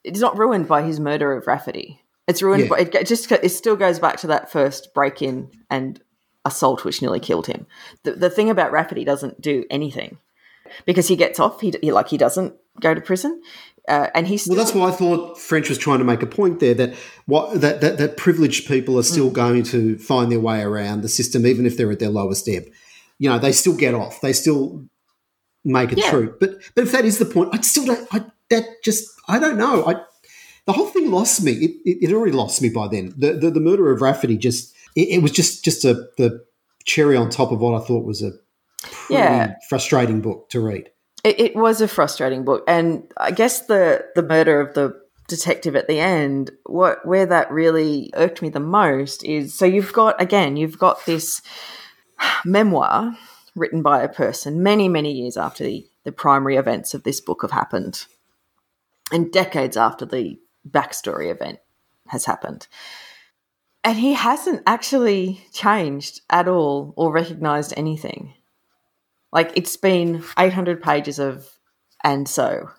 It's 0.05 0.21
not 0.21 0.37
ruined 0.37 0.69
by 0.69 0.83
his 0.83 1.01
murder 1.01 1.33
of 1.33 1.47
Rafferty. 1.47 1.99
It's 2.27 2.41
ruined 2.41 2.69
Yeah. 2.69 2.77
it. 2.79 3.07
Just 3.07 3.31
it 3.31 3.49
still 3.49 3.75
goes 3.75 3.99
back 3.99 4.17
to 4.21 4.27
that 4.27 4.51
first 4.51 4.93
break 4.93 5.21
in 5.21 5.49
and 5.69 6.01
assault, 6.43 6.83
which 6.85 7.01
nearly 7.01 7.19
killed 7.19 7.47
him. 7.47 7.65
The, 8.03 8.13
the 8.13 8.29
thing 8.29 8.49
about 8.49 8.71
Rafferty 8.71 9.03
doesn't 9.03 9.41
do 9.41 9.65
anything 9.69 10.17
because 10.85 11.07
he 11.07 11.15
gets 11.15 11.39
off. 11.39 11.61
He, 11.61 11.73
he 11.81 11.91
like 11.91 12.07
he 12.09 12.17
doesn't 12.17 12.55
go 12.81 12.93
to 12.93 13.01
prison, 13.01 13.41
uh, 13.87 14.07
and 14.15 14.27
he's 14.27 14.47
Well, 14.47 14.57
that's 14.57 14.73
why 14.73 14.89
I 14.89 14.91
thought 14.91 15.37
French 15.39 15.69
was 15.69 15.77
trying 15.77 15.99
to 15.99 16.03
make 16.05 16.21
a 16.23 16.27
point 16.27 16.59
there 16.59 16.73
that 16.73 16.93
what 17.25 17.61
that 17.61 17.81
that, 17.81 17.97
that 17.99 18.17
privileged 18.17 18.67
people 18.67 18.97
are 18.97 19.03
Mm. 19.03 19.11
still 19.11 19.29
going 19.29 19.63
to 19.63 19.97
find 19.99 20.31
their 20.31 20.39
way 20.39 20.61
around 20.61 21.01
the 21.01 21.09
system, 21.09 21.45
even 21.45 21.65
if 21.65 21.77
they're 21.77 21.91
at 21.91 21.99
their 21.99 22.09
lowest 22.09 22.47
ebb. 22.49 22.63
You 23.19 23.29
know, 23.29 23.39
they 23.39 23.51
still 23.51 23.75
get 23.77 23.93
off. 23.93 24.19
They 24.21 24.33
still 24.33 24.83
make 25.63 25.91
it 25.91 25.99
Yeah. 25.99 26.09
through. 26.09 26.35
But 26.39 26.57
but 26.75 26.83
if 26.85 26.91
that 26.91 27.05
is 27.05 27.17
the 27.19 27.25
point, 27.25 27.49
I 27.53 27.61
still 27.61 27.85
don't. 27.85 28.07
I 28.11 28.25
that 28.49 28.65
just 28.83 29.07
I 29.27 29.39
don't 29.39 29.57
know. 29.57 29.85
I 29.85 30.01
the 30.65 30.73
whole 30.73 30.87
thing 30.87 31.11
lost 31.11 31.43
me. 31.43 31.51
It, 31.51 31.71
it, 31.85 32.09
it 32.09 32.13
already 32.13 32.31
lost 32.31 32.61
me 32.61 32.69
by 32.69 32.87
then. 32.87 33.13
The 33.17 33.33
the, 33.33 33.51
the 33.51 33.59
murder 33.59 33.91
of 33.91 34.01
Rafferty 34.01 34.37
just 34.37 34.73
it, 34.95 35.09
it 35.09 35.21
was 35.21 35.31
just 35.31 35.63
just 35.63 35.85
a 35.85 36.07
the 36.17 36.43
cherry 36.85 37.17
on 37.17 37.29
top 37.29 37.51
of 37.51 37.59
what 37.59 37.79
I 37.81 37.85
thought 37.85 38.05
was 38.05 38.21
a 38.21 38.31
Yeah. 39.09 39.55
frustrating 39.69 40.21
book 40.21 40.49
to 40.49 40.59
read. 40.59 40.91
It, 41.23 41.39
it 41.39 41.55
was 41.55 41.81
a 41.81 41.87
frustrating 41.87 42.45
book, 42.45 42.63
and 42.67 43.03
I 43.17 43.31
guess 43.31 43.65
the 43.65 44.05
the 44.15 44.23
murder 44.23 44.61
of 44.61 44.73
the 44.75 44.99
detective 45.27 45.75
at 45.75 45.87
the 45.87 45.99
end, 45.99 46.51
what 46.67 47.03
where 47.05 47.25
that 47.25 47.49
really 47.51 48.11
irked 48.13 48.43
me 48.43 48.49
the 48.49 48.59
most 48.59 49.23
is 49.23 49.53
so 49.57 49.65
you've 49.65 49.93
got 49.93 50.21
again 50.21 50.55
you've 50.55 50.77
got 50.77 51.03
this 51.07 51.41
memoir 52.45 53.17
written 53.55 53.81
by 53.81 54.03
a 54.03 54.09
person 54.09 54.61
many 54.61 54.87
many 54.87 55.11
years 55.11 55.35
after 55.37 55.63
the 55.63 55.87
the 56.03 56.11
primary 56.11 56.55
events 56.55 56.93
of 56.93 57.01
this 57.01 57.19
book 57.19 57.41
have 57.41 57.49
happened, 57.51 58.05
and 59.11 59.31
decades 59.31 59.75
after 59.75 60.05
the 60.05 60.37
backstory 60.69 61.31
event 61.31 61.59
has 62.07 62.25
happened. 62.25 62.67
And 63.83 63.97
he 63.97 64.13
hasn't 64.13 64.63
actually 64.65 65.45
changed 65.53 66.21
at 66.29 66.47
all 66.47 66.93
or 66.95 67.11
recognized 67.11 67.73
anything. 67.77 68.33
Like 69.31 69.51
it's 69.55 69.77
been 69.77 70.23
800 70.37 70.81
pages 70.81 71.19
of 71.19 71.47
and 72.03 72.27
so. 72.27 72.69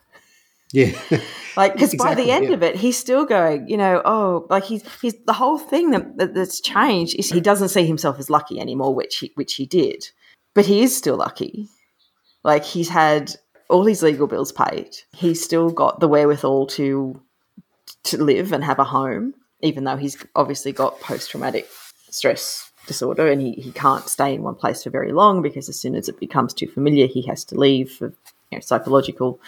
Yeah. 0.73 0.99
Like 1.57 1.73
because 1.73 1.95
by 1.95 2.15
the 2.15 2.31
end 2.31 2.49
yeah. 2.49 2.53
of 2.53 2.63
it, 2.63 2.77
he's 2.77 2.99
still 2.99 3.25
going. 3.25 3.67
You 3.67 3.79
know, 3.79 4.03
oh, 4.05 4.47
like 4.51 4.65
he's 4.65 4.85
he's 5.01 5.15
the 5.25 5.33
whole 5.33 5.57
thing 5.57 5.93
that, 5.93 6.19
that 6.19 6.35
that's 6.35 6.61
changed 6.61 7.17
is 7.19 7.31
he 7.31 7.41
doesn't 7.41 7.71
see 7.71 7.87
himself 7.87 8.19
as 8.19 8.29
lucky 8.29 8.61
anymore, 8.61 8.95
which 8.95 9.17
he 9.17 9.33
which 9.37 9.55
he 9.55 9.65
did, 9.65 10.07
but 10.55 10.67
he 10.67 10.83
is 10.83 10.95
still 10.95 11.17
lucky. 11.17 11.71
Like 12.45 12.63
he's 12.63 12.91
had 12.91 13.35
all 13.71 13.87
his 13.87 14.03
legal 14.03 14.27
bills 14.27 14.53
paid. 14.53 14.97
He's 15.15 15.43
still 15.43 15.71
got 15.71 16.01
the 16.01 16.09
wherewithal 16.09 16.67
to 16.67 17.23
to 18.07 18.23
live 18.23 18.53
and 18.53 18.65
have 18.65 18.79
a 18.79 18.85
home, 18.85 19.35
even 19.61 19.85
though 19.85 19.97
he's 19.97 20.17
obviously 20.35 20.73
got 20.73 21.01
post 21.01 21.31
traumatic 21.31 21.69
stress 22.11 22.71
disorder 22.87 23.27
and 23.27 23.41
he, 23.41 23.53
he 23.53 23.73
can't 23.73 24.09
stay 24.09 24.35
in 24.35 24.43
one 24.43 24.55
place 24.55 24.85
for 24.85 24.91
very 24.91 25.13
long 25.13 25.43
because 25.43 25.69
as 25.69 25.79
soon 25.79 25.95
as 25.95 26.09
it 26.09 26.21
becomes 26.21 26.55
too 26.55 26.69
familiar, 26.69 27.07
he 27.07 27.23
has 27.23 27.45
to 27.45 27.59
leave 27.59 27.91
for 27.91 28.13
you 28.51 28.59
know, 28.59 28.61
psychological 28.61 29.41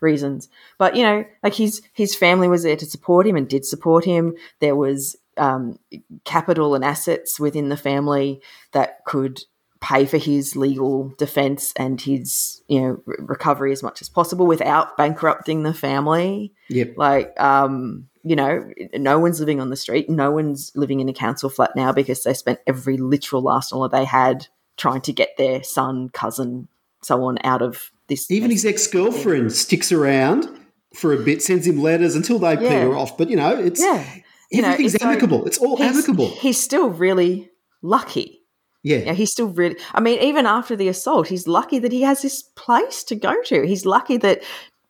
reasons. 0.00 0.48
But 0.78 0.96
you 0.96 1.02
know, 1.02 1.24
like 1.42 1.54
his 1.54 1.82
his 1.92 2.14
family 2.14 2.48
was 2.48 2.62
there 2.62 2.76
to 2.76 2.86
support 2.86 3.26
him 3.26 3.36
and 3.36 3.48
did 3.48 3.64
support 3.64 4.04
him. 4.04 4.34
There 4.60 4.76
was 4.76 5.16
um, 5.36 5.78
capital 6.24 6.74
and 6.74 6.84
assets 6.84 7.38
within 7.38 7.68
the 7.68 7.76
family 7.76 8.40
that 8.72 9.04
could 9.04 9.44
pay 9.80 10.04
for 10.04 10.18
his 10.18 10.56
legal 10.56 11.08
defense 11.16 11.72
and 11.76 12.00
his 12.00 12.62
you 12.68 12.80
know 12.80 13.02
re- 13.06 13.16
recovery 13.20 13.72
as 13.72 13.82
much 13.82 14.02
as 14.02 14.08
possible 14.08 14.46
without 14.46 14.96
bankrupting 14.96 15.62
the 15.62 15.72
family 15.72 16.52
yep. 16.68 16.92
like 16.96 17.32
um 17.40 18.06
you 18.22 18.36
know 18.36 18.62
no 18.94 19.18
one's 19.18 19.40
living 19.40 19.58
on 19.60 19.70
the 19.70 19.76
street 19.76 20.10
no 20.10 20.30
one's 20.30 20.70
living 20.74 21.00
in 21.00 21.08
a 21.08 21.14
council 21.14 21.48
flat 21.48 21.70
now 21.74 21.92
because 21.92 22.22
they 22.24 22.34
spent 22.34 22.58
every 22.66 22.98
literal 22.98 23.42
last 23.42 23.70
dollar 23.70 23.88
they 23.88 24.04
had 24.04 24.46
trying 24.76 25.00
to 25.00 25.12
get 25.12 25.36
their 25.38 25.62
son 25.62 26.10
cousin 26.10 26.68
so 27.02 27.24
on 27.24 27.38
out 27.44 27.62
of 27.62 27.90
this 28.08 28.30
Even 28.30 28.50
his 28.50 28.66
ex 28.66 28.86
girlfriend 28.86 29.52
sticks 29.52 29.90
around 29.92 30.48
for 30.94 31.12
a 31.12 31.18
bit, 31.18 31.42
sends 31.42 31.66
him 31.66 31.80
letters 31.80 32.16
until 32.16 32.38
they 32.38 32.54
Yeah. 32.54 32.58
peter 32.58 32.96
off. 32.96 33.16
But 33.16 33.30
you 33.30 33.36
know, 33.36 33.56
it's 33.56 33.80
yeah 33.80 34.04
you 34.50 34.62
know, 34.62 34.68
everything's 34.70 35.00
so 35.00 35.06
amicable. 35.06 35.46
It's 35.46 35.58
all 35.58 35.76
he's, 35.76 35.86
amicable. 35.86 36.28
he's 36.28 36.60
still 36.60 36.90
really 36.90 37.50
lucky 37.82 38.39
Yeah. 38.82 39.04
Know, 39.04 39.14
he's 39.14 39.32
still 39.32 39.48
really. 39.48 39.76
I 39.92 40.00
mean, 40.00 40.20
even 40.20 40.46
after 40.46 40.76
the 40.76 40.88
assault, 40.88 41.28
he's 41.28 41.46
lucky 41.46 41.78
that 41.78 41.92
he 41.92 42.02
has 42.02 42.22
this 42.22 42.42
place 42.42 43.04
to 43.04 43.14
go 43.14 43.42
to. 43.44 43.66
He's 43.66 43.84
lucky 43.84 44.16
that 44.18 44.42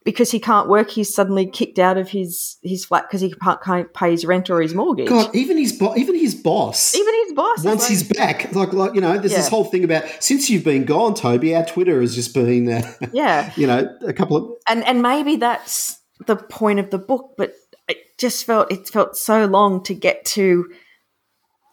because 0.04 0.30
he 0.30 0.40
can't 0.40 0.68
work, 0.68 0.90
he's 0.90 1.14
suddenly 1.14 1.46
kicked 1.46 1.78
out 1.78 1.98
of 1.98 2.08
his 2.08 2.56
his 2.62 2.84
flat 2.84 3.04
because 3.08 3.20
he 3.20 3.34
can't, 3.42 3.60
can't 3.62 3.92
pay 3.92 4.12
his 4.12 4.24
rent 4.24 4.48
or 4.48 4.62
his 4.62 4.74
mortgage. 4.74 5.08
God, 5.08 5.34
even 5.34 5.58
his 5.58 5.72
bo- 5.72 5.96
even 5.96 6.14
his 6.14 6.34
boss, 6.34 6.94
even 6.94 7.14
his 7.24 7.32
boss, 7.34 7.64
once 7.64 7.82
like- 7.82 7.90
he's 7.90 8.02
back, 8.04 8.54
like 8.54 8.72
like 8.72 8.94
you 8.94 9.00
know, 9.00 9.18
there's 9.18 9.34
this 9.34 9.48
whole 9.48 9.64
thing 9.64 9.84
about 9.84 10.04
since 10.20 10.48
you've 10.48 10.64
been 10.64 10.84
gone, 10.84 11.14
Toby. 11.14 11.54
Our 11.54 11.66
Twitter 11.66 12.00
has 12.00 12.14
just 12.14 12.32
been, 12.32 12.70
uh, 12.70 12.92
yeah, 13.12 13.52
you 13.56 13.66
know, 13.66 13.88
a 14.06 14.12
couple 14.12 14.36
of 14.36 14.52
and 14.68 14.84
and 14.84 15.02
maybe 15.02 15.36
that's 15.36 16.00
the 16.26 16.36
point 16.36 16.78
of 16.78 16.90
the 16.90 16.98
book 16.98 17.34
but 17.38 17.54
it 17.88 18.18
just 18.18 18.44
felt 18.44 18.70
it 18.70 18.88
felt 18.88 19.16
so 19.16 19.46
long 19.46 19.82
to 19.82 19.94
get 19.94 20.24
to 20.24 20.68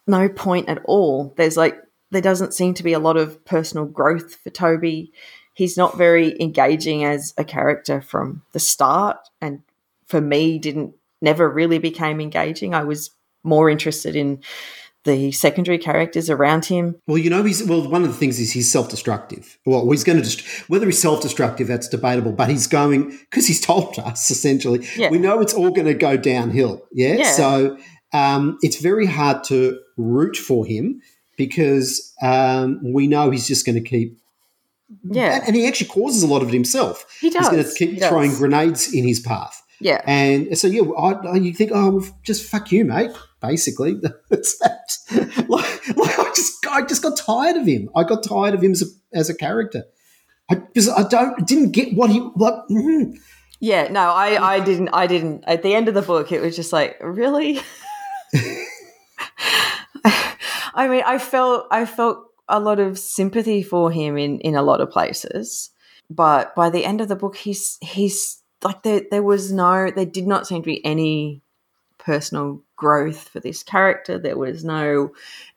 no 0.06 0.30
point 0.30 0.70
at 0.70 0.80
all 0.86 1.34
there's 1.36 1.58
like 1.58 1.78
there 2.12 2.22
doesn't 2.22 2.54
seem 2.54 2.74
to 2.74 2.84
be 2.84 2.94
a 2.94 3.00
lot 3.00 3.18
of 3.18 3.44
personal 3.46 3.86
growth 3.86 4.36
for 4.36 4.50
toby 4.50 5.12
he's 5.54 5.78
not 5.78 5.98
very 5.98 6.40
engaging 6.42 7.04
as 7.04 7.34
a 7.38 7.44
character 7.44 8.02
from 8.02 8.42
the 8.52 8.60
start 8.60 9.18
and 9.42 9.62
for 10.06 10.22
me 10.22 10.60
didn't 10.60 10.94
never 11.22 11.50
really 11.50 11.80
became 11.80 12.22
engaging 12.22 12.74
i 12.74 12.84
was 12.84 13.12
more 13.44 13.70
interested 13.70 14.16
in 14.16 14.40
the 15.04 15.32
secondary 15.32 15.78
characters 15.78 16.30
around 16.30 16.66
him 16.66 16.96
Well, 17.08 17.18
you 17.18 17.30
know, 17.30 17.42
he's 17.42 17.64
well. 17.64 17.90
One 17.90 18.04
of 18.04 18.10
the 18.10 18.18
things 18.18 18.40
is 18.40 18.52
he's 18.52 18.70
self-destructive. 18.70 19.58
Well, 19.66 19.90
he's 19.90 20.04
going 20.04 20.18
to 20.18 20.24
dest- 20.24 20.46
whether 20.70 20.86
he's 20.86 21.02
self-destructive 21.02 21.66
that's 21.66 21.88
debatable, 21.88 22.34
but 22.34 22.50
he's 22.50 22.68
going 22.68 23.12
because 23.12 23.48
he's 23.48 23.62
told 23.62 23.98
us 24.00 24.30
essentially. 24.36 24.86
Yeah. 24.98 25.10
We 25.10 25.18
know 25.18 25.40
it's 25.40 25.54
all 25.54 25.72
going 25.72 25.88
to 25.88 25.94
go 25.94 26.18
downhill. 26.18 26.86
Yeah. 26.92 27.14
Yeah. 27.14 27.32
So 27.32 27.78
um, 28.12 28.58
it's 28.62 28.82
very 28.82 29.06
hard 29.06 29.46
to 29.46 29.80
root 29.96 30.36
for 30.36 30.66
him 30.66 31.02
because 31.38 32.14
um, 32.22 32.82
we 32.84 33.08
know 33.08 33.32
he's 33.32 33.48
just 33.48 33.66
going 33.66 33.82
to 33.82 33.90
keep. 33.90 34.18
yeah 35.10 35.42
And, 35.48 35.56
he 35.56 35.66
actually 35.68 35.88
causes 35.90 36.24
a 36.24 36.28
lot 36.28 36.42
of 36.42 36.50
it 36.50 36.54
himself. 36.54 37.06
he 37.22 37.30
does. 37.30 37.48
He's 37.48 37.50
going 37.50 37.64
to 37.64 37.74
keep 37.74 37.90
He 37.92 37.96
does. 38.00 38.10
throwing 38.10 38.34
grenades 38.36 38.94
in 38.94 39.08
his 39.08 39.20
path. 39.22 39.62
yeah 39.80 40.02
And 40.06 40.58
so, 40.58 40.68
yeah, 40.68 40.82
I, 40.98 41.12
I, 41.14 41.36
you 41.36 41.54
think, 41.54 41.72
oh, 41.74 41.98
well, 41.98 42.08
just 42.24 42.50
fuck 42.50 42.72
you, 42.72 42.84
mate. 42.86 43.12
Basically, 43.42 44.00
it's 44.32 44.58
that. 44.60 44.98
Like, 45.48 45.88
like 45.96 46.20
I 46.20 46.32
just, 46.36 46.66
I 46.68 46.82
just 46.86 47.04
got 47.04 47.18
tired 47.18 47.56
of 47.56 47.66
him. 47.68 47.90
I 47.96 48.04
got 48.04 48.24
tired 48.24 48.56
of 48.56 48.64
him 48.64 48.72
as 48.72 48.82
a, 48.82 48.86
as 49.18 49.30
a 49.30 49.36
character. 49.36 49.84
I 50.50 50.56
because 50.56 50.90
I 50.90 51.08
don't 51.08 51.46
didn't 51.48 51.72
get 51.72 51.94
what 51.96 52.10
he 52.10 52.20
like. 52.36 52.56
mm, 52.72 53.16
Yeah, 53.60 53.90
no, 53.92 54.00
I, 54.00 54.56
I 54.56 54.60
didn't. 54.62 54.90
I 54.94 55.06
didn't. 55.06 55.44
At 55.46 55.62
the 55.62 55.76
end 55.76 55.88
of 55.88 55.94
the 55.94 56.02
book, 56.02 56.32
it 56.32 56.42
was 56.42 56.56
just 56.56 56.74
like, 56.74 56.98
really. 57.02 57.60
I 60.78 60.88
mean, 60.88 61.04
I 61.06 61.18
felt 61.18 61.68
I 61.72 61.86
felt 61.86 62.20
a 62.48 62.60
lot 62.60 62.80
of 62.80 63.00
sympathy 63.00 63.64
for 63.64 63.92
him 63.92 64.18
in 64.18 64.40
in 64.42 64.56
a 64.56 64.62
lot 64.62 64.80
of 64.80 64.92
places, 64.92 65.72
but 66.10 66.56
by 66.56 66.70
the 66.70 66.86
end 66.86 67.02
of 67.02 67.08
the 67.08 67.16
book, 67.16 67.36
he's 67.36 67.78
he's 67.82 68.42
like 68.64 68.84
there 68.84 69.02
there 69.10 69.24
was 69.24 69.52
no 69.52 69.90
there 69.90 70.06
did 70.06 70.28
not 70.28 70.48
seem 70.48 70.62
to 70.62 70.66
be 70.66 70.86
any 70.86 71.42
personal 71.98 72.62
growth 72.76 73.28
for 73.28 73.40
this 73.40 73.64
character. 73.64 74.20
There 74.20 74.38
was 74.38 74.64
no 74.64 75.14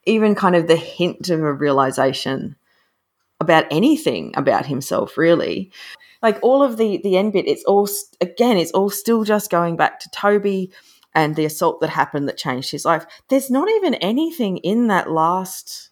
even 0.06 0.34
kind 0.34 0.56
of 0.56 0.66
the 0.66 0.76
hint 0.76 1.28
of 1.28 1.40
a 1.40 1.52
realization 1.52 2.56
about 3.40 3.66
anything 3.70 4.32
about 4.36 4.66
himself, 4.66 5.18
really 5.18 5.70
like 6.22 6.38
all 6.42 6.62
of 6.62 6.76
the 6.76 7.00
the 7.02 7.16
end 7.16 7.32
bit 7.32 7.46
it's 7.46 7.64
all 7.64 7.88
again 8.20 8.56
it's 8.56 8.72
all 8.72 8.90
still 8.90 9.24
just 9.24 9.50
going 9.50 9.76
back 9.76 10.00
to 10.00 10.10
toby 10.10 10.70
and 11.14 11.34
the 11.36 11.44
assault 11.44 11.80
that 11.80 11.90
happened 11.90 12.28
that 12.28 12.36
changed 12.36 12.70
his 12.70 12.84
life 12.84 13.04
there's 13.28 13.50
not 13.50 13.68
even 13.68 13.94
anything 13.94 14.56
in 14.58 14.86
that 14.88 15.10
last 15.10 15.90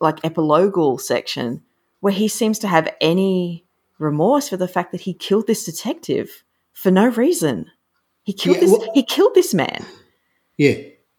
like 0.00 0.20
epilogal 0.22 1.00
section 1.00 1.62
where 2.00 2.12
he 2.12 2.28
seems 2.28 2.58
to 2.58 2.68
have 2.68 2.94
any 3.00 3.64
remorse 3.98 4.48
for 4.48 4.56
the 4.56 4.68
fact 4.68 4.92
that 4.92 5.00
he 5.02 5.14
killed 5.14 5.46
this 5.46 5.64
detective 5.64 6.44
for 6.72 6.90
no 6.90 7.06
reason 7.08 7.70
he 8.24 8.32
killed 8.32 8.56
Yeah, 8.56 8.60
this 8.62 8.70
well- 8.70 8.90
he 8.94 9.02
killed 9.02 9.34
this 9.34 9.54
man 9.54 9.84
Yeah, 10.58 10.70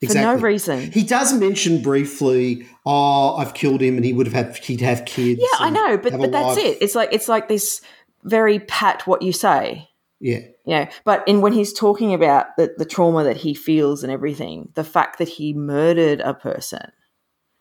exactly. 0.01 0.07
for 0.07 0.13
no 0.15 0.35
reason 0.35 0.91
He 0.91 1.03
does 1.03 1.33
mention 1.33 1.81
briefly, 1.81 2.67
"Oh, 2.85 3.35
I've 3.37 3.53
killed 3.53 3.81
him, 3.81 3.95
and 3.95 4.05
he 4.05 4.13
would 4.13 4.27
have 4.27 4.33
had 4.33 4.57
he'd 4.57 4.81
have 4.81 5.05
kids." 5.05 5.39
yeah 5.41 5.57
i 5.65 5.69
know 5.69 5.97
but 5.97 6.17
but 6.17 6.31
that's 6.31 6.57
wife." 6.57 6.65
it 6.65 6.77
it's 6.81 6.93
like 6.95 7.09
it's 7.11 7.27
like 7.29 7.47
this 7.47 7.81
very 8.23 8.59
pat 8.59 9.05
what 9.07 9.21
you 9.21 9.31
say 9.31 9.87
Yeah, 10.19 10.39
you 10.65 10.75
know 10.75 10.87
but 11.03 11.27
in 11.27 11.41
when 11.41 11.53
he's 11.53 11.73
talking 11.73 12.13
about 12.13 12.47
the, 12.57 12.73
the 12.77 12.85
trauma 12.85 13.23
that 13.23 13.37
he 13.37 13.53
feels 13.53 14.03
and 14.03 14.11
everything 14.11 14.69
the 14.75 14.83
fact 14.83 15.17
that 15.17 15.29
he 15.29 15.53
murdered 15.53 16.19
a 16.21 16.33
person 16.33 16.91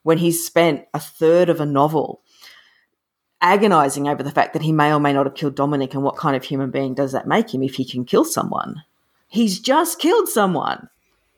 when 0.02 0.18
he's 0.18 0.44
spent 0.44 0.84
a 0.92 1.00
third 1.00 1.48
of 1.48 1.60
a 1.60 1.66
novel 1.66 2.22
agonizing 3.40 4.08
over 4.08 4.22
the 4.22 4.30
fact 4.30 4.52
that 4.54 4.62
he 4.62 4.72
may 4.72 4.92
or 4.92 5.00
may 5.00 5.12
not 5.12 5.26
have 5.26 5.34
killed 5.34 5.54
dominic 5.54 5.94
and 5.94 6.02
what 6.02 6.16
kind 6.16 6.36
of 6.36 6.44
human 6.44 6.70
being 6.70 6.94
does 6.94 7.12
that 7.12 7.26
make 7.26 7.52
him 7.54 7.62
if 7.62 7.74
he 7.74 7.84
can 7.84 8.04
kill 8.04 8.24
someone 8.24 8.82
he's 9.28 9.58
just 9.60 9.98
killed 9.98 10.28
someone 10.28 10.88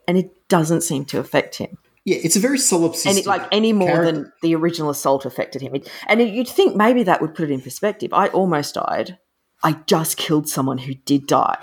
and 0.07 0.17
it 0.17 0.49
doesn't 0.49 0.83
seem 0.83 1.05
to 1.05 1.19
affect 1.19 1.57
him 1.57 1.79
yeah. 2.07 2.19
It's 2.23 2.37
a 2.37 2.41
very 2.41 2.59
solipsistic. 2.59 3.07
any 3.09 3.23
like 3.25 3.49
any 3.51 3.73
more 3.73 3.89
character. 3.89 4.13
than 4.13 4.33
the 4.41 4.55
original 4.55 4.91
assault 4.91 5.27
affected 5.27 5.61
him. 5.61 5.75
It- 5.75 5.91
and 6.07 6.23
you'd 6.23 6.49
think 6.49 6.77
maybe 6.77 7.03
that 7.03 7.21
would 7.21 7.35
put 7.35 7.51
it 7.51 7.53
in 7.53 7.61
perspective. 7.61 8.13
I 8.13 8.29
almost 8.29 8.75
died. 8.75 9.19
I 9.63 9.73
just 9.87 10.17
killed 10.17 10.49
someone 10.49 10.79
who 10.79 10.95
did 10.95 11.27
die. 11.27 11.59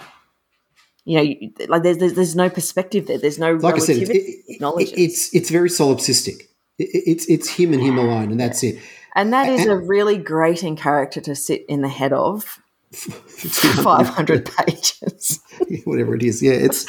You 1.06 1.18
know, 1.18 1.66
like 1.68 1.84
there's 1.84 1.98
there's, 1.98 2.14
there's 2.14 2.36
no 2.36 2.50
perspective 2.50 3.08
there. 3.08 3.18
There's 3.18 3.40
no 3.40 3.54
like 3.54 3.76
I 3.76 3.80
said, 3.80 3.98
it's, 3.98 4.10
it- 4.10 4.16
it- 4.48 4.62
knowledge. 4.62 4.92
it's 4.96 5.34
it's 5.36 5.50
very 5.50 5.70
solipsistic. 5.70 6.44
It- 6.80 7.04
it's 7.06 7.26
it's 7.28 7.50
him 7.50 7.74
and 7.74 7.82
him 7.82 7.98
alone, 7.98 8.32
and 8.32 8.40
that's 8.40 8.64
it. 8.64 8.80
and 9.16 9.34
that 9.34 9.50
is 9.50 9.66
a 9.66 9.76
really 9.78 10.18
grating 10.18 10.76
character 10.76 11.20
to 11.22 11.36
sit 11.36 11.66
in 11.68 11.82
the 11.82 11.90
head 11.90 12.14
of. 12.14 12.60
500 12.94 14.46
pages 14.56 15.40
whatever 15.86 16.16
it 16.16 16.24
is. 16.24 16.42
Yeah, 16.44 16.52
it's 16.54 16.86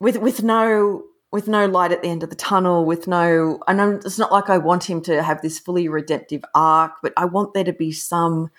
with 0.00 0.16
with 0.18 0.42
no 0.42 1.04
with 1.30 1.46
no 1.48 1.66
light 1.66 1.92
at 1.92 2.02
the 2.02 2.08
end 2.08 2.22
of 2.22 2.30
the 2.30 2.36
tunnel 2.36 2.84
with 2.84 3.06
no 3.06 3.60
and 3.68 3.80
I'm, 3.82 3.94
it's 3.96 4.18
not 4.18 4.30
like 4.32 4.48
i 4.48 4.56
want 4.56 4.84
him 4.88 5.00
to 5.02 5.22
have 5.22 5.42
this 5.42 5.58
fully 5.58 5.88
redemptive 5.88 6.44
arc 6.54 6.92
but 7.02 7.12
i 7.16 7.24
want 7.24 7.54
there 7.54 7.64
to 7.64 7.72
be 7.72 7.90
some 7.92 8.50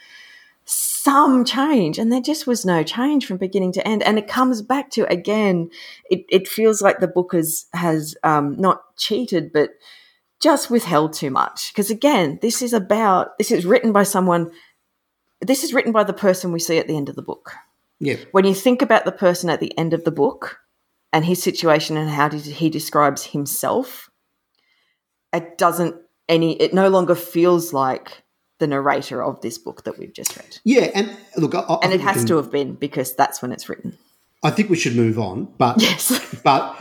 some 1.06 1.46
change 1.46 2.00
and 2.00 2.12
there 2.12 2.20
just 2.20 2.48
was 2.48 2.66
no 2.66 2.82
change 2.82 3.28
from 3.28 3.38
beginning 3.38 3.72
to 3.72 3.88
end. 3.88 4.02
And 4.02 4.18
it 4.18 4.28
comes 4.28 4.64
back 4.64 4.90
to 4.92 5.08
again 5.12 5.70
it, 6.10 6.26
it 6.30 6.48
feels 6.48 6.82
like 6.82 7.00
the 7.00 7.08
book 7.08 7.34
has 7.34 7.68
has 7.74 8.16
um, 8.24 8.56
not 8.58 8.98
cheated 8.98 9.54
but 9.54 9.70
just 10.42 10.72
withheld 10.72 11.14
too 11.14 11.30
much. 11.30 11.72
Because 11.72 11.92
again 11.92 12.40
this 12.42 12.64
is 12.64 12.74
about 12.74 13.38
this 13.38 13.52
is 13.52 13.68
written 13.68 13.92
by 13.92 14.02
someone 14.02 14.50
this 15.42 15.64
is 15.64 15.76
written 15.76 15.92
by 15.92 16.04
the 16.04 16.12
person 16.12 16.52
we 16.52 16.60
see 16.60 16.80
at 16.80 16.88
the 16.88 16.98
end 16.98 17.08
of 17.08 17.16
the 17.16 17.22
book. 17.22 17.54
Yeah, 18.00 18.18
when 18.32 18.46
you 18.46 18.56
think 18.56 18.82
about 18.82 19.06
the 19.06 19.12
person 19.12 19.52
at 19.52 19.60
the 19.60 19.78
end 19.78 19.94
of 19.94 20.06
the 20.06 20.12
book 20.12 20.58
and 21.14 21.24
his 21.24 21.42
situation 21.42 21.98
and 21.98 22.10
how 22.10 22.30
he 22.32 22.70
describes 22.70 23.24
himself, 23.24 24.10
it 25.32 25.60
doesn't 25.60 25.96
any 26.28 26.60
it 26.60 26.74
no 26.74 26.90
longer 26.90 27.14
feels 27.14 27.74
like 27.74 28.25
the 28.60 28.68
narrator 28.68 29.22
of 29.24 29.42
this 29.42 29.58
book 29.58 29.84
that 29.84 29.98
we've 30.00 30.14
just 30.14 30.36
read. 30.38 30.58
yeah. 30.64 30.90
And 30.96 31.16
look, 31.38 31.54
I, 31.56 31.60
I 31.60 31.80
And 31.84 31.94
it 31.94 32.02
has 32.02 32.18
can- 32.18 32.28
to 32.28 32.36
have 32.38 32.52
been 32.52 32.76
because 32.76 33.14
that's 33.16 33.42
when 33.42 33.52
it's 33.52 33.68
written. 33.70 33.98
I 34.44 34.52
think 34.52 34.70
we 34.70 34.76
should 34.78 34.96
move 34.96 35.18
on, 35.20 35.46
but 35.58 35.82
Yes. 35.82 36.20
but 36.44 36.80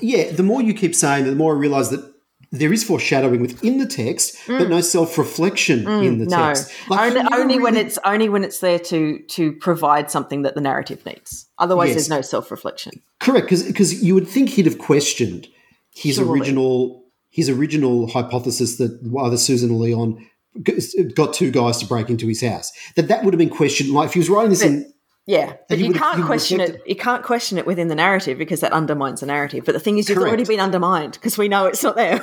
yeah, 0.00 0.32
the 0.32 0.42
more 0.42 0.60
you 0.62 0.74
keep 0.74 0.94
saying, 0.94 1.26
it, 1.26 1.30
the 1.30 1.36
more 1.36 1.54
I 1.54 1.58
realise 1.58 1.88
that 1.88 2.12
there 2.50 2.72
is 2.72 2.84
foreshadowing 2.84 3.40
within 3.40 3.78
the 3.78 3.86
text, 3.86 4.36
but 4.46 4.68
no 4.68 4.80
self-reflection 4.82 5.88
in 5.88 6.18
the 6.18 6.26
Mm. 6.26 6.30
no. 6.30 6.36
text. 6.36 6.70
Like, 6.90 7.14
only, 7.16 7.30
only 7.34 7.58
when 7.60 7.76
it's 7.76 7.98
only 8.04 8.28
when 8.28 8.44
it's 8.44 8.58
there 8.60 8.78
to 8.80 9.18
to 9.20 9.52
provide 9.52 10.10
something 10.10 10.42
that 10.42 10.54
the 10.54 10.60
narrative 10.60 11.04
needs. 11.06 11.46
Otherwise 11.58 11.88
Yes. 11.90 11.94
there's 11.96 12.08
no 12.10 12.20
self-reflection. 12.20 12.92
correct 13.20 13.46
because 13.46 13.62
because 13.64 14.02
you 14.02 14.14
would 14.14 14.28
think 14.28 14.50
he'd 14.50 14.66
have 14.66 14.78
questioned 14.78 15.48
his 15.94 16.16
Surely. 16.16 16.30
original 16.40 17.04
his 17.30 17.48
original 17.48 18.08
hypothesis 18.08 18.76
that 18.76 19.00
either 19.24 19.38
Susan 19.38 19.70
or 19.70 19.78
Leon 19.78 20.26
got 21.14 21.32
two 21.34 21.50
guys 21.50 21.78
to 21.78 21.86
break 21.86 22.10
into 22.10 22.26
his 22.26 22.42
house. 22.42 22.72
That 22.96 23.08
that 23.08 23.24
would 23.24 23.34
have 23.34 23.38
been 23.38 23.48
questioned. 23.50 23.90
Like 23.90 24.08
if 24.08 24.12
he 24.14 24.18
was 24.20 24.28
writing 24.30 24.50
this 24.50 24.62
in 24.62 24.92
Yeah, 25.26 25.54
but 25.68 25.78
you 25.78 25.92
can't 25.92 26.24
question 26.24 26.60
it. 26.60 26.82
You 26.86 26.96
can't 26.96 27.22
question 27.22 27.58
it 27.58 27.66
within 27.66 27.88
the 27.88 27.94
narrative 27.94 28.38
because 28.38 28.60
that 28.60 28.72
undermines 28.72 29.20
the 29.20 29.26
narrative. 29.26 29.64
But 29.64 29.72
the 29.72 29.80
thing 29.80 29.98
is, 29.98 30.08
it's 30.10 30.18
Correct. 30.18 30.28
already 30.28 30.44
been 30.44 30.60
undermined 30.60 31.12
because 31.14 31.38
we 31.38 31.48
know 31.48 31.66
it's 31.66 31.82
not 31.82 31.96
there. 31.96 32.20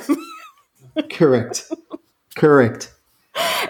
correct, 1.10 1.70
correct. 2.36 2.92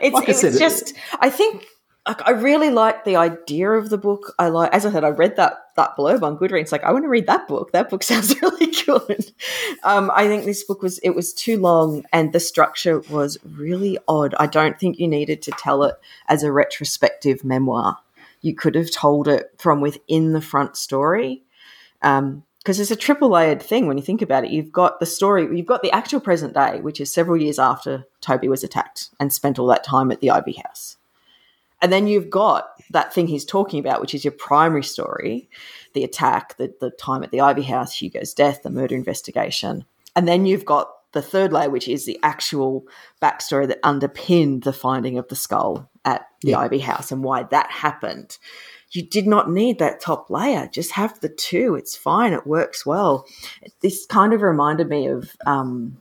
it's 0.03 0.15
Like 0.15 0.29
I 0.29 0.33
it's 0.33 0.41
said, 0.41 0.55
it- 0.55 0.59
just. 0.59 0.95
I 1.21 1.31
think 1.31 1.67
like, 2.07 2.27
I 2.27 2.31
really 2.31 2.71
like 2.71 3.05
the 3.05 3.17
idea 3.17 3.71
of 3.71 3.91
the 3.91 3.99
book. 3.99 4.35
I 4.39 4.49
like, 4.49 4.73
as 4.73 4.87
I 4.87 4.91
said, 4.91 5.05
I 5.05 5.09
read 5.09 5.37
that 5.37 5.55
that 5.77 5.97
blurb 5.97 6.23
on 6.23 6.39
Goodreads. 6.39 6.73
Like, 6.73 6.83
I 6.83 6.93
want 6.93 7.05
to 7.05 7.09
read 7.09 7.27
that 7.27 7.47
book. 7.47 7.73
That 7.73 7.91
book 7.91 8.03
sounds 8.11 8.35
really 8.41 8.73
good. 8.85 9.33
Um, 9.83 10.11
I 10.15 10.27
think 10.27 10.45
this 10.45 10.65
book 10.65 10.83
was 10.83 10.99
it 11.01 11.11
was 11.11 11.35
too 11.35 11.59
long 11.59 12.05
and 12.13 12.33
the 12.33 12.41
structure 12.41 13.01
was 13.11 13.39
really 13.45 13.99
odd. 14.09 14.35
I 14.39 14.47
don't 14.47 14.79
think 14.79 14.99
you 14.99 15.09
needed 15.09 15.43
to 15.43 15.53
tell 15.53 15.85
it 15.85 15.95
as 16.29 16.43
a 16.43 16.53
retrospective 16.53 17.45
memoir. 17.45 17.99
You 18.41 18.55
could 18.55 18.75
have 18.75 18.91
told 18.91 19.29
it 19.29 19.53
from 19.59 19.81
within 19.81 20.33
the 20.33 20.41
front 20.41 20.77
story. 20.77 21.43
Um, 22.03 22.45
because 22.59 22.79
it's 22.79 22.91
a 22.91 22.97
triple 22.97 23.31
layered 23.31 23.63
thing 23.63 23.87
when 23.87 23.97
you 23.97 24.03
think 24.03 24.21
about 24.21 24.45
it. 24.45 24.51
You've 24.51 24.71
got 24.71 25.01
the 25.01 25.07
story, 25.07 25.45
you've 25.57 25.65
got 25.65 25.81
the 25.81 25.93
actual 25.93 26.21
present 26.21 26.53
day, 26.53 26.81
which 26.81 27.01
is 27.01 27.11
several 27.11 27.41
years 27.41 27.59
after 27.59 28.07
Toby 28.21 28.49
was 28.49 28.63
attacked 28.63 29.09
and 29.19 29.33
spent 29.33 29.59
all 29.59 29.67
that 29.69 29.83
time 29.83 30.11
at 30.11 30.21
the 30.21 30.31
Ivy 30.31 30.61
House. 30.63 30.99
And 31.83 31.93
then 31.93 32.07
you've 32.07 32.31
got 32.31 32.69
that 32.91 33.15
thing 33.15 33.27
he's 33.27 33.45
talking 33.45 33.81
about, 33.81 34.01
which 34.01 34.15
is 34.15 34.25
your 34.25 34.33
primary 34.33 34.85
story 34.85 35.49
the 35.93 36.05
attack, 36.05 36.57
the, 36.57 36.73
the 36.81 36.91
time 36.91 37.23
at 37.25 37.31
the 37.33 37.41
Ivy 37.41 37.63
House, 37.63 38.01
Hugo's 38.01 38.33
death, 38.33 38.63
the 38.63 38.71
murder 38.71 38.95
investigation. 38.95 39.85
And 40.15 40.29
then 40.29 40.47
you've 40.47 40.65
got 40.65 40.89
the 41.13 41.23
third 41.23 41.53
layer, 41.53 41.71
which 41.71 41.89
is 41.89 42.07
the 42.07 42.19
actual 42.23 42.87
backstory 43.21 43.67
that 43.69 43.81
underpinned 43.83 44.63
the 44.63 44.73
finding 44.73 45.19
of 45.19 45.27
the 45.29 45.35
skull 45.35 45.91
at 46.05 46.27
the 46.43 46.51
yeah. 46.51 46.59
Ivy 46.61 46.79
House 46.79 47.11
and 47.11 47.25
why 47.25 47.43
that 47.45 47.71
happened. 47.71 48.39
You 48.93 49.03
did 49.07 49.27
not 49.27 49.51
need 49.51 49.79
that 49.79 50.01
top 50.01 50.31
layer. 50.31 50.69
Just 50.73 50.93
have 50.93 51.19
the 51.21 51.29
two. 51.29 51.75
It's 51.75 51.97
fine. 51.97 52.33
It 52.33 52.47
works 52.47 52.85
well. 52.87 53.27
This 53.81 54.07
kind 54.07 54.33
of 54.33 54.43
reminded 54.43 54.89
me 54.89 55.07
of 55.07 55.37
um, 55.47 55.99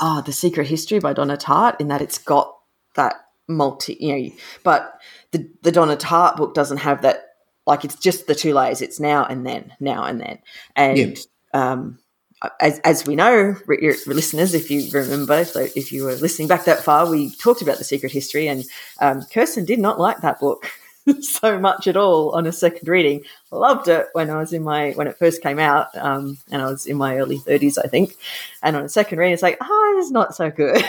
oh, 0.00 0.22
The 0.22 0.32
Secret 0.32 0.68
History 0.68 0.98
by 0.98 1.12
Donna 1.12 1.36
Tartt, 1.36 1.80
in 1.80 1.88
that 1.88 2.02
it's 2.02 2.18
got 2.18 2.56
that 2.94 3.25
multi, 3.48 3.96
you 4.00 4.16
know, 4.16 4.30
but 4.62 5.00
the 5.32 5.48
the 5.62 5.72
Donna 5.72 5.96
Tartt 5.96 6.36
book 6.36 6.54
doesn't 6.54 6.78
have 6.78 7.02
that. 7.02 7.22
Like 7.66 7.84
it's 7.84 7.96
just 7.96 8.28
the 8.28 8.34
two 8.34 8.54
layers. 8.54 8.80
It's 8.80 9.00
now 9.00 9.24
and 9.24 9.44
then, 9.44 9.72
now 9.80 10.04
and 10.04 10.20
then, 10.20 10.38
and 10.76 11.18
um, 11.52 11.98
as, 12.60 12.78
as 12.80 13.06
we 13.06 13.16
know, 13.16 13.56
your 13.68 13.94
listeners, 14.06 14.54
if 14.54 14.70
you 14.70 14.88
remember, 14.90 15.44
so 15.44 15.66
if 15.74 15.90
you 15.90 16.04
were 16.04 16.14
listening 16.14 16.48
back 16.48 16.64
that 16.64 16.84
far, 16.84 17.08
we 17.10 17.34
talked 17.36 17.62
about 17.62 17.78
the 17.78 17.84
secret 17.84 18.12
history, 18.12 18.46
and 18.46 18.64
um, 19.00 19.22
Kirstyn 19.22 19.66
did 19.66 19.78
not 19.78 19.98
like 19.98 20.20
that 20.20 20.38
book 20.38 20.70
so 21.20 21.58
much 21.58 21.86
at 21.86 21.96
all 21.96 22.30
on 22.30 22.46
a 22.46 22.52
second 22.52 22.88
reading. 22.88 23.22
Loved 23.50 23.88
it 23.88 24.06
when 24.12 24.30
I 24.30 24.38
was 24.38 24.52
in 24.52 24.62
my 24.62 24.92
when 24.92 25.06
it 25.06 25.18
first 25.18 25.42
came 25.42 25.58
out, 25.58 25.96
um, 25.96 26.38
and 26.50 26.62
I 26.62 26.66
was 26.66 26.86
in 26.86 26.96
my 26.96 27.16
early 27.16 27.38
thirties, 27.38 27.78
I 27.78 27.88
think. 27.88 28.16
And 28.62 28.76
on 28.76 28.84
a 28.84 28.88
second 28.88 29.18
reading, 29.18 29.34
it's 29.34 29.42
like, 29.42 29.58
oh, 29.60 29.96
it's 29.98 30.10
not 30.10 30.34
so 30.34 30.50
good 30.50 30.82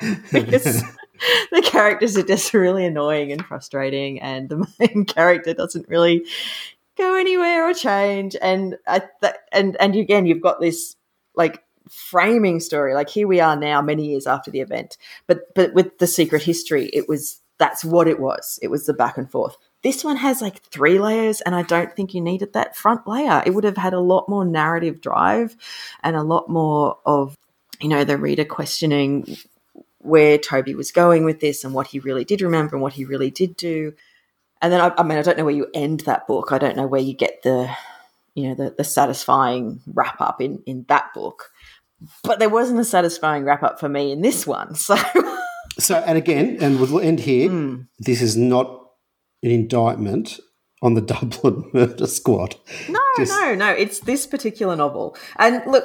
because 0.32 0.82
the 1.52 1.62
characters 1.62 2.16
are 2.16 2.22
just 2.22 2.54
really 2.54 2.84
annoying 2.84 3.32
and 3.32 3.44
frustrating, 3.44 4.20
and 4.20 4.48
the 4.48 4.66
main 4.78 5.04
character 5.04 5.54
doesn't 5.54 5.88
really 5.88 6.24
go 6.96 7.14
anywhere 7.14 7.68
or 7.68 7.74
change. 7.74 8.36
And 8.40 8.76
I 8.86 9.02
th- 9.20 9.34
and 9.52 9.76
and 9.80 9.94
again, 9.94 10.26
you've 10.26 10.42
got 10.42 10.60
this 10.60 10.96
like 11.34 11.62
framing 11.88 12.60
story. 12.60 12.94
Like 12.94 13.08
here 13.08 13.26
we 13.26 13.40
are 13.40 13.56
now, 13.56 13.82
many 13.82 14.06
years 14.06 14.26
after 14.26 14.50
the 14.50 14.60
event, 14.60 14.96
but 15.26 15.54
but 15.54 15.74
with 15.74 15.98
the 15.98 16.06
secret 16.06 16.42
history, 16.42 16.90
it 16.92 17.08
was 17.08 17.40
that's 17.58 17.84
what 17.84 18.08
it 18.08 18.18
was. 18.18 18.58
It 18.62 18.68
was 18.68 18.86
the 18.86 18.94
back 18.94 19.18
and 19.18 19.30
forth. 19.30 19.56
This 19.82 20.04
one 20.04 20.16
has 20.16 20.42
like 20.42 20.62
three 20.64 20.98
layers, 20.98 21.40
and 21.42 21.54
I 21.54 21.62
don't 21.62 21.94
think 21.94 22.14
you 22.14 22.20
needed 22.20 22.52
that 22.52 22.76
front 22.76 23.06
layer. 23.06 23.42
It 23.44 23.50
would 23.50 23.64
have 23.64 23.76
had 23.76 23.94
a 23.94 24.00
lot 24.00 24.28
more 24.28 24.44
narrative 24.44 25.00
drive 25.00 25.56
and 26.02 26.16
a 26.16 26.22
lot 26.22 26.48
more 26.48 26.98
of, 27.06 27.34
you 27.80 27.88
know, 27.88 28.04
the 28.04 28.18
reader 28.18 28.44
questioning 28.44 29.36
where 30.00 30.38
Toby 30.38 30.74
was 30.74 30.92
going 30.92 31.24
with 31.24 31.40
this 31.40 31.62
and 31.64 31.74
what 31.74 31.88
he 31.88 31.98
really 31.98 32.24
did 32.24 32.40
remember 32.40 32.76
and 32.76 32.82
what 32.82 32.94
he 32.94 33.04
really 33.04 33.30
did 33.30 33.56
do. 33.56 33.92
And 34.62 34.72
then 34.72 34.80
I, 34.80 34.92
I 34.96 35.02
mean, 35.02 35.18
I 35.18 35.22
don't 35.22 35.38
know 35.38 35.44
where 35.44 35.54
you 35.54 35.68
end 35.74 36.00
that 36.00 36.26
book. 36.26 36.52
I 36.52 36.58
don't 36.58 36.76
know 36.76 36.86
where 36.86 37.00
you 37.00 37.14
get 37.14 37.42
the, 37.42 37.70
you 38.34 38.48
know, 38.48 38.54
the, 38.54 38.74
the 38.76 38.84
satisfying 38.84 39.80
wrap 39.86 40.20
up 40.20 40.40
in 40.40 40.62
in 40.66 40.84
that 40.88 41.12
book. 41.14 41.50
But 42.22 42.38
there 42.38 42.48
wasn't 42.48 42.80
a 42.80 42.84
satisfying 42.84 43.44
wrap 43.44 43.62
up 43.62 43.78
for 43.78 43.88
me 43.88 44.12
in 44.12 44.22
this 44.22 44.46
one. 44.46 44.74
So, 44.86 44.96
so 45.78 45.96
and 46.06 46.18
again, 46.18 46.58
and 46.60 46.80
we'll 46.80 47.00
end 47.00 47.20
here. 47.20 47.48
Mm. 47.48 47.86
This 47.98 48.20
is 48.20 48.36
not 48.36 48.90
an 49.42 49.50
indictment 49.50 50.40
on 50.82 50.94
the 50.94 51.00
Dublin 51.00 51.70
Murder 51.72 52.06
Squad. 52.06 52.56
No, 52.88 53.00
Just... 53.16 53.32
no, 53.32 53.54
no. 53.54 53.70
It's 53.70 54.00
this 54.00 54.26
particular 54.26 54.76
novel. 54.76 55.16
And 55.36 55.62
look, 55.66 55.84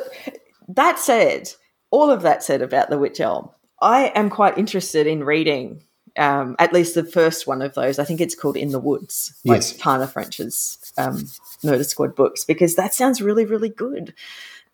that 0.68 1.00
said, 1.00 1.52
all 1.92 2.10
of 2.10 2.22
that 2.24 2.44
said 2.44 2.62
about 2.62 2.90
the 2.90 2.98
Wych 2.98 3.20
Elm, 3.20 3.50
I 3.82 4.12
am 4.16 4.30
quite 4.30 4.58
interested 4.58 5.08
in 5.08 5.24
reading 5.24 5.82
um, 6.18 6.56
at 6.60 6.74
least 6.74 6.96
the 6.96 7.04
first 7.04 7.46
one 7.46 7.62
of 7.62 7.74
those. 7.76 8.00
I 8.00 8.06
think 8.06 8.22
it's 8.22 8.36
called 8.36 8.58
In 8.58 8.72
the 8.72 8.80
Woods, 8.80 9.34
like 9.44 9.58
yes. 9.58 9.74
Tana 9.74 10.08
French's 10.08 10.94
um, 10.98 11.28
Murder 11.64 11.84
Squad 11.84 12.16
books, 12.16 12.44
because 12.46 12.76
that 12.76 12.94
sounds 12.94 13.22
really, 13.22 13.46
really 13.46 13.70
good. 13.70 14.14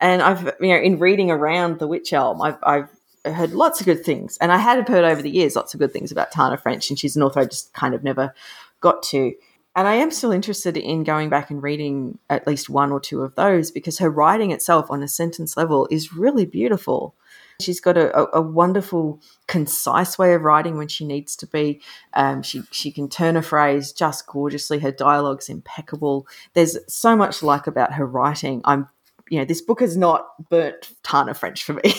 And 0.00 0.22
I've, 0.22 0.44
you 0.60 0.68
know, 0.68 0.78
in 0.78 0.98
reading 0.98 1.30
around 1.30 1.78
the 1.78 1.88
Wych 1.88 2.12
Elm, 2.12 2.42
I've, 2.42 2.58
I've 2.62 2.88
heard 3.24 3.52
lots 3.52 3.80
of 3.80 3.86
good 3.86 4.04
things, 4.04 4.36
and 4.38 4.52
I 4.52 4.58
had 4.58 4.88
heard 4.88 5.04
over 5.04 5.22
the 5.22 5.30
years 5.30 5.56
lots 5.56 5.74
of 5.74 5.80
good 5.80 5.92
things 5.92 6.12
about 6.12 6.30
Tana 6.30 6.56
French, 6.56 6.90
and 6.90 6.98
she's 6.98 7.16
an 7.16 7.22
author 7.22 7.40
I 7.40 7.44
just 7.46 7.72
kind 7.72 7.94
of 7.94 8.04
never 8.04 8.34
got 8.80 9.02
to. 9.04 9.32
And 9.74 9.88
I 9.88 9.94
am 9.94 10.10
still 10.10 10.32
interested 10.32 10.76
in 10.76 11.02
going 11.02 11.30
back 11.30 11.50
and 11.50 11.62
reading 11.62 12.18
at 12.28 12.46
least 12.46 12.68
one 12.68 12.92
or 12.92 13.00
two 13.00 13.22
of 13.22 13.34
those 13.36 13.70
because 13.70 13.98
her 13.98 14.10
writing 14.10 14.50
itself 14.50 14.90
on 14.90 15.02
a 15.02 15.08
sentence 15.08 15.56
level 15.56 15.88
is 15.90 16.12
really 16.12 16.44
beautiful. 16.44 17.14
She's 17.62 17.80
got 17.80 17.96
a, 17.96 18.36
a, 18.36 18.42
wonderful, 18.42 19.20
concise 19.46 20.18
way 20.18 20.34
of 20.34 20.42
writing 20.42 20.76
when 20.76 20.88
she 20.88 21.04
needs 21.04 21.36
to 21.36 21.46
be. 21.46 21.80
Um, 22.14 22.42
she 22.42 22.62
she 22.70 22.90
can 22.90 23.08
turn 23.08 23.36
a 23.36 23.42
phrase 23.42 23.92
just 23.92 24.26
gorgeously. 24.26 24.78
Her 24.78 24.92
dialogue's 24.92 25.48
impeccable. 25.48 26.26
There's 26.54 26.78
so 26.92 27.16
much 27.16 27.42
like 27.42 27.66
about 27.66 27.94
her 27.94 28.06
writing. 28.06 28.60
I'm, 28.64 28.88
you 29.28 29.38
know, 29.38 29.44
this 29.44 29.60
book 29.60 29.80
has 29.80 29.96
not 29.96 30.48
burnt 30.50 30.90
Tana 31.02 31.34
French 31.34 31.64
for 31.64 31.74
me. 31.74 31.94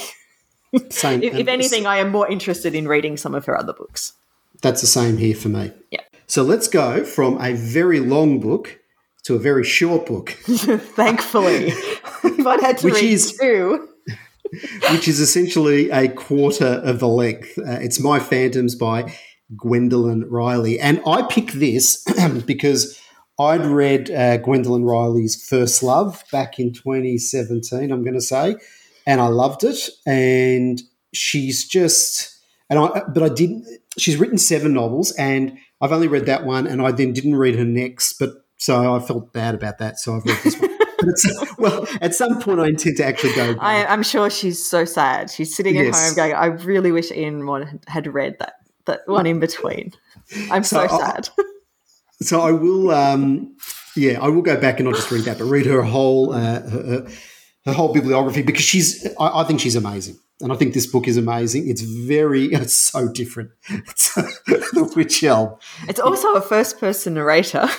Same. 0.90 1.22
if, 1.22 1.36
if 1.36 1.48
anything, 1.48 1.86
I 1.86 1.98
am 1.98 2.10
more 2.10 2.28
interested 2.28 2.74
in 2.74 2.88
reading 2.88 3.18
some 3.18 3.36
of 3.36 3.46
her 3.46 3.58
other 3.58 3.74
books. 3.74 4.14
That's 4.62 4.82
the 4.82 4.88
same 4.88 5.18
here 5.18 5.36
for 5.36 5.50
me. 5.50 5.72
Yeah. 5.92 6.02
So 6.26 6.42
let's 6.42 6.68
go 6.68 7.04
from 7.04 7.40
a 7.40 7.54
very 7.54 8.00
long 8.00 8.40
book 8.40 8.80
to 9.24 9.36
a 9.36 9.40
very 9.40 9.64
short 9.64 10.06
book. 10.06 10.30
Thankfully, 10.48 11.68
if 12.24 12.48
I'd 12.48 12.62
had 12.62 12.78
to 12.80 12.86
Which 12.86 12.96
read 12.96 13.04
is, 13.04 13.38
two 13.38 13.90
which 14.92 15.08
is 15.08 15.20
essentially 15.20 15.90
a 15.90 16.08
quarter 16.08 16.82
of 16.84 17.00
the 17.00 17.08
length. 17.08 17.58
Uh, 17.58 17.80
it's 17.82 18.00
My 18.00 18.20
Phantoms 18.20 18.76
by 18.76 19.14
Gwendoline 19.56 20.26
Riley. 20.30 20.80
And 20.80 21.02
I 21.06 21.24
picked 21.24 21.60
this 21.60 22.04
because 22.46 23.00
I'd 23.40 23.66
read 23.66 24.12
uh, 24.12 24.38
Gwendoline 24.38 24.88
Riley's 24.88 25.44
First 25.48 25.82
Love 25.82 26.24
back 26.32 26.60
in 26.60 26.74
2017, 26.74 27.92
I'm 27.92 28.04
going 28.04 28.14
to 28.14 28.22
say, 28.22 28.56
and 29.08 29.20
I 29.20 29.28
loved 29.28 29.64
it. 29.64 29.90
And 30.06 30.82
she's 31.14 31.68
just, 31.68 32.38
and 32.70 32.80
I, 32.80 33.02
but 33.14 33.24
I 33.24 33.30
didn't, 33.30 33.66
she's 33.98 34.18
written 34.18 34.38
seven 34.38 34.74
novels, 34.74 35.12
and 35.14 35.58
I've 35.82 35.92
only 35.92 36.08
read 36.08 36.28
that 36.28 36.46
one, 36.46 36.68
and 36.68 36.82
I 36.82 36.92
then 36.92 37.14
didn't 37.14 37.36
read 37.36 37.56
her 37.56 37.66
next, 37.66 38.14
but 38.20 38.30
so 38.58 38.96
I 38.96 39.00
felt 39.00 39.34
bad 39.34 39.56
about 39.56 39.80
that. 39.80 40.00
So 40.00 40.16
I've 40.16 40.26
read 40.26 40.40
this 40.44 40.60
one. 40.60 40.73
Well, 41.58 41.88
at 42.02 42.14
some 42.16 42.40
point, 42.42 42.60
I 42.60 42.68
intend 42.68 42.98
to 42.98 43.06
actually 43.06 43.34
go. 43.34 43.56
I, 43.60 43.94
am 43.94 44.04
sure 44.04 44.30
she's 44.30 44.64
so 44.64 44.86
sad. 44.86 45.30
She's 45.30 45.56
sitting 45.56 45.78
at 45.78 45.86
yes. 45.86 46.08
home 46.08 46.16
going, 46.16 46.34
"I 46.34 46.46
really 46.46 46.92
wish 46.92 47.12
Ian 47.12 47.82
had 47.88 48.14
read 48.14 48.38
that 48.40 48.56
that 48.86 49.02
one 49.08 49.26
in 49.26 49.40
between." 49.40 49.94
I'm 50.52 50.64
so, 50.64 50.88
so 50.88 50.98
sad. 50.98 51.30
I, 51.38 51.44
so 52.22 52.42
I 52.42 52.52
will, 52.52 52.92
um, 52.92 53.56
yeah, 53.96 54.20
I 54.22 54.30
will 54.30 54.42
go 54.42 54.60
back 54.60 54.80
and 54.80 54.90
not 54.90 54.96
just 54.96 55.12
read 55.12 55.26
that, 55.26 55.38
but 55.38 55.46
read 55.46 55.66
her 55.66 55.84
whole 55.84 56.34
uh, 56.34 56.62
her, 56.62 57.08
her, 57.66 57.74
whole 57.74 57.94
bibliography 57.94 58.42
because 58.42 58.64
she's. 58.64 59.06
I, 59.20 59.42
I, 59.42 59.44
think 59.44 59.60
she's 59.60 59.76
amazing, 59.76 60.18
and 60.42 60.52
I 60.52 60.56
think 60.56 60.74
this 60.74 60.88
book 60.88 61.08
is 61.08 61.18
amazing. 61.18 61.70
It's 61.70 61.82
very, 61.82 62.46
it's 62.54 62.74
so 62.74 63.08
different. 63.08 63.52
It's 63.70 64.14
the 64.16 64.92
Wych 64.96 65.24
Elm. 65.24 65.58
It's 65.88 66.00
also 66.00 66.34
a 66.36 66.42
first 66.42 66.80
person 66.80 67.16
narrator 67.16 67.70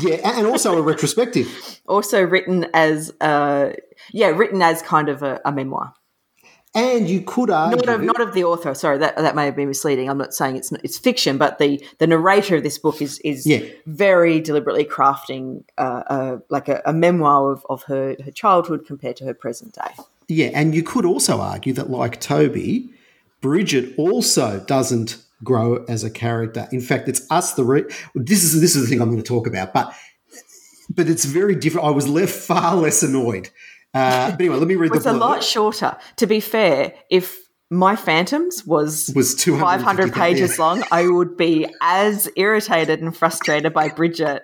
yeah, 0.00 0.38
and 0.38 0.46
also 0.46 0.76
a 0.78 0.82
retrospective. 0.82 1.48
Also 1.88 2.20
written 2.20 2.66
as, 2.74 3.12
uh, 3.20 3.70
yeah, 4.10 4.26
written 4.26 4.60
as 4.60 4.82
kind 4.82 5.08
of 5.08 5.22
a, 5.22 5.40
a 5.44 5.52
memoir. 5.52 5.94
And 6.74 7.08
you 7.08 7.22
could 7.22 7.48
argue 7.48 7.76
not 7.76 7.88
of, 7.88 8.02
not 8.02 8.20
of, 8.20 8.34
the 8.34 8.42
author. 8.42 8.74
Sorry, 8.74 8.98
that 8.98 9.16
that 9.16 9.34
may 9.36 9.46
have 9.46 9.54
been 9.54 9.68
misleading. 9.68 10.10
I'm 10.10 10.18
not 10.18 10.34
saying 10.34 10.56
it's 10.56 10.72
it's 10.72 10.98
fiction, 10.98 11.38
but 11.38 11.58
the 11.58 11.82
the 11.98 12.06
narrator 12.06 12.56
of 12.56 12.64
this 12.64 12.76
book 12.76 13.00
is 13.00 13.18
is 13.20 13.46
yeah. 13.46 13.60
very 13.86 14.40
deliberately 14.40 14.84
crafting 14.84 15.62
uh, 15.78 16.02
a, 16.06 16.38
like 16.50 16.68
a, 16.68 16.82
a, 16.84 16.92
memoir 16.92 17.52
of, 17.52 17.64
of 17.70 17.84
her 17.84 18.16
her 18.22 18.30
childhood 18.32 18.84
compared 18.84 19.16
to 19.18 19.24
her 19.24 19.32
present 19.32 19.74
day. 19.74 20.02
Yeah, 20.28 20.50
and 20.52 20.74
you 20.74 20.82
could 20.82 21.06
also 21.06 21.40
argue 21.40 21.72
that, 21.72 21.88
like 21.88 22.20
Toby, 22.20 22.90
Bridget 23.40 23.94
also 23.96 24.60
doesn't 24.66 25.16
grow 25.44 25.84
as 25.88 26.04
a 26.04 26.10
character. 26.10 26.68
In 26.72 26.80
fact, 26.80 27.08
it's 27.08 27.26
us 27.30 27.54
the 27.54 27.64
re- 27.64 27.84
this 28.14 28.44
is 28.44 28.60
this 28.60 28.76
is 28.76 28.82
the 28.82 28.88
thing 28.88 29.00
I'm 29.00 29.10
going 29.10 29.22
to 29.22 29.26
talk 29.26 29.46
about, 29.46 29.72
but 29.72 29.94
but 30.88 31.08
it's 31.08 31.24
very 31.24 31.54
different. 31.54 31.86
I 31.86 31.90
was 31.90 32.08
left 32.08 32.34
far 32.34 32.76
less 32.76 33.02
annoyed. 33.02 33.50
Uh, 33.94 34.30
but 34.30 34.40
anyway, 34.40 34.56
let 34.56 34.68
me 34.68 34.74
read 34.74 34.94
it's 34.94 35.06
a 35.06 35.12
lot 35.12 35.42
shorter. 35.42 35.96
To 36.16 36.26
be 36.26 36.40
fair, 36.40 36.92
if 37.10 37.38
my 37.70 37.96
Phantoms 37.96 38.64
was 38.66 39.12
was 39.14 39.42
500 39.42 40.12
pages 40.12 40.58
long, 40.58 40.84
I 40.90 41.08
would 41.08 41.36
be 41.36 41.66
as 41.80 42.28
irritated 42.36 43.00
and 43.00 43.16
frustrated 43.16 43.72
by 43.72 43.88
Bridget 43.88 44.42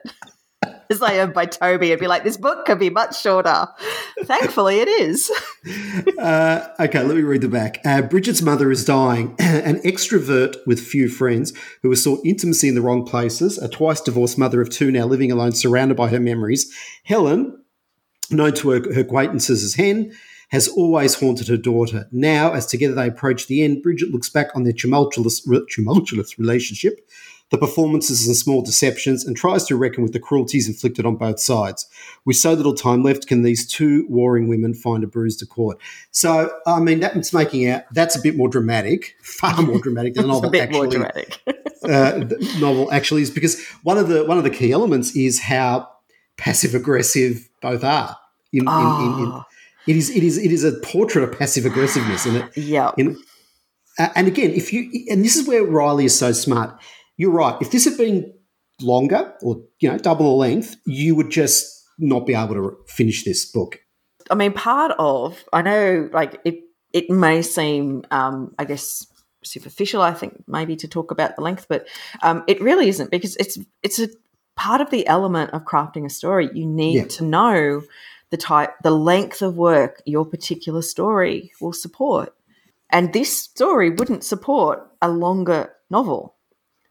as 0.93 1.03
I 1.03 1.15
am 1.15 1.33
by 1.33 1.47
Toby 1.47 1.91
and 1.91 2.01
be 2.01 2.07
like, 2.07 2.23
this 2.23 2.37
book 2.37 2.65
could 2.65 2.79
be 2.79 2.91
much 2.91 3.21
shorter. 3.21 3.67
Thankfully, 4.25 4.79
it 4.79 4.89
is. 4.89 5.31
uh, 6.19 6.69
okay, 6.79 7.03
let 7.03 7.17
me 7.17 7.23
read 7.23 7.41
the 7.41 7.49
back. 7.49 7.81
Uh, 7.85 8.03
Bridget's 8.03 8.43
mother 8.43 8.71
is 8.71 8.85
dying. 8.85 9.35
An 9.39 9.81
extrovert 9.81 10.57
with 10.67 10.81
few 10.81 11.09
friends 11.09 11.53
who 11.83 11.91
has 11.91 12.05
sought 12.05 12.25
intimacy 12.25 12.69
in 12.69 12.77
the 12.77 12.83
wrong 12.83 13.05
places, 13.05 13.59
a 13.59 13.69
twice 13.69 14.01
divorced 14.01 14.39
mother 14.39 14.61
of 14.61 14.71
two 14.71 14.93
now 14.93 15.07
living 15.07 15.33
alone, 15.33 15.53
surrounded 15.53 15.97
by 15.97 16.09
her 16.09 16.21
memories. 16.21 16.73
Helen, 17.05 17.65
known 18.31 18.53
to 18.55 18.71
her, 18.71 18.95
her 18.95 19.01
acquaintances 19.01 19.65
as 19.65 19.75
Hen, 19.75 20.13
has 20.51 20.69
always 20.69 21.15
haunted 21.15 21.49
her 21.49 21.57
daughter. 21.57 22.07
Now, 22.13 22.53
as 22.53 22.67
together 22.67 22.95
they 22.95 23.09
approach 23.09 23.47
the 23.47 23.63
end, 23.63 23.83
Bridget 23.83 24.11
looks 24.11 24.29
back 24.29 24.49
on 24.55 24.65
their 24.65 24.75
tumultuous, 24.75 25.49
tumultuous 25.71 26.39
relationship 26.39 27.09
the 27.53 27.59
performances 27.59 28.27
and 28.27 28.35
small 28.35 28.63
deceptions, 28.63 29.27
and 29.27 29.37
tries 29.37 29.65
to 29.65 29.77
reckon 29.77 30.03
with 30.03 30.15
the 30.15 30.19
cruelties 30.19 30.67
inflicted 30.67 31.05
on 31.05 31.17
both 31.17 31.39
sides. 31.39 31.87
With 32.25 32.37
so 32.37 32.55
little 32.55 32.75
time 32.75 33.03
left, 33.03 33.27
can 33.27 33.43
these 33.43 33.67
two 33.67 34.07
warring 34.09 34.49
women 34.49 34.73
find 34.73 35.05
a 35.05 35.07
bruised 35.07 35.43
accord? 35.43 35.77
So, 36.11 36.51
I 36.67 36.81
mean, 36.81 37.01
that's 37.01 37.35
making 37.35 37.69
out 37.69 37.83
that's 37.93 38.17
a 38.17 38.23
bit 38.23 38.37
more 38.37 38.49
dramatic, 38.49 39.17
far 39.23 39.61
more 39.61 39.79
dramatic 39.79 40.15
than 40.15 40.23
the 40.23 40.33
novel. 40.33 40.49
a 40.49 40.51
bit 40.51 40.63
actually, 40.63 40.79
more 40.79 40.87
dramatic. 40.87 41.41
uh, 41.85 42.25
the 42.25 42.57
novel 42.59 42.91
actually 42.91 43.21
is 43.21 43.31
because 43.31 43.63
one 43.83 43.99
of 43.99 44.09
the 44.09 44.25
one 44.25 44.39
of 44.39 44.45
the 44.45 44.51
key 44.51 44.73
elements 44.73 45.15
is 45.15 45.39
how 45.43 45.91
passive 46.39 46.75
aggressive 46.75 47.51
both 47.61 47.85
are. 47.85 48.17
In, 48.55 48.65
oh. 48.67 49.19
in, 49.19 49.25
in, 49.25 49.31
in, 49.31 49.43
it 49.89 49.97
is 49.97 50.09
it 50.09 50.23
is 50.23 50.39
it 50.39 50.51
is 50.51 50.65
a 50.65 50.73
portrait 50.73 51.23
of 51.23 51.39
passive 51.39 51.67
aggressiveness 51.67 52.25
in 52.27 52.37
it. 52.37 52.57
Yeah. 52.57 52.93
and 52.97 54.27
again, 54.27 54.53
if 54.53 54.73
you 54.73 54.91
and 55.11 55.23
this 55.23 55.37
is 55.37 55.47
where 55.47 55.63
Riley 55.63 56.07
is 56.07 56.19
so 56.19 56.33
smart 56.33 56.81
you're 57.17 57.31
right. 57.31 57.57
If 57.61 57.71
this 57.71 57.85
had 57.85 57.97
been 57.97 58.33
longer 58.81 59.35
or 59.43 59.63
you 59.81 59.91
know 59.91 59.99
double 59.99 60.31
the 60.31 60.37
length, 60.37 60.77
you 60.87 61.15
would 61.15 61.31
just 61.31 61.85
not 61.99 62.27
be 62.27 62.35
able 62.35 62.55
to 62.55 62.77
finish 62.87 63.25
this 63.25 63.45
book. 63.45 63.79
I 64.31 64.35
mean, 64.35 64.53
part 64.53 64.93
of 64.99 65.43
I 65.53 65.63
know, 65.63 66.09
like 66.13 66.41
it. 66.45 66.61
It 66.93 67.09
may 67.09 67.41
seem, 67.41 68.05
um, 68.11 68.55
I 68.59 68.67
guess, 68.67 69.07
superficial. 69.43 70.03
I 70.03 70.13
think 70.13 70.45
maybe 70.47 70.77
to 70.77 70.89
talk 70.89 71.11
about 71.11 71.37
the 71.37 71.43
length, 71.43 71.67
but 71.67 71.89
um, 72.23 72.45
it 72.47 72.61
really 72.61 72.89
isn't 72.89 73.11
because 73.11 73.35
it's 73.37 73.59
it's 73.83 73.99
a 73.99 74.09
part 74.57 74.81
of 74.81 74.91
the 74.91 75.07
element 75.07 75.53
of 75.53 75.65
crafting 75.65 76.05
a 76.05 76.11
story. 76.11 76.51
You 76.53 76.67
need 76.67 76.97
yeah. 76.97 77.05
to 77.05 77.25
know 77.25 77.83
the 78.31 78.37
type, 78.37 78.75
the 78.83 78.91
length 78.91 79.41
of 79.41 79.57
work 79.57 80.03
your 80.05 80.27
particular 80.27 80.83
story 80.83 81.53
will 81.61 81.73
support, 81.73 82.35
and 82.91 83.13
this 83.13 83.37
story 83.37 83.91
wouldn't 83.91 84.25
support 84.25 84.87
a 85.01 85.09
longer 85.09 85.73
novel. 85.91 86.37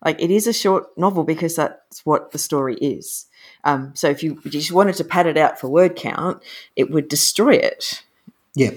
Like 0.03 0.21
it 0.21 0.31
is 0.31 0.47
a 0.47 0.53
short 0.53 0.97
novel 0.97 1.23
because 1.23 1.55
that's 1.55 2.05
what 2.05 2.31
the 2.31 2.37
story 2.37 2.75
is. 2.75 3.27
Um, 3.63 3.91
so 3.95 4.09
if 4.09 4.23
you 4.23 4.39
just 4.45 4.71
wanted 4.71 4.95
to 4.95 5.03
pad 5.03 5.27
it 5.27 5.37
out 5.37 5.59
for 5.59 5.67
word 5.67 5.95
count, 5.95 6.41
it 6.75 6.89
would 6.89 7.07
destroy 7.07 7.53
it. 7.53 8.03
Yeah, 8.55 8.71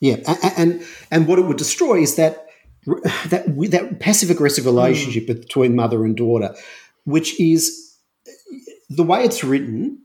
yeah, 0.00 0.16
and 0.26 0.52
and, 0.56 0.86
and 1.10 1.28
what 1.28 1.38
it 1.38 1.46
would 1.46 1.58
destroy 1.58 2.00
is 2.00 2.16
that 2.16 2.46
that 2.86 3.44
that 3.70 4.00
passive 4.00 4.30
aggressive 4.30 4.64
relationship 4.64 5.24
mm. 5.24 5.40
between 5.40 5.74
mother 5.74 6.04
and 6.04 6.16
daughter, 6.16 6.54
which 7.04 7.38
is 7.40 7.96
the 8.88 9.04
way 9.04 9.24
it's 9.24 9.44
written. 9.44 10.02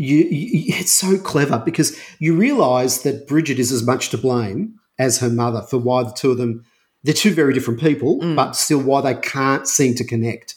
You, 0.00 0.18
you, 0.18 0.74
it's 0.76 0.92
so 0.92 1.18
clever 1.18 1.60
because 1.64 2.00
you 2.20 2.36
realise 2.36 2.98
that 2.98 3.26
Bridget 3.26 3.58
is 3.58 3.72
as 3.72 3.84
much 3.84 4.10
to 4.10 4.18
blame 4.18 4.78
as 4.96 5.18
her 5.18 5.28
mother 5.28 5.62
for 5.62 5.78
why 5.78 6.04
the 6.04 6.12
two 6.12 6.30
of 6.30 6.38
them 6.38 6.64
they're 7.04 7.14
two 7.14 7.32
very 7.32 7.52
different 7.52 7.80
people, 7.80 8.20
mm. 8.20 8.36
but 8.36 8.56
still 8.56 8.80
why 8.80 9.00
they 9.00 9.14
can't 9.14 9.66
seem 9.66 9.94
to 9.96 10.04
connect. 10.04 10.54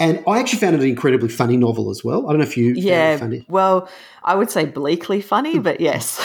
And 0.00 0.24
I 0.26 0.40
actually 0.40 0.58
found 0.58 0.74
it 0.74 0.80
an 0.80 0.88
incredibly 0.88 1.28
funny 1.28 1.56
novel 1.56 1.88
as 1.88 2.02
well. 2.02 2.26
I 2.26 2.32
don't 2.32 2.40
know 2.40 2.46
if 2.46 2.56
you 2.56 2.72
yeah. 2.72 3.20
Well, 3.48 3.88
I 4.24 4.34
would 4.34 4.50
say 4.50 4.64
bleakly 4.64 5.20
funny, 5.20 5.60
but 5.60 5.80
yes. 5.80 6.18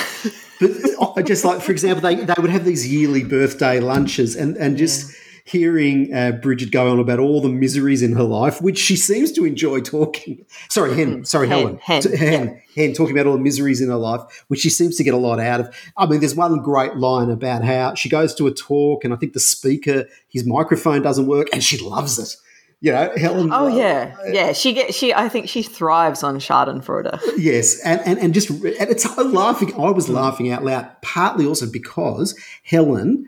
but 0.60 0.72
uh, 1.00 1.22
just 1.22 1.46
like 1.46 1.62
for 1.62 1.72
example, 1.72 2.02
they 2.02 2.16
they 2.16 2.34
would 2.40 2.50
have 2.50 2.66
these 2.66 2.92
yearly 2.92 3.24
birthday 3.24 3.80
lunches, 3.80 4.36
and 4.36 4.58
and 4.58 4.78
just. 4.78 5.10
Yeah 5.10 5.16
hearing 5.50 6.14
uh, 6.14 6.34
Bridget 6.34 6.72
go 6.72 6.92
on 6.92 7.00
about 7.00 7.20
all 7.20 7.42
the 7.42 7.50
miseries 7.50 8.04
in 8.04 8.14
her 8.14 8.24
life, 8.24 8.62
which 8.62 8.78
she 8.78 8.96
seems 8.96 9.32
to 9.32 9.46
enjoy 9.46 9.82
talking. 9.82 10.46
Sorry, 10.70 10.96
Hen. 10.96 11.08
Mm-hmm. 11.08 11.24
Sorry, 11.24 11.48
Hen, 11.48 11.58
Helen. 11.58 11.78
Hen, 11.82 12.02
Hen, 12.02 12.48
yeah. 12.48 12.84
Hen, 12.84 12.94
talking 12.94 13.18
about 13.18 13.28
all 13.28 13.34
the 13.34 13.44
miseries 13.44 13.82
in 13.82 13.90
her 13.90 13.96
life, 13.96 14.22
which 14.48 14.60
she 14.60 14.70
seems 14.70 14.96
to 14.98 15.04
get 15.04 15.14
a 15.14 15.18
lot 15.18 15.40
out 15.40 15.60
of. 15.60 15.76
I 15.98 16.06
mean, 16.06 16.20
there's 16.20 16.36
one 16.36 16.60
great 16.60 16.96
line 16.96 17.32
about 17.32 17.64
how 17.64 17.96
she 17.96 18.10
goes 18.10 18.36
to 18.36 18.48
a 18.48 18.54
talk, 18.54 19.04
and 19.04 19.14
I 19.14 19.18
think 19.18 19.34
the 19.34 19.40
speaker, 19.40 20.06
his 20.28 20.46
microphone 20.46 21.02
doesn't 21.02 21.28
work, 21.28 21.48
and 21.52 21.64
she 21.64 21.78
loves 21.80 22.20
it. 22.20 22.36
You 22.82 22.94
know, 22.94 23.12
Helen. 23.18 23.50
Oh 23.52 23.68
yeah, 23.68 24.16
yeah. 24.32 24.54
She 24.54 24.74
gets. 24.74 24.96
She. 24.96 25.14
I 25.14 25.28
think 25.28 25.50
she 25.50 25.64
thrives 25.64 26.24
on 26.24 26.40
Schadenfreude. 26.40 27.20
Yes, 27.38 27.82
and 27.84 28.00
and 28.06 28.20
and 28.20 28.34
just 28.34 28.50
and 28.50 28.64
it's 28.66 29.06
I'm 29.18 29.34
laughing. 29.34 29.74
I 29.74 29.90
was 29.90 30.08
laughing 30.08 30.52
out 30.52 30.64
loud, 30.64 30.90
partly 31.02 31.46
also 31.46 31.70
because 31.70 32.40
Helen 32.64 33.26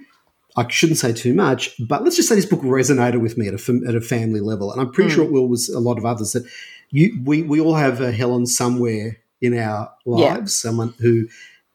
I 0.58 0.68
shouldn't 0.68 1.00
say 1.00 1.14
too 1.14 1.34
much, 1.34 1.76
but 1.80 2.04
let's 2.04 2.16
just 2.16 2.28
say 2.28 2.36
this 2.36 2.46
book 2.46 2.62
resonated 2.62 3.22
with 3.22 3.38
me 3.38 3.48
at 3.48 3.54
a, 3.54 3.82
at 3.88 3.96
a 3.96 4.02
family 4.02 4.42
level, 4.42 4.72
and 4.72 4.82
I'm 4.82 4.92
pretty 4.92 5.12
mm. 5.12 5.16
sure 5.16 5.24
it 5.26 5.32
will 5.32 5.48
with 5.48 5.70
a 5.74 5.80
lot 5.80 5.98
of 5.98 6.06
others. 6.06 6.34
That 6.34 6.44
you, 6.90 7.22
we, 7.24 7.44
we 7.44 7.60
all 7.60 7.76
have 7.76 8.02
a 8.02 8.12
Helen 8.12 8.46
somewhere 8.46 9.18
in 9.42 9.58
our 9.58 9.92
lives, 10.06 10.62
yeah. 10.64 10.70
someone 10.70 10.94
who 11.00 11.28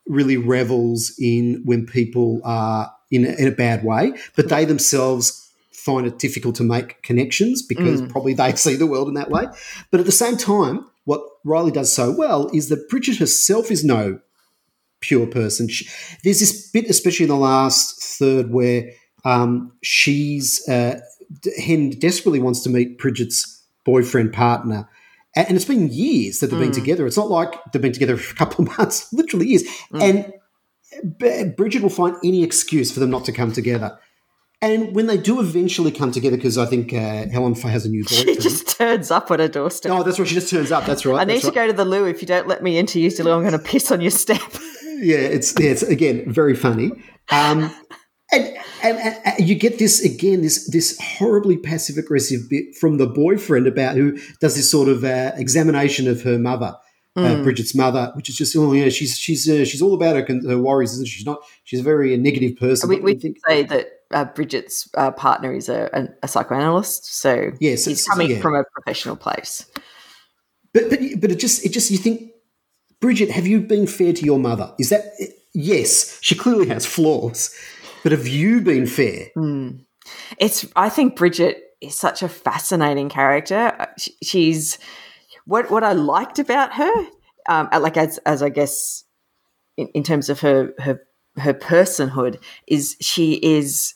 really 0.06 0.36
revels 0.36 1.12
in 1.18 1.62
when 1.64 1.86
people 1.86 2.40
are 2.44 2.92
in 3.10 3.24
a, 3.24 3.30
in 3.30 3.48
a 3.48 3.52
bad 3.52 3.84
way, 3.84 4.12
but 4.36 4.48
they 4.48 4.64
themselves 4.64 5.50
find 5.70 6.06
it 6.06 6.18
difficult 6.18 6.56
to 6.56 6.64
make 6.64 7.02
connections 7.02 7.62
because 7.62 8.02
mm. 8.02 8.10
probably 8.10 8.34
they 8.34 8.52
see 8.56 8.76
the 8.76 8.86
world 8.86 9.08
in 9.08 9.14
that 9.14 9.30
way. 9.30 9.46
But 9.90 10.00
at 10.00 10.06
the 10.06 10.12
same 10.12 10.36
time, 10.36 10.86
what 11.04 11.22
Riley 11.44 11.70
does 11.70 11.92
so 11.92 12.10
well 12.10 12.50
is 12.52 12.68
that 12.68 12.88
Bridget 12.88 13.18
herself 13.18 13.70
is 13.70 13.84
no 13.84 14.20
pure 15.00 15.26
person. 15.26 15.68
She, 15.68 15.88
there's 16.24 16.40
this 16.40 16.70
bit, 16.70 16.88
especially 16.88 17.24
in 17.24 17.30
the 17.30 17.36
last 17.36 18.02
third, 18.02 18.50
where 18.50 18.90
um, 19.24 19.72
she's 19.82 20.66
uh, 20.68 21.00
Hen 21.58 21.90
desperately 21.90 22.40
wants 22.40 22.60
to 22.62 22.70
meet 22.70 22.98
Bridget's 22.98 23.64
boyfriend 23.84 24.32
partner. 24.32 24.88
And 25.34 25.54
it's 25.54 25.66
been 25.66 25.88
years 25.88 26.40
that 26.40 26.46
they've 26.46 26.58
mm. 26.58 26.64
been 26.64 26.72
together. 26.72 27.06
It's 27.06 27.16
not 27.16 27.28
like 27.28 27.54
they've 27.72 27.82
been 27.82 27.92
together 27.92 28.16
for 28.16 28.32
a 28.32 28.36
couple 28.36 28.64
of 28.64 28.78
months, 28.78 29.12
literally 29.12 29.48
years. 29.48 29.64
Mm. 29.92 30.32
And 31.18 31.56
Bridget 31.56 31.82
will 31.82 31.90
find 31.90 32.16
any 32.24 32.42
excuse 32.42 32.90
for 32.90 33.00
them 33.00 33.10
not 33.10 33.24
to 33.26 33.32
come 33.32 33.52
together. 33.52 33.98
And 34.62 34.94
when 34.94 35.06
they 35.06 35.18
do 35.18 35.38
eventually 35.38 35.90
come 35.90 36.12
together, 36.12 36.36
because 36.36 36.56
I 36.56 36.64
think 36.64 36.92
uh, 36.92 37.26
Helen 37.28 37.54
has 37.54 37.84
a 37.84 37.90
new 37.90 38.04
boyfriend. 38.08 38.28
She 38.28 38.36
just 38.36 38.68
turns 38.78 39.10
up 39.10 39.30
at 39.30 39.40
a 39.40 39.48
doorstep. 39.48 39.90
No, 39.90 40.02
that's 40.02 40.18
right. 40.18 40.26
She 40.26 40.34
just 40.34 40.48
turns 40.48 40.72
up. 40.72 40.86
That's 40.86 41.04
right. 41.04 41.20
I 41.20 41.24
need 41.24 41.40
to 41.42 41.48
right. 41.48 41.54
go 41.54 41.66
to 41.66 41.72
the 41.74 41.84
loo. 41.84 42.06
If 42.06 42.22
you 42.22 42.26
don't 42.26 42.48
let 42.48 42.62
me 42.62 42.78
into 42.78 42.98
loo, 42.98 43.32
I'm 43.32 43.42
going 43.42 43.52
to 43.52 43.58
piss 43.58 43.90
on 43.90 44.00
your 44.00 44.10
step. 44.10 44.40
Yeah, 44.96 45.18
it's 45.18 45.54
yeah, 45.58 45.70
it's 45.70 45.82
again 45.82 46.30
very 46.30 46.54
funny. 46.54 46.90
Um, 47.30 47.70
and, 48.32 48.56
and, 48.82 48.98
and, 49.24 49.48
you 49.48 49.54
get 49.54 49.78
this 49.78 50.04
again, 50.04 50.42
this 50.42 50.68
this 50.70 50.98
horribly 51.00 51.56
passive 51.56 51.96
aggressive 51.96 52.48
bit 52.48 52.74
from 52.76 52.98
the 52.98 53.06
boyfriend 53.06 53.66
about 53.66 53.96
who 53.96 54.18
does 54.40 54.56
this 54.56 54.70
sort 54.70 54.88
of 54.88 55.04
uh, 55.04 55.32
examination 55.36 56.08
of 56.08 56.22
her 56.22 56.38
mother, 56.38 56.74
mm. 57.16 57.24
uh, 57.24 57.36
hmm. 57.36 57.42
Bridget's 57.42 57.74
mother, 57.74 58.12
which 58.16 58.28
is 58.28 58.36
just 58.36 58.56
oh 58.56 58.72
yeah, 58.72 58.88
she's 58.88 59.16
she's 59.18 59.48
uh, 59.48 59.64
she's 59.64 59.82
all 59.82 59.94
about 59.94 60.16
her, 60.16 60.40
her 60.48 60.58
worries, 60.58 60.92
isn't 60.94 61.06
she? 61.06 61.18
She's 61.18 61.26
not. 61.26 61.38
She's 61.64 61.80
a 61.80 61.84
very 61.84 62.16
negative 62.16 62.56
person. 62.56 62.88
We, 62.88 63.00
we 63.00 63.14
think 63.14 63.38
say 63.46 63.62
that 63.64 63.88
uh, 64.10 64.24
Bridget's 64.24 64.88
uh, 64.96 65.10
partner 65.12 65.52
is 65.52 65.68
a, 65.68 65.88
a, 65.92 66.08
a, 66.24 66.28
psychoanalyst, 66.28 67.06
so 67.06 67.50
yes, 67.60 67.84
he's 67.84 68.06
coming 68.06 68.30
yeah. 68.30 68.40
from 68.40 68.54
a 68.54 68.64
professional 68.72 69.16
place. 69.16 69.66
But 70.72 70.90
but 70.90 71.00
but 71.20 71.30
it 71.30 71.36
just 71.36 71.64
it 71.64 71.70
just 71.70 71.90
you 71.90 71.98
think 71.98 72.30
Bridget, 73.00 73.30
have 73.30 73.46
you 73.46 73.60
been 73.60 73.86
fair 73.86 74.12
to 74.12 74.24
your 74.24 74.38
mother? 74.38 74.72
Is 74.78 74.90
that 74.90 75.04
yes? 75.52 76.18
She 76.22 76.34
clearly 76.34 76.68
has 76.68 76.86
flaws, 76.86 77.54
but 78.02 78.12
have 78.12 78.26
you 78.26 78.60
been 78.60 78.86
fair? 78.86 79.28
Mm. 79.36 79.84
It's. 80.38 80.66
I 80.76 80.88
think 80.88 81.16
Bridget 81.16 81.62
is 81.80 81.98
such 81.98 82.22
a 82.22 82.28
fascinating 82.28 83.08
character. 83.08 83.86
She's 84.22 84.78
what 85.44 85.70
what 85.70 85.84
I 85.84 85.92
liked 85.92 86.38
about 86.38 86.74
her, 86.74 87.06
um, 87.48 87.68
like 87.80 87.96
as 87.96 88.18
as 88.18 88.42
I 88.42 88.48
guess 88.48 89.04
in, 89.76 89.88
in 89.88 90.02
terms 90.02 90.28
of 90.28 90.40
her 90.40 90.72
her 90.78 91.00
her 91.38 91.54
personhood 91.54 92.42
is 92.66 92.96
she 93.00 93.34
is 93.34 93.94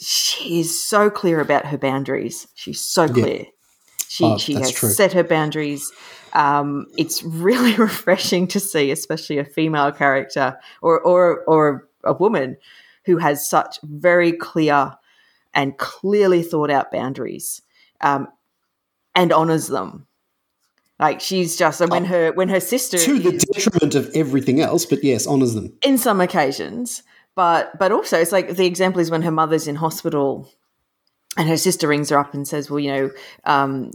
she 0.00 0.60
is 0.60 0.82
so 0.82 1.10
clear 1.10 1.40
about 1.40 1.66
her 1.66 1.78
boundaries. 1.78 2.48
She's 2.54 2.80
so 2.80 3.08
clear. 3.08 3.38
Yeah. 3.38 3.44
She 4.08 4.24
oh, 4.24 4.38
she 4.38 4.54
has 4.54 4.72
true. 4.72 4.90
set 4.90 5.12
her 5.12 5.24
boundaries. 5.24 5.90
Um, 6.34 6.86
it's 6.98 7.22
really 7.22 7.74
refreshing 7.76 8.46
to 8.48 8.60
see, 8.60 8.90
especially 8.90 9.38
a 9.38 9.44
female 9.44 9.92
character 9.92 10.58
or 10.82 11.00
or 11.00 11.44
or 11.44 11.88
a 12.04 12.12
woman 12.12 12.56
who 13.04 13.18
has 13.18 13.48
such 13.48 13.78
very 13.82 14.32
clear 14.32 14.92
and 15.52 15.78
clearly 15.78 16.42
thought 16.42 16.70
out 16.70 16.90
boundaries 16.90 17.62
um, 18.00 18.28
and 19.14 19.32
honors 19.32 19.68
them. 19.68 20.06
Like 20.98 21.20
she's 21.20 21.56
just 21.56 21.80
and 21.80 21.90
when 21.90 22.04
oh, 22.04 22.08
her 22.08 22.32
when 22.32 22.48
her 22.48 22.60
sister 22.60 22.98
to 22.98 23.18
the 23.18 23.32
detriment 23.32 23.94
of 23.94 24.10
everything 24.14 24.60
else, 24.60 24.86
but 24.86 25.02
yes, 25.02 25.26
honors 25.26 25.54
them 25.54 25.76
in 25.82 25.98
some 25.98 26.20
occasions. 26.20 27.02
But 27.34 27.76
but 27.78 27.90
also 27.90 28.18
it's 28.20 28.30
like 28.30 28.56
the 28.56 28.66
example 28.66 29.00
is 29.00 29.10
when 29.10 29.22
her 29.22 29.32
mother's 29.32 29.66
in 29.66 29.74
hospital 29.74 30.48
and 31.36 31.48
her 31.48 31.56
sister 31.56 31.88
rings 31.88 32.10
her 32.10 32.18
up 32.18 32.32
and 32.32 32.46
says, 32.46 32.70
"Well, 32.70 32.78
you 32.78 32.92
know, 32.92 33.10
um, 33.44 33.90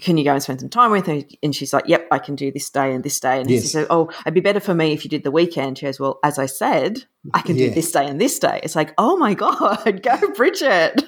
can 0.00 0.16
you 0.16 0.24
go 0.24 0.32
and 0.32 0.42
spend 0.42 0.60
some 0.60 0.68
time 0.68 0.90
with 0.90 1.06
her? 1.06 1.22
And 1.42 1.54
she's 1.54 1.72
like, 1.72 1.84
yep, 1.86 2.06
I 2.10 2.18
can 2.18 2.34
do 2.34 2.50
this 2.50 2.70
day 2.70 2.92
and 2.92 3.04
this 3.04 3.20
day. 3.20 3.40
And 3.40 3.50
yes. 3.50 3.62
he 3.62 3.68
says, 3.68 3.86
oh, 3.90 4.10
it'd 4.22 4.34
be 4.34 4.40
better 4.40 4.60
for 4.60 4.74
me 4.74 4.92
if 4.92 5.04
you 5.04 5.10
did 5.10 5.24
the 5.24 5.30
weekend. 5.30 5.78
She 5.78 5.86
goes, 5.86 6.00
well, 6.00 6.18
as 6.24 6.38
I 6.38 6.46
said, 6.46 7.04
I 7.34 7.42
can 7.42 7.56
yeah. 7.56 7.68
do 7.68 7.74
this 7.74 7.90
day 7.92 8.06
and 8.06 8.20
this 8.20 8.38
day. 8.38 8.60
It's 8.62 8.76
like, 8.76 8.94
oh 8.98 9.16
my 9.16 9.34
God, 9.38 10.02
go 10.02 10.32
Bridget. 10.34 11.02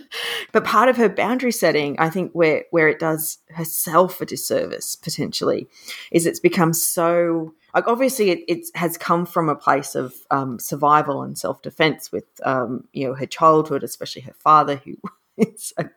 But 0.52 0.64
part 0.64 0.88
of 0.88 0.96
her 0.96 1.08
boundary 1.08 1.52
setting, 1.52 1.98
I 1.98 2.11
think 2.11 2.32
where, 2.32 2.64
where 2.70 2.88
it 2.88 2.98
does 2.98 3.38
herself 3.50 4.20
a 4.20 4.26
disservice 4.26 4.96
potentially 4.96 5.68
is 6.11 6.26
it's 6.26 6.40
become 6.40 6.72
so 6.72 7.54
like 7.74 7.86
obviously 7.86 8.30
it, 8.30 8.44
it 8.48 8.66
has 8.74 8.96
come 8.96 9.26
from 9.26 9.48
a 9.48 9.54
place 9.54 9.94
of 9.94 10.14
um, 10.30 10.58
survival 10.58 11.22
and 11.22 11.38
self-defense 11.38 12.11
with 12.11 12.24
um, 12.44 12.84
you 12.92 13.06
know 13.06 13.14
her 13.14 13.26
childhood 13.26 13.82
especially 13.82 14.22
her 14.22 14.34
father 14.34 14.76
who 14.76 14.96
is 15.36 15.72
a 15.76 15.88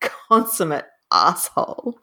consummate 0.00 0.86
asshole. 1.16 1.98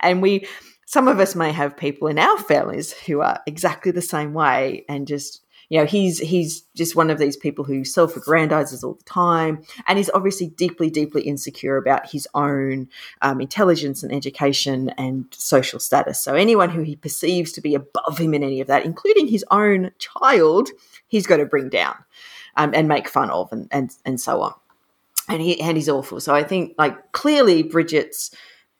And 0.00 0.22
we, 0.22 0.46
some 0.86 1.08
of 1.08 1.20
us 1.20 1.34
may 1.34 1.52
have 1.52 1.76
people 1.76 2.08
in 2.08 2.18
our 2.18 2.38
families 2.38 2.92
who 2.92 3.20
are 3.20 3.40
exactly 3.46 3.92
the 3.92 4.02
same 4.02 4.34
way 4.34 4.84
and 4.88 5.06
just 5.06 5.40
you 5.70 5.78
know 5.80 5.86
he's 5.86 6.18
he's 6.18 6.60
just 6.76 6.94
one 6.94 7.08
of 7.08 7.18
these 7.18 7.38
people 7.38 7.64
who 7.64 7.84
self-aggrandizes 7.84 8.84
all 8.84 8.92
the 8.92 9.04
time 9.04 9.62
and 9.86 9.98
is 9.98 10.10
obviously 10.12 10.48
deeply 10.48 10.90
deeply 10.90 11.22
insecure 11.22 11.78
about 11.78 12.10
his 12.10 12.28
own 12.34 12.86
um, 13.22 13.40
intelligence 13.40 14.02
and 14.02 14.12
education 14.12 14.90
and 14.98 15.24
social 15.30 15.80
status 15.80 16.20
so 16.20 16.34
anyone 16.34 16.68
who 16.68 16.82
he 16.82 16.96
perceives 16.96 17.50
to 17.50 17.62
be 17.62 17.74
above 17.74 18.18
him 18.18 18.34
in 18.34 18.42
any 18.42 18.60
of 18.60 18.66
that 18.66 18.84
including 18.84 19.26
his 19.26 19.42
own 19.50 19.90
child 19.98 20.68
he's 21.08 21.26
got 21.26 21.38
to 21.38 21.46
bring 21.46 21.70
down 21.70 21.96
um, 22.56 22.72
and 22.74 22.86
make 22.86 23.08
fun 23.08 23.30
of 23.30 23.50
and, 23.50 23.66
and 23.70 23.96
and 24.04 24.20
so 24.20 24.42
on 24.42 24.52
and 25.28 25.40
he 25.40 25.60
and 25.60 25.76
he's 25.76 25.88
awful. 25.88 26.20
So 26.20 26.34
I 26.34 26.42
think 26.42 26.74
like 26.78 27.12
clearly 27.12 27.62
Bridget's 27.62 28.30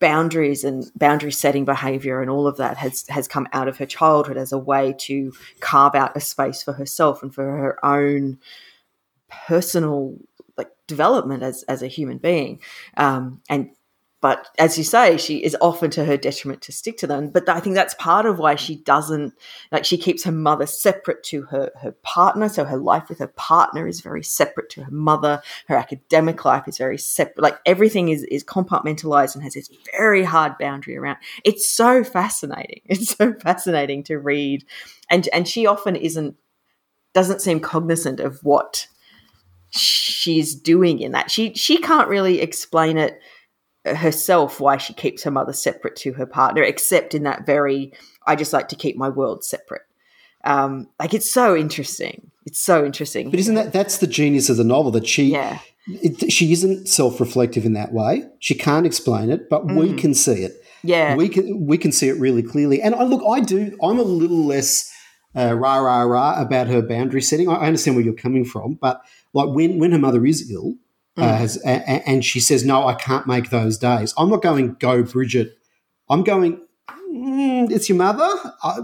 boundaries 0.05 0.65
and 0.65 0.85
boundary 0.95 1.33
setting 1.33 1.65
behavior 1.65 2.21
and 2.21 2.31
all 2.31 2.47
of 2.47 2.59
that 2.59 2.77
has 2.77 3.07
has 3.09 3.27
come 3.27 3.49
out 3.55 3.69
of 3.69 3.79
her 3.79 3.87
childhood 3.87 4.37
as 4.37 4.53
a 4.53 4.59
way 4.59 4.95
to 4.99 5.33
carve 5.61 5.95
out 5.95 6.15
a 6.15 6.21
space 6.21 6.63
for 6.63 6.75
herself 6.75 7.23
and 7.23 7.35
for 7.35 7.43
her 7.43 7.83
own 7.83 8.39
personal 9.47 10.15
like 10.59 10.69
development 10.87 11.43
as 11.43 11.63
as 11.69 11.81
a 11.81 11.87
human 11.87 12.19
being. 12.19 12.61
Um, 12.99 13.41
and 13.49 13.71
but 14.25 14.49
as 14.59 14.79
you 14.79 14.85
say, 14.85 15.19
she 15.19 15.45
is 15.45 15.55
often 15.61 15.91
to 15.91 16.07
her 16.07 16.17
detriment 16.17 16.63
to 16.63 16.73
stick 16.73 16.97
to 16.97 17.07
them. 17.07 17.29
But 17.29 17.47
I 17.47 17.61
think 17.61 17.75
that's 17.75 17.93
part 17.97 18.25
of 18.25 18.39
why 18.39 18.55
she 18.55 18.77
doesn't 18.77 19.35
like 19.71 19.85
she 19.85 19.99
keeps 19.99 20.25
her 20.25 20.33
mother 20.33 20.65
separate 20.65 21.23
to 21.25 21.43
her 21.43 21.71
her 21.83 21.93
partner. 22.01 22.49
So 22.49 22.65
her 22.65 22.79
life 22.79 23.11
with 23.11 23.19
her 23.19 23.27
partner 23.27 23.87
is 23.87 24.01
very 24.01 24.23
separate 24.23 24.71
to 24.71 24.85
her 24.85 24.91
mother. 24.91 25.43
Her 25.69 25.77
academic 25.77 26.43
life 26.43 26.67
is 26.67 26.79
very 26.79 26.97
separate. 26.97 27.43
Like 27.43 27.59
everything 27.67 28.09
is 28.09 28.23
is 28.23 28.43
compartmentalized 28.43 29.35
and 29.35 29.45
has 29.45 29.53
this 29.53 29.69
very 29.95 30.25
hard 30.25 30.57
boundary 30.57 30.97
around. 30.97 31.19
It's 31.45 31.69
so 31.69 32.03
fascinating. 32.03 32.81
It's 32.87 33.15
so 33.15 33.35
fascinating 33.35 34.05
to 34.05 34.19
read, 34.19 34.65
and 35.11 35.29
and 35.35 35.47
she 35.47 35.67
often 35.67 35.97
isn't 35.97 36.35
doesn't 37.13 37.43
seem 37.43 37.61
cognizant 37.61 38.21
of 38.21 38.43
what 38.43 38.87
she's 39.69 40.55
doing 40.55 41.01
in 41.01 41.13
that. 41.13 41.31
She 41.31 41.53
she 41.53 41.77
can't 41.77 42.09
really 42.09 42.41
explain 42.41 42.97
it 42.97 43.21
herself 43.85 44.61
why 44.61 44.77
she 44.77 44.95
keeps 44.95 45.23
her 45.23 45.31
mother 45.31 45.53
separate 45.53 45.97
to 45.97 46.13
her 46.15 46.27
partner, 46.27 46.63
except 46.63 47.15
in 47.15 47.25
that 47.25 47.47
very, 47.47 47.93
I 48.27 48.37
just 48.37 48.53
like 48.53 48.69
to 48.69 48.77
keep 48.77 48.97
my 48.97 49.09
world 49.09 49.45
separate. 49.45 49.83
Um, 50.45 50.89
like 50.99 51.15
it's 51.15 51.31
so 51.31 51.57
interesting. 51.57 52.31
It's 52.47 52.61
so 52.61 52.85
interesting. 52.85 53.31
But 53.31 53.41
isn't 53.41 53.55
that 53.55 53.73
that's 53.73 53.99
the 53.99 54.07
genius 54.07 54.51
of 54.51 54.57
the 54.57 54.65
novel 54.65 54.91
that 54.93 55.07
she 55.07 55.25
yeah. 55.33 55.59
It, 55.87 56.33
she 56.33 56.51
isn't 56.51 56.89
self-reflective 56.89 57.67
in 57.67 57.75
that 57.75 57.93
way. 57.93 58.27
She 58.39 58.55
can't 58.55 58.87
explain 58.87 59.29
it, 59.29 59.51
but 59.51 59.67
mm. 59.67 59.77
we 59.77 59.95
can 59.95 60.15
see 60.15 60.43
it. 60.43 60.53
Yeah, 60.83 61.15
we 61.15 61.29
can 61.29 61.67
we 61.67 61.77
can 61.77 61.93
see 61.93 62.09
it 62.09 62.19
really 62.19 62.43
clearly. 62.43 62.81
And 62.81 62.95
I 62.95 63.03
look, 63.05 63.23
I 63.27 63.41
do. 63.41 63.77
I'm 63.83 63.99
a 63.99 64.03
little 64.03 64.45
less 64.45 64.91
uh, 65.37 65.55
rah 65.55 65.77
rah 65.77 66.03
rah 66.03 66.41
about 66.41 66.69
her 66.69 66.81
boundary 66.81 67.21
setting. 67.21 67.49
I, 67.49 67.55
I 67.55 67.67
understand 67.67 67.97
where 67.97 68.05
you're 68.05 68.15
coming 68.15 68.47
from, 68.47 68.75
but 68.75 69.03
like 69.35 69.49
when 69.51 69.79
when 69.79 69.93
her 69.93 69.99
mother 69.99 70.25
is 70.25 70.51
ill, 70.51 70.75
uh, 71.17 71.23
mm. 71.23 71.39
has, 71.39 71.63
a, 71.65 71.69
and 72.09 72.25
she 72.25 72.41
says, 72.41 72.65
"No, 72.65 72.87
I 72.87 72.95
can't 72.95 73.27
make 73.27 73.51
those 73.51 73.79
days." 73.79 74.15
I'm 74.19 74.31
not 74.31 74.43
going, 74.43 74.75
"Go, 74.75 75.03
Bridget." 75.03 75.59
I'm 76.09 76.23
going. 76.23 76.61
Mm, 77.11 77.71
it's 77.71 77.89
your 77.89 77.99
mother. 77.99 78.29
I, 78.63 78.81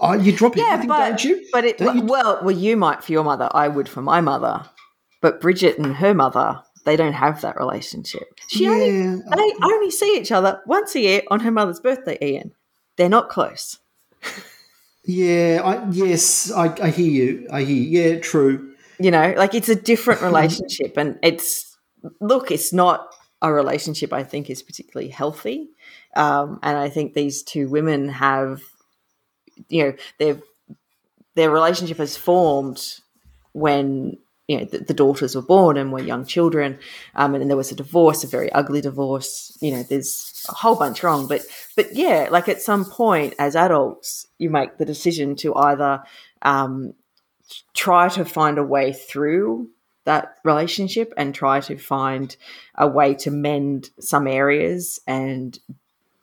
I, 0.00 0.16
you 0.16 0.32
drop 0.32 0.56
yeah, 0.56 0.64
everything, 0.70 0.88
but, 0.88 1.08
don't 1.08 1.24
you? 1.24 1.46
But 1.52 1.64
it, 1.64 1.78
don't 1.78 1.96
you? 1.96 2.04
well, 2.04 2.40
well, 2.42 2.56
you 2.56 2.76
might 2.76 3.04
for 3.04 3.12
your 3.12 3.24
mother. 3.24 3.48
I 3.52 3.68
would 3.68 3.88
for 3.88 4.02
my 4.02 4.20
mother. 4.20 4.64
But 5.20 5.40
Bridget 5.40 5.78
and 5.78 5.94
her 5.94 6.14
mother, 6.14 6.60
they 6.84 6.96
don't 6.96 7.12
have 7.12 7.42
that 7.42 7.58
relationship. 7.58 8.26
She 8.48 8.64
yeah, 8.64 8.70
only, 8.70 9.22
they 9.36 9.52
only 9.62 9.90
see 9.90 10.16
each 10.18 10.32
other 10.32 10.60
once 10.66 10.94
a 10.94 11.00
year 11.00 11.22
on 11.30 11.40
her 11.40 11.50
mother's 11.50 11.78
birthday. 11.78 12.18
Ian, 12.20 12.52
they're 12.96 13.08
not 13.08 13.28
close. 13.28 13.78
yeah. 15.04 15.60
I, 15.62 15.88
yes, 15.90 16.50
I, 16.50 16.74
I 16.82 16.90
hear 16.90 17.10
you. 17.10 17.48
I 17.52 17.62
hear. 17.62 17.76
You. 17.76 18.00
Yeah, 18.14 18.20
true 18.20 18.71
you 18.98 19.10
know 19.10 19.34
like 19.36 19.54
it's 19.54 19.68
a 19.68 19.74
different 19.74 20.20
relationship 20.22 20.96
and 20.96 21.18
it's 21.22 21.76
look 22.20 22.50
it's 22.50 22.72
not 22.72 23.14
a 23.40 23.52
relationship 23.52 24.12
i 24.12 24.22
think 24.22 24.48
is 24.48 24.62
particularly 24.62 25.10
healthy 25.10 25.68
um, 26.16 26.58
and 26.62 26.76
i 26.76 26.88
think 26.88 27.14
these 27.14 27.42
two 27.42 27.68
women 27.68 28.08
have 28.08 28.62
you 29.68 29.84
know 29.84 29.92
their 30.18 30.38
their 31.34 31.50
relationship 31.50 31.98
has 31.98 32.16
formed 32.16 33.00
when 33.52 34.16
you 34.48 34.58
know 34.58 34.64
the, 34.64 34.78
the, 34.78 34.94
daughters 34.94 35.34
were 35.34 35.42
born 35.42 35.76
and 35.76 35.92
were 35.92 36.00
young 36.00 36.24
children 36.24 36.78
um, 37.14 37.34
and 37.34 37.40
then 37.40 37.48
there 37.48 37.56
was 37.56 37.72
a 37.72 37.76
divorce 37.76 38.24
a 38.24 38.26
very 38.26 38.50
ugly 38.52 38.80
divorce 38.80 39.56
you 39.60 39.70
know 39.70 39.82
there's 39.84 40.44
a 40.48 40.54
whole 40.54 40.74
bunch 40.74 41.02
wrong 41.02 41.26
but 41.26 41.42
but 41.76 41.94
yeah 41.94 42.28
like 42.30 42.48
at 42.48 42.60
some 42.60 42.84
point 42.84 43.34
as 43.38 43.54
adults 43.54 44.26
you 44.38 44.50
make 44.50 44.78
the 44.78 44.84
decision 44.84 45.36
to 45.36 45.54
either 45.54 46.02
um, 46.42 46.92
try 47.74 48.08
to 48.08 48.24
find 48.24 48.58
a 48.58 48.64
way 48.64 48.92
through 48.92 49.68
that 50.04 50.36
relationship 50.44 51.12
and 51.16 51.34
try 51.34 51.60
to 51.60 51.76
find 51.78 52.36
a 52.76 52.88
way 52.88 53.14
to 53.14 53.30
mend 53.30 53.90
some 54.00 54.26
areas 54.26 55.00
and 55.06 55.58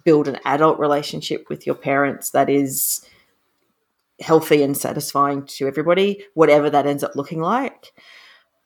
build 0.03 0.27
an 0.27 0.37
adult 0.45 0.79
relationship 0.79 1.47
with 1.49 1.65
your 1.65 1.75
parents 1.75 2.31
that 2.31 2.49
is 2.49 3.05
healthy 4.19 4.61
and 4.63 4.75
satisfying 4.75 5.45
to 5.45 5.65
everybody 5.65 6.25
whatever 6.33 6.69
that 6.69 6.85
ends 6.85 7.03
up 7.03 7.15
looking 7.15 7.39
like 7.39 7.93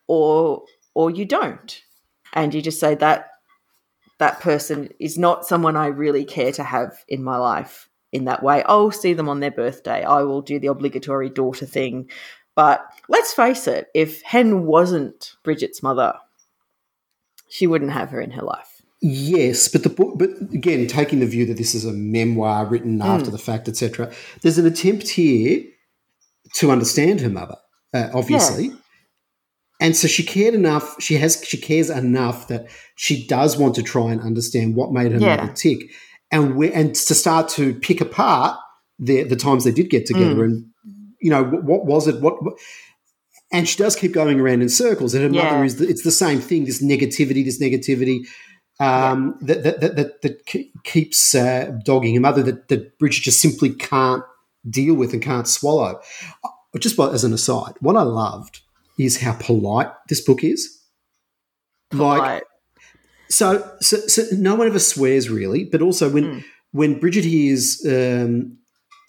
or 0.07 0.63
or 0.95 1.11
you 1.11 1.25
don't 1.25 1.83
and 2.33 2.55
you 2.55 2.61
just 2.61 2.79
say 2.79 2.95
that 2.95 3.29
that 4.17 4.39
person 4.39 4.89
is 4.99 5.17
not 5.17 5.45
someone 5.45 5.75
I 5.75 5.87
really 5.87 6.25
care 6.25 6.51
to 6.53 6.63
have 6.63 7.03
in 7.07 7.23
my 7.23 7.37
life 7.37 7.89
in 8.13 8.25
that 8.25 8.43
way. 8.43 8.63
I'll 8.63 8.91
see 8.91 9.13
them 9.13 9.27
on 9.27 9.39
their 9.39 9.51
birthday. 9.51 10.03
I 10.03 10.21
will 10.21 10.41
do 10.41 10.59
the 10.59 10.67
obligatory 10.67 11.29
daughter 11.29 11.65
thing. 11.65 12.09
But 12.55 12.85
let's 13.09 13.33
face 13.33 13.67
it, 13.67 13.87
if 13.93 14.21
Hen 14.21 14.65
wasn't 14.65 15.35
Bridget's 15.43 15.81
mother, 15.81 16.13
she 17.49 17.67
wouldn't 17.67 17.91
have 17.91 18.09
her 18.09 18.21
in 18.21 18.31
her 18.31 18.43
life. 18.43 18.81
Yes, 19.01 19.67
but 19.67 19.83
the 19.83 19.89
book, 19.89 20.13
but 20.17 20.29
again, 20.53 20.87
taking 20.87 21.19
the 21.19 21.25
view 21.25 21.45
that 21.47 21.57
this 21.57 21.75
is 21.75 21.83
a 21.83 21.91
memoir 21.91 22.65
written 22.65 22.99
mm. 22.99 23.05
after 23.05 23.29
the 23.29 23.37
fact, 23.37 23.67
etc., 23.67 24.11
there's 24.41 24.57
an 24.57 24.65
attempt 24.65 25.09
here 25.09 25.61
to 26.55 26.71
understand 26.71 27.19
her 27.19 27.29
mother, 27.29 27.57
uh, 27.93 28.09
obviously, 28.13 28.67
yeah. 28.67 28.75
and 29.81 29.97
so 29.97 30.07
she 30.07 30.23
cared 30.23 30.53
enough. 30.53 30.95
She 31.01 31.15
has, 31.15 31.43
she 31.45 31.57
cares 31.57 31.89
enough 31.89 32.47
that 32.47 32.67
she 32.95 33.27
does 33.27 33.57
want 33.57 33.75
to 33.75 33.83
try 33.83 34.13
and 34.13 34.21
understand 34.21 34.75
what 34.75 34.93
made 34.93 35.11
her 35.11 35.19
yeah. 35.19 35.35
mother 35.35 35.51
tick, 35.51 35.79
and 36.31 36.55
we, 36.55 36.71
and 36.71 36.95
to 36.95 37.13
start 37.13 37.49
to 37.49 37.73
pick 37.73 37.99
apart 37.99 38.57
the 38.99 39.23
the 39.23 39.35
times 39.35 39.65
they 39.65 39.71
did 39.71 39.89
get 39.89 40.05
together 40.05 40.35
mm. 40.35 40.45
and 40.45 40.72
you 41.23 41.29
know, 41.29 41.43
what, 41.43 41.63
what 41.63 41.85
was 41.85 42.07
it? 42.07 42.21
What, 42.21 42.43
what, 42.43 42.55
and 43.51 43.69
she 43.69 43.77
does 43.77 43.95
keep 43.95 44.11
going 44.11 44.39
around 44.39 44.61
in 44.61 44.69
circles. 44.69 45.13
And 45.13 45.23
her 45.23 45.29
yeah. 45.29 45.51
mother 45.51 45.63
is, 45.63 45.77
the, 45.77 45.87
it's 45.87 46.03
the 46.03 46.11
same 46.11 46.39
thing. 46.39 46.65
This 46.65 46.83
negativity, 46.83 47.45
this 47.45 47.61
negativity 47.61 48.27
um, 48.79 49.37
yeah. 49.41 49.55
that, 49.55 49.81
that, 49.81 49.95
that, 49.95 50.21
that, 50.21 50.63
keeps 50.83 51.35
uh, 51.35 51.71
dogging 51.85 52.15
her 52.15 52.21
mother 52.21 52.43
that, 52.43 52.67
that 52.67 52.97
Bridget 52.99 53.23
just 53.23 53.41
simply 53.41 53.69
can't 53.69 54.23
deal 54.69 54.95
with 54.95 55.13
and 55.13 55.21
can't 55.21 55.47
swallow. 55.47 55.99
Uh, 56.43 56.49
just 56.79 56.97
by, 56.97 57.09
as 57.09 57.23
an 57.23 57.33
aside, 57.33 57.75
what 57.79 57.95
I 57.95 58.01
loved 58.01 58.61
is 58.99 59.21
how 59.21 59.33
polite 59.33 59.91
this 60.09 60.21
book 60.21 60.43
is. 60.43 60.81
Polite. 61.91 62.19
Like, 62.19 62.43
so, 63.29 63.71
so, 63.79 63.97
so 64.07 64.23
no 64.33 64.55
one 64.55 64.67
ever 64.67 64.79
swears 64.79 65.29
really, 65.29 65.63
but 65.63 65.81
also 65.81 66.09
when 66.09 66.23
mm. 66.23 66.43
when 66.71 66.99
Bridget 66.99 67.23
hears 67.23 67.83
um, 67.87 68.57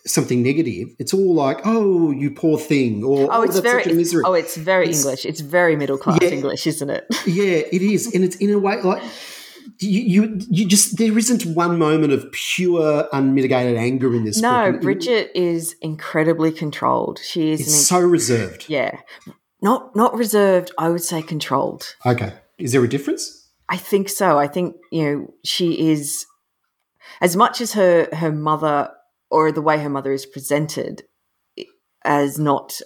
something 0.07 0.43
negative, 0.43 0.89
it's 0.99 1.15
all 1.15 1.35
like, 1.35 1.61
"Oh, 1.65 2.11
you 2.11 2.31
poor 2.31 2.59
thing," 2.59 3.05
or 3.05 3.25
"Oh, 3.25 3.39
oh 3.39 3.43
it's 3.43 3.57
oh, 3.57 3.61
very 3.61 3.85
oh, 3.87 4.35
it's 4.35 4.57
very 4.57 4.89
it's, 4.89 4.99
English. 4.99 5.25
It's 5.25 5.41
very 5.41 5.77
middle 5.77 5.99
class 5.99 6.19
yeah, 6.23 6.29
English, 6.29 6.67
isn't 6.67 6.91
it?" 6.91 7.07
yeah, 7.27 7.63
it 7.73 7.83
is, 7.83 8.15
and 8.15 8.25
it's 8.25 8.37
in 8.37 8.51
a 8.51 8.59
way 8.59 8.81
like 8.83 9.03
you, 9.79 10.01
you, 10.01 10.41
you 10.51 10.67
just 10.67 10.99
there 10.99 11.17
isn't 11.17 11.45
one 11.47 11.79
moment 11.79 12.13
of 12.13 12.31
pure 12.33 13.09
unmitigated 13.13 13.77
anger 13.77 14.15
in 14.15 14.25
this. 14.25 14.41
No, 14.41 14.73
book. 14.73 14.83
Bridget 14.83 15.31
is 15.35 15.77
incredibly 15.81 16.53
controlled. 16.53 17.21
She 17.23 17.53
is 17.53 17.63
inc- 17.63 17.87
so 17.87 18.01
reserved. 18.01 18.67
Yeah, 18.69 18.99
not 19.63 19.97
not 19.97 20.15
reserved. 20.15 20.71
I 20.79 20.91
would 20.91 21.03
say 21.03 21.23
controlled. 21.23 21.97
Okay, 22.05 22.33
is 22.59 22.73
there 22.73 22.85
a 22.85 22.89
difference? 22.89 23.49
I 23.69 23.77
think 23.77 24.09
so. 24.09 24.39
I 24.39 24.47
think 24.47 24.77
you 24.93 25.05
know 25.05 25.35
she 25.43 25.91
is 25.91 26.27
as 27.21 27.37
much 27.37 27.61
as 27.61 27.73
her 27.73 28.09
her 28.13 28.33
mother 28.33 28.91
or 29.35 29.51
the 29.51 29.61
way 29.61 29.81
her 29.81 29.91
mother 29.91 30.13
is 30.13 30.27
presented 30.27 31.03
as 32.05 32.39
not 32.39 32.81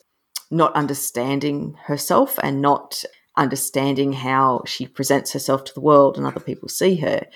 not 0.51 0.75
understanding 0.75 1.77
herself 1.85 2.39
and 2.43 2.63
not 2.63 3.05
understanding 3.37 4.15
how 4.15 4.63
she 4.67 4.87
presents 4.87 5.35
herself 5.35 5.63
to 5.63 5.75
the 5.75 5.81
world 5.83 6.17
and 6.17 6.27
other 6.27 6.41
people 6.41 6.67
see 6.67 6.97
her. 6.97 7.27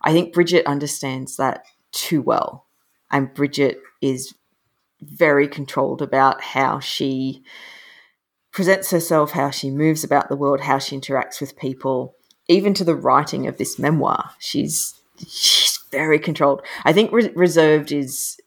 I 0.00 0.12
think 0.12 0.32
Bridget 0.32 0.66
understands 0.66 1.36
that 1.36 1.66
too 1.92 2.22
well. 2.22 2.66
And 3.10 3.34
Bridget 3.34 3.78
is 4.00 4.34
very 5.02 5.46
controlled 5.46 6.00
about 6.00 6.42
how 6.42 6.80
she 6.80 7.42
presents 8.52 8.90
herself, 8.90 9.32
how 9.32 9.50
she 9.50 9.70
moves 9.70 10.02
about 10.02 10.30
the 10.30 10.36
world, 10.36 10.62
how 10.62 10.78
she 10.78 10.98
interacts 10.98 11.42
with 11.42 11.58
people, 11.58 12.16
even 12.48 12.72
to 12.72 12.84
the 12.84 12.96
writing 12.96 13.46
of 13.46 13.58
this 13.58 13.78
memoir. 13.78 14.30
She's 14.38 14.94
she's 15.18 15.78
very 15.90 16.18
controlled. 16.18 16.62
I 16.84 16.94
think 16.94 17.12
Re- 17.12 17.30
reserved 17.34 17.92
is 17.92 18.38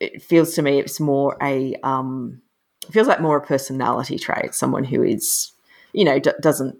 it 0.00 0.22
feels 0.22 0.54
to 0.54 0.62
me 0.62 0.80
it's 0.80 0.98
more 0.98 1.36
a 1.42 1.74
um, 1.82 2.40
it 2.86 2.92
feels 2.92 3.06
like 3.06 3.20
more 3.20 3.36
a 3.36 3.46
personality 3.46 4.18
trait, 4.18 4.54
someone 4.54 4.84
who 4.84 5.02
is 5.02 5.52
you 5.92 6.04
know 6.04 6.18
d- 6.18 6.32
doesn't 6.40 6.76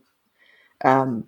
um, 0.84 1.26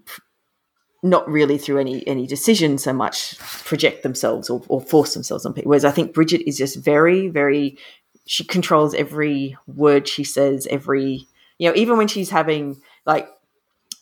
not 1.03 1.29
really 1.29 1.59
through 1.59 1.79
any 1.79 2.07
any 2.07 2.27
decision 2.27 2.79
so 2.79 2.93
much 2.93 3.39
project 3.39 4.03
themselves 4.03 4.49
or, 4.49 4.63
or 4.69 4.81
force 4.81 5.15
themselves 5.15 5.45
on 5.45 5.53
people. 5.53 5.71
Whereas 5.71 5.85
I 5.85 5.91
think 5.91 6.15
Bridget 6.15 6.49
is 6.49 6.57
just 6.57 6.77
very 6.77 7.29
very 7.29 7.79
she 8.25 8.45
controls 8.45 8.95
every 8.95 9.57
word 9.67 10.09
she 10.09 10.25
says, 10.25 10.67
every 10.71 11.27
you 11.59 11.69
know 11.69 11.77
even 11.77 11.99
when 11.99 12.09
she's 12.09 12.31
having 12.31 12.81
like 13.05 13.29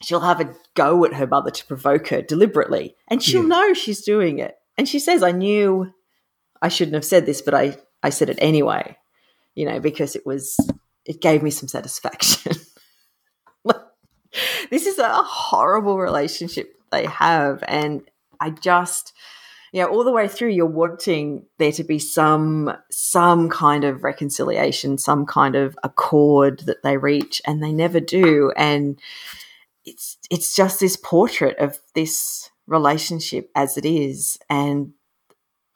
she'll 0.03 0.21
have 0.21 0.41
a 0.41 0.55
go 0.75 1.05
at 1.05 1.15
her 1.15 1.27
mother 1.27 1.51
to 1.51 1.67
provoke 1.67 2.09
her 2.09 2.23
deliberately 2.23 2.95
and 3.09 3.23
she'll 3.23 3.43
yeah. 3.43 3.49
know 3.49 3.75
she's 3.75 4.03
doing 4.03 4.39
it 4.39 4.57
and 4.79 4.89
she 4.89 4.99
says 4.99 5.23
i 5.23 5.31
knew 5.31 5.93
i 6.63 6.69
shouldn't 6.69 6.95
have 6.95 7.05
said 7.05 7.27
this 7.27 7.43
but 7.43 7.55
i 7.55 7.77
i 8.03 8.11
said 8.11 8.31
it 8.31 8.39
anyway 8.41 8.97
you 9.55 9.65
know 9.65 9.81
because 9.81 10.17
it 10.17 10.27
was 10.27 10.57
it 11.07 11.23
gave 11.23 11.43
me 11.43 11.51
some 11.51 11.69
satisfaction. 11.69 12.53
This 14.71 14.87
is 14.87 15.01
a 15.01 15.09
horrible 15.09 15.99
relationship 15.99 16.73
they 16.93 17.05
have 17.07 17.65
and 17.67 18.03
i 18.41 18.51
just 18.51 19.13
you 19.73 19.83
know 19.83 19.89
all 19.89 20.05
the 20.05 20.13
way 20.13 20.29
through 20.29 20.51
you're 20.51 20.67
wanting 20.67 21.47
there 21.59 21.73
to 21.73 21.83
be 21.83 21.99
some 21.99 22.73
some 22.91 23.49
kind 23.49 23.83
of 23.83 24.05
reconciliation 24.05 24.99
some 24.99 25.27
kind 25.27 25.57
of 25.57 25.77
accord 25.83 26.61
that 26.61 26.83
they 26.85 26.97
reach 26.97 27.43
and 27.47 27.63
they 27.63 27.73
never 27.73 28.01
do. 28.01 28.53
And 28.57 29.01
it's 29.85 30.19
it's 30.31 30.55
just 30.55 30.81
this 30.81 30.97
portrait 30.97 31.59
of 31.59 31.79
this 31.95 32.51
relationship 32.67 33.51
as 33.55 33.77
it 33.77 33.85
is 33.85 34.39
and 34.49 34.93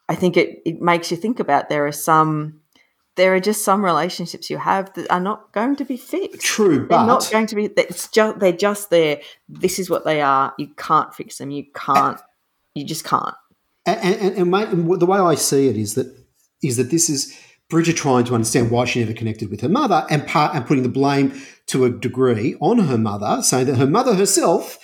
i 0.09 0.15
think 0.15 0.37
it, 0.37 0.61
it 0.65 0.81
makes 0.81 1.11
you 1.11 1.17
think 1.17 1.39
about 1.39 1.69
there 1.69 1.85
are 1.85 1.91
some 1.91 2.59
there 3.15 3.33
are 3.33 3.39
just 3.39 3.63
some 3.63 3.83
relationships 3.83 4.49
you 4.49 4.57
have 4.57 4.93
that 4.93 5.09
are 5.09 5.19
not 5.19 5.51
going 5.53 5.75
to 5.77 5.85
be 5.85 5.97
fixed. 5.97 6.41
True 6.41 6.79
they're 6.79 6.87
but 6.87 7.05
not 7.05 7.29
going 7.31 7.47
to 7.47 7.55
be 7.55 7.65
it's 7.77 8.07
just 8.09 8.39
they're 8.39 8.51
just 8.51 8.89
there. 8.89 9.21
This 9.47 9.79
is 9.79 9.89
what 9.89 10.05
they 10.05 10.21
are. 10.21 10.53
You 10.57 10.67
can't 10.75 11.13
fix 11.13 11.37
them. 11.37 11.49
You 11.49 11.65
can't 11.73 12.19
you 12.73 12.83
just 12.85 13.05
can't. 13.05 13.35
And, 13.85 13.99
and, 13.99 14.37
and, 14.37 14.51
my, 14.51 14.63
and 14.63 14.99
the 14.99 15.05
way 15.05 15.19
i 15.19 15.35
see 15.35 15.67
it 15.67 15.77
is 15.77 15.95
that 15.95 16.13
is 16.61 16.77
that 16.77 16.89
this 16.91 17.09
is 17.09 17.37
Bridget 17.69 17.95
trying 17.95 18.25
to 18.25 18.35
understand 18.35 18.69
why 18.69 18.85
she 18.85 18.99
never 18.99 19.13
connected 19.13 19.49
with 19.49 19.61
her 19.61 19.69
mother 19.69 20.05
and 20.09 20.27
part 20.27 20.55
and 20.55 20.65
putting 20.65 20.83
the 20.83 20.89
blame 20.89 21.33
to 21.67 21.85
a 21.85 21.89
degree 21.89 22.55
on 22.59 22.77
her 22.77 22.97
mother, 22.97 23.41
saying 23.41 23.65
that 23.65 23.77
her 23.77 23.87
mother 23.87 24.13
herself, 24.13 24.77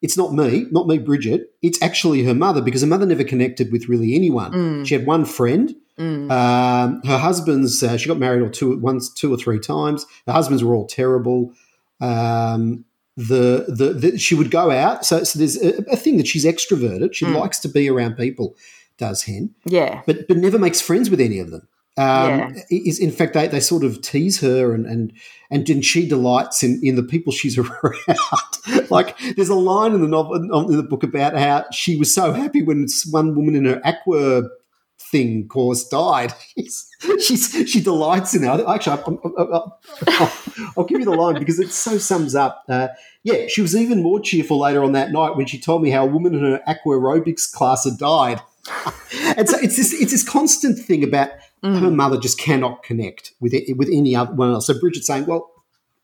it's 0.00 0.16
not 0.16 0.32
me, 0.32 0.66
not 0.70 0.86
me, 0.86 0.98
Bridget, 0.98 1.52
it's 1.62 1.80
actually 1.82 2.22
her 2.24 2.34
mother 2.34 2.60
because 2.60 2.82
her 2.82 2.86
mother 2.86 3.06
never 3.06 3.24
connected 3.24 3.72
with 3.72 3.88
really 3.88 4.14
anyone. 4.14 4.52
Mm. 4.52 4.86
She 4.86 4.94
had 4.94 5.06
one 5.06 5.24
friend. 5.24 5.74
Mm. 5.98 6.30
Um, 6.30 7.02
her 7.02 7.18
husbands, 7.18 7.82
uh, 7.82 7.96
she 7.96 8.08
got 8.08 8.18
married 8.18 8.42
or 8.42 8.48
two, 8.48 8.78
once, 8.78 9.12
two 9.12 9.32
or 9.32 9.36
three 9.36 9.58
times. 9.58 10.06
Her 10.26 10.32
husbands 10.32 10.62
were 10.62 10.74
all 10.74 10.86
terrible. 10.86 11.52
Um, 12.00 12.84
the, 13.16 13.66
the, 13.68 13.92
the, 13.92 14.18
she 14.18 14.36
would 14.36 14.52
go 14.52 14.70
out. 14.70 15.04
So, 15.04 15.24
so 15.24 15.38
there's 15.38 15.60
a, 15.60 15.78
a 15.90 15.96
thing 15.96 16.18
that 16.18 16.28
she's 16.28 16.44
extroverted. 16.44 17.14
She 17.14 17.24
mm. 17.24 17.34
likes 17.34 17.58
to 17.60 17.68
be 17.68 17.90
around 17.90 18.16
people. 18.16 18.56
Does 18.98 19.22
Hen? 19.22 19.54
Yeah, 19.64 20.02
but 20.06 20.26
but 20.26 20.36
never 20.36 20.58
makes 20.58 20.80
friends 20.80 21.08
with 21.08 21.20
any 21.20 21.38
of 21.38 21.52
them. 21.52 21.68
Um, 21.98 22.54
yeah. 22.54 22.62
Is 22.70 23.00
in 23.00 23.10
fact 23.10 23.34
they, 23.34 23.48
they 23.48 23.58
sort 23.58 23.82
of 23.82 24.00
tease 24.02 24.40
her 24.40 24.72
and 24.72 24.86
and 24.86 25.12
and 25.50 25.84
she 25.84 26.08
delights 26.08 26.62
in, 26.62 26.80
in 26.82 26.94
the 26.94 27.02
people 27.02 27.32
she's 27.32 27.58
around. 27.58 28.90
like 28.90 29.18
there's 29.34 29.48
a 29.48 29.56
line 29.56 29.92
in 29.92 30.00
the 30.00 30.08
novel 30.08 30.36
in 30.36 30.76
the 30.76 30.82
book 30.84 31.02
about 31.02 31.36
how 31.36 31.64
she 31.72 31.96
was 31.96 32.14
so 32.14 32.32
happy 32.32 32.62
when 32.62 32.86
one 33.10 33.34
woman 33.34 33.56
in 33.56 33.64
her 33.64 33.80
aqua 33.84 34.48
thing 35.10 35.48
course 35.48 35.88
died. 35.88 36.32
She's, 36.56 36.90
she's 37.20 37.70
she 37.70 37.80
delights 37.80 38.34
in 38.34 38.42
that. 38.42 38.60
Actually, 38.60 39.00
I'll, 39.00 39.20
I'll, 39.38 39.80
I'll, 40.08 40.32
I'll, 40.76 40.84
give 40.84 40.98
you 40.98 41.04
the 41.04 41.12
line 41.12 41.38
because 41.38 41.60
it 41.60 41.70
so 41.70 41.98
sums 41.98 42.34
up. 42.34 42.64
Uh, 42.68 42.88
yeah, 43.22 43.46
she 43.46 43.62
was 43.62 43.76
even 43.76 44.02
more 44.02 44.18
cheerful 44.18 44.58
later 44.58 44.82
on 44.82 44.92
that 44.92 45.12
night 45.12 45.36
when 45.36 45.46
she 45.46 45.60
told 45.60 45.82
me 45.82 45.90
how 45.90 46.02
a 46.02 46.06
woman 46.06 46.34
in 46.34 46.40
her 46.40 46.60
aqua 46.66 46.96
aerobics 46.96 47.50
class 47.50 47.84
had 47.84 47.96
died. 47.96 48.40
and 49.36 49.48
so 49.48 49.56
it's 49.58 49.76
this 49.76 49.92
it's 49.92 50.10
this 50.10 50.28
constant 50.28 50.78
thing 50.78 51.04
about 51.04 51.30
Mm. 51.62 51.80
Her 51.80 51.90
mother 51.90 52.18
just 52.18 52.38
cannot 52.38 52.82
connect 52.82 53.32
with 53.40 53.52
it, 53.52 53.76
with 53.76 53.88
any 53.92 54.14
other 54.14 54.32
one 54.32 54.52
else. 54.52 54.66
So 54.66 54.78
Bridget's 54.78 55.06
saying, 55.06 55.26
"Well, 55.26 55.50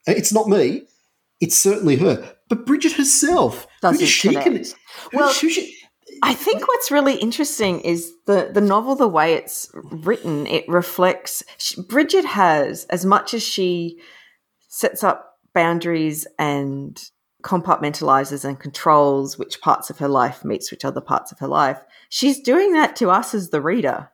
it's 0.06 0.32
not 0.32 0.48
me; 0.48 0.82
it's 1.40 1.56
certainly 1.56 1.96
her." 1.96 2.34
But 2.48 2.66
Bridget 2.66 2.92
herself, 2.92 3.66
doesn't 3.80 4.00
who 4.00 4.06
she 4.06 4.34
connect. 4.34 4.74
well, 5.12 5.32
who 5.32 5.48
she, 5.48 5.76
I 6.22 6.34
think 6.34 6.66
what's 6.66 6.90
really 6.90 7.16
interesting 7.16 7.80
is 7.80 8.12
the 8.26 8.50
the 8.52 8.60
novel, 8.60 8.96
the 8.96 9.08
way 9.08 9.34
it's 9.34 9.70
written. 9.74 10.46
It 10.46 10.68
reflects 10.68 11.42
she, 11.58 11.80
Bridget 11.82 12.24
has 12.24 12.84
as 12.86 13.04
much 13.04 13.34
as 13.34 13.42
she 13.42 14.00
sets 14.68 15.04
up 15.04 15.38
boundaries 15.54 16.26
and 16.38 17.02
compartmentalizes 17.42 18.44
and 18.44 18.58
controls 18.58 19.38
which 19.38 19.60
parts 19.60 19.90
of 19.90 19.98
her 19.98 20.08
life 20.08 20.44
meets 20.44 20.70
which 20.70 20.84
other 20.84 21.00
parts 21.00 21.30
of 21.30 21.38
her 21.38 21.46
life. 21.46 21.80
She's 22.08 22.40
doing 22.40 22.72
that 22.72 22.96
to 22.96 23.10
us 23.10 23.34
as 23.34 23.50
the 23.50 23.60
reader. 23.60 24.10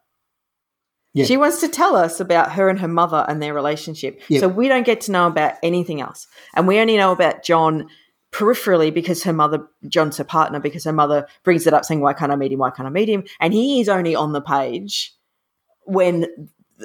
Yeah. 1.12 1.24
She 1.24 1.36
wants 1.36 1.60
to 1.60 1.68
tell 1.68 1.96
us 1.96 2.20
about 2.20 2.52
her 2.52 2.68
and 2.68 2.78
her 2.78 2.88
mother 2.88 3.24
and 3.28 3.42
their 3.42 3.54
relationship. 3.54 4.20
Yeah. 4.28 4.40
So 4.40 4.48
we 4.48 4.68
don't 4.68 4.86
get 4.86 5.00
to 5.02 5.12
know 5.12 5.26
about 5.26 5.54
anything 5.62 6.00
else. 6.00 6.26
And 6.54 6.68
we 6.68 6.78
only 6.78 6.96
know 6.96 7.10
about 7.10 7.42
John 7.42 7.88
peripherally 8.32 8.94
because 8.94 9.24
her 9.24 9.32
mother, 9.32 9.66
John's 9.88 10.18
her 10.18 10.24
partner, 10.24 10.60
because 10.60 10.84
her 10.84 10.92
mother 10.92 11.26
brings 11.42 11.66
it 11.66 11.74
up 11.74 11.84
saying, 11.84 12.00
Why 12.00 12.12
can't 12.12 12.30
I 12.30 12.36
meet 12.36 12.52
him? 12.52 12.60
Why 12.60 12.70
can't 12.70 12.86
I 12.86 12.90
meet 12.90 13.08
him? 13.08 13.24
And 13.40 13.52
he 13.52 13.80
is 13.80 13.88
only 13.88 14.14
on 14.14 14.32
the 14.32 14.40
page 14.40 15.12
when 15.84 16.26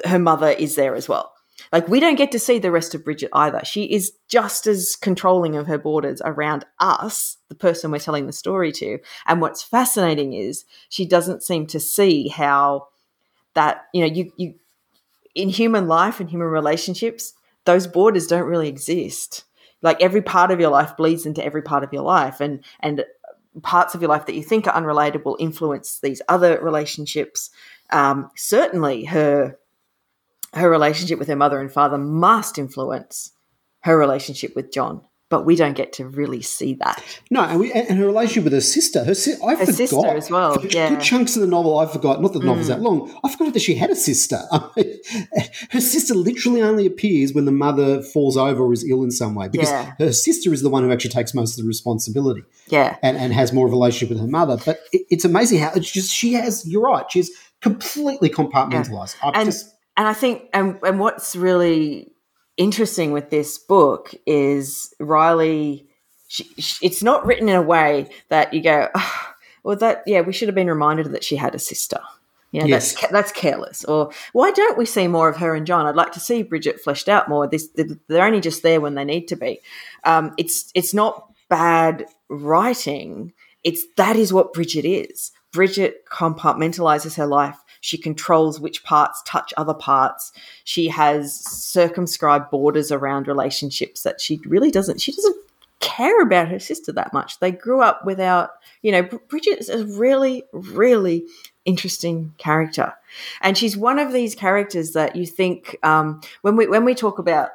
her 0.04 0.18
mother 0.18 0.48
is 0.48 0.74
there 0.74 0.96
as 0.96 1.08
well. 1.08 1.32
Like 1.72 1.88
we 1.88 2.00
don't 2.00 2.16
get 2.16 2.32
to 2.32 2.38
see 2.38 2.58
the 2.58 2.70
rest 2.70 2.94
of 2.94 3.04
Bridget 3.04 3.30
either. 3.32 3.60
She 3.64 3.84
is 3.84 4.12
just 4.28 4.66
as 4.66 4.96
controlling 4.96 5.56
of 5.56 5.66
her 5.66 5.78
borders 5.78 6.20
around 6.24 6.64
us, 6.80 7.38
the 7.48 7.54
person 7.54 7.90
we're 7.90 7.98
telling 7.98 8.26
the 8.26 8.32
story 8.32 8.72
to. 8.72 8.98
And 9.26 9.40
what's 9.40 9.62
fascinating 9.62 10.32
is 10.32 10.64
she 10.88 11.06
doesn't 11.06 11.42
seem 11.42 11.66
to 11.68 11.80
see 11.80 12.28
how 12.28 12.88
that 13.56 13.86
you 13.92 14.00
know 14.00 14.06
you 14.06 14.32
you 14.36 14.54
in 15.34 15.48
human 15.48 15.88
life 15.88 16.20
and 16.20 16.30
human 16.30 16.48
relationships 16.48 17.34
those 17.66 17.86
borders 17.86 18.26
don't 18.26 18.46
really 18.46 18.68
exist. 18.68 19.44
Like 19.82 20.00
every 20.00 20.22
part 20.22 20.50
of 20.50 20.60
your 20.60 20.70
life 20.70 20.96
bleeds 20.96 21.26
into 21.26 21.44
every 21.44 21.62
part 21.62 21.84
of 21.84 21.92
your 21.92 22.02
life 22.02 22.40
and 22.40 22.64
and 22.80 23.04
parts 23.62 23.94
of 23.94 24.00
your 24.00 24.08
life 24.08 24.26
that 24.26 24.34
you 24.34 24.42
think 24.42 24.66
are 24.66 24.74
unrelated 24.74 25.24
will 25.24 25.36
influence 25.40 25.98
these 25.98 26.22
other 26.28 26.60
relationships. 26.62 27.50
Um, 27.90 28.30
certainly 28.36 29.04
her 29.04 29.58
her 30.54 30.70
relationship 30.70 31.18
with 31.18 31.28
her 31.28 31.36
mother 31.36 31.60
and 31.60 31.70
father 31.70 31.98
must 31.98 32.56
influence 32.56 33.32
her 33.80 33.98
relationship 33.98 34.56
with 34.56 34.72
john 34.72 35.02
but 35.28 35.44
we 35.44 35.56
don't 35.56 35.74
get 35.74 35.92
to 35.94 36.06
really 36.06 36.40
see 36.40 36.74
that. 36.74 37.02
No, 37.30 37.42
and, 37.42 37.58
we, 37.58 37.72
and 37.72 37.98
her 37.98 38.06
relationship 38.06 38.44
with 38.44 38.52
her 38.52 38.60
sister. 38.60 39.02
Her, 39.02 39.14
si- 39.14 39.34
I 39.44 39.56
her 39.56 39.66
forgot 39.66 39.74
sister 39.74 40.16
as 40.16 40.30
well. 40.30 40.64
Yeah, 40.64 40.90
good 40.90 41.00
chunks 41.00 41.34
of 41.34 41.42
the 41.42 41.48
novel 41.48 41.78
I 41.78 41.86
forgot. 41.86 42.22
Not 42.22 42.32
that 42.32 42.40
the 42.40 42.46
novel's 42.46 42.66
mm. 42.66 42.70
that 42.70 42.80
long. 42.80 43.12
I 43.24 43.30
forgot 43.30 43.52
that 43.54 43.60
she 43.60 43.74
had 43.74 43.90
a 43.90 43.96
sister. 43.96 44.40
her 45.70 45.80
sister 45.80 46.14
literally 46.14 46.62
only 46.62 46.86
appears 46.86 47.32
when 47.32 47.44
the 47.44 47.52
mother 47.52 48.02
falls 48.02 48.36
over 48.36 48.62
or 48.62 48.72
is 48.72 48.88
ill 48.88 49.02
in 49.02 49.10
some 49.10 49.34
way, 49.34 49.48
because 49.48 49.70
yeah. 49.70 49.94
her 49.98 50.12
sister 50.12 50.52
is 50.52 50.62
the 50.62 50.70
one 50.70 50.84
who 50.84 50.92
actually 50.92 51.10
takes 51.10 51.34
most 51.34 51.58
of 51.58 51.64
the 51.64 51.68
responsibility. 51.68 52.44
Yeah, 52.68 52.96
and, 53.02 53.16
and 53.16 53.32
has 53.32 53.52
more 53.52 53.66
of 53.66 53.72
a 53.72 53.76
relationship 53.76 54.10
with 54.10 54.20
her 54.20 54.28
mother. 54.28 54.58
But 54.64 54.80
it, 54.92 55.06
it's 55.10 55.24
amazing 55.24 55.58
how 55.60 55.72
it's 55.74 55.90
just 55.90 56.12
she 56.12 56.34
has. 56.34 56.66
You're 56.68 56.82
right. 56.82 57.10
She's 57.10 57.30
completely 57.60 58.30
compartmentalized. 58.30 59.16
Yeah. 59.22 59.32
And, 59.34 59.46
just, 59.46 59.74
and 59.96 60.06
I 60.06 60.12
think 60.12 60.42
and 60.52 60.78
and 60.84 61.00
what's 61.00 61.34
really 61.34 62.12
interesting 62.56 63.12
with 63.12 63.30
this 63.30 63.58
book 63.58 64.14
is 64.26 64.94
Riley. 64.98 65.86
She, 66.28 66.44
she, 66.58 66.86
it's 66.86 67.02
not 67.02 67.24
written 67.26 67.48
in 67.48 67.56
a 67.56 67.62
way 67.62 68.08
that 68.28 68.52
you 68.52 68.62
go, 68.62 68.88
oh, 68.94 69.32
well, 69.62 69.76
that 69.76 70.02
yeah, 70.06 70.20
we 70.20 70.32
should 70.32 70.48
have 70.48 70.54
been 70.54 70.68
reminded 70.68 71.12
that 71.12 71.24
she 71.24 71.36
had 71.36 71.54
a 71.54 71.58
sister. 71.58 72.00
Yeah, 72.52 72.64
yes. 72.64 72.94
that's 72.94 73.12
that's 73.12 73.32
careless. 73.32 73.84
Or 73.84 74.10
why 74.32 74.50
don't 74.52 74.78
we 74.78 74.86
see 74.86 75.08
more 75.08 75.28
of 75.28 75.36
her 75.38 75.54
and 75.54 75.66
John? 75.66 75.86
I'd 75.86 75.96
like 75.96 76.12
to 76.12 76.20
see 76.20 76.42
Bridget 76.42 76.80
fleshed 76.80 77.08
out 77.08 77.28
more. 77.28 77.46
This 77.46 77.68
they're 78.08 78.24
only 78.24 78.40
just 78.40 78.62
there 78.62 78.80
when 78.80 78.94
they 78.94 79.04
need 79.04 79.28
to 79.28 79.36
be. 79.36 79.60
Um, 80.04 80.32
it's 80.38 80.70
it's 80.74 80.94
not 80.94 81.30
bad 81.48 82.06
writing. 82.28 83.32
It's 83.64 83.84
that 83.96 84.16
is 84.16 84.32
what 84.32 84.52
Bridget 84.52 84.86
is. 84.86 85.32
Bridget 85.52 86.04
compartmentalizes 86.10 87.16
her 87.16 87.26
life. 87.26 87.58
She 87.80 87.98
controls 87.98 88.60
which 88.60 88.84
parts 88.84 89.22
touch 89.24 89.52
other 89.56 89.74
parts. 89.74 90.32
She 90.64 90.88
has 90.88 91.34
circumscribed 91.34 92.50
borders 92.50 92.90
around 92.92 93.28
relationships 93.28 94.02
that 94.02 94.20
she 94.20 94.40
really 94.46 94.70
doesn't. 94.70 95.00
She 95.00 95.12
doesn't 95.12 95.36
care 95.80 96.22
about 96.22 96.48
her 96.48 96.58
sister 96.58 96.92
that 96.92 97.12
much. 97.12 97.38
They 97.38 97.50
grew 97.50 97.80
up 97.80 98.04
without, 98.04 98.50
you 98.82 98.92
know, 98.92 99.02
Bridget 99.02 99.58
is 99.58 99.68
a 99.68 99.84
really, 99.84 100.44
really 100.52 101.24
interesting 101.64 102.32
character, 102.38 102.94
and 103.40 103.56
she's 103.56 103.76
one 103.76 103.98
of 103.98 104.12
these 104.12 104.34
characters 104.34 104.92
that 104.92 105.16
you 105.16 105.26
think 105.26 105.76
um, 105.82 106.20
when 106.42 106.56
we 106.56 106.66
when 106.66 106.84
we 106.84 106.94
talk 106.94 107.18
about 107.18 107.50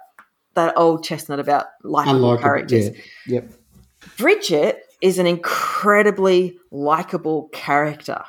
that 0.54 0.74
old 0.78 1.04
chestnut 1.04 1.40
about 1.40 1.68
likable 1.84 2.38
characters. 2.38 2.90
Yeah. 3.26 3.42
Yep. 3.42 3.54
Bridget 4.18 4.84
is 5.02 5.20
an 5.20 5.26
incredibly 5.26 6.58
likable 6.72 7.50
character. 7.52 8.24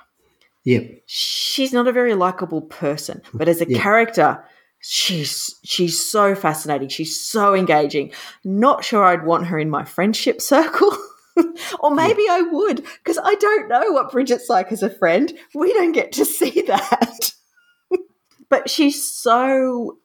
Yep. 0.64 1.02
She's 1.06 1.72
not 1.72 1.88
a 1.88 1.92
very 1.92 2.14
likable 2.14 2.62
person, 2.62 3.22
but 3.34 3.48
as 3.48 3.60
a 3.60 3.68
yep. 3.68 3.80
character, 3.80 4.44
she's 4.80 5.58
she's 5.64 5.98
so 6.10 6.34
fascinating. 6.34 6.88
She's 6.88 7.18
so 7.18 7.54
engaging. 7.54 8.12
Not 8.44 8.84
sure 8.84 9.04
I'd 9.04 9.24
want 9.24 9.46
her 9.46 9.58
in 9.58 9.70
my 9.70 9.84
friendship 9.84 10.40
circle. 10.40 10.96
or 11.80 11.94
maybe 11.94 12.24
I 12.28 12.42
would, 12.42 12.84
because 12.98 13.18
I 13.22 13.34
don't 13.36 13.68
know 13.68 13.92
what 13.92 14.12
Bridget's 14.12 14.48
like 14.48 14.70
as 14.70 14.82
a 14.82 14.90
friend. 14.90 15.32
We 15.54 15.72
don't 15.72 15.92
get 15.92 16.12
to 16.12 16.24
see 16.26 16.62
that. 16.62 17.32
but 18.48 18.70
she's 18.70 19.02
so 19.02 19.98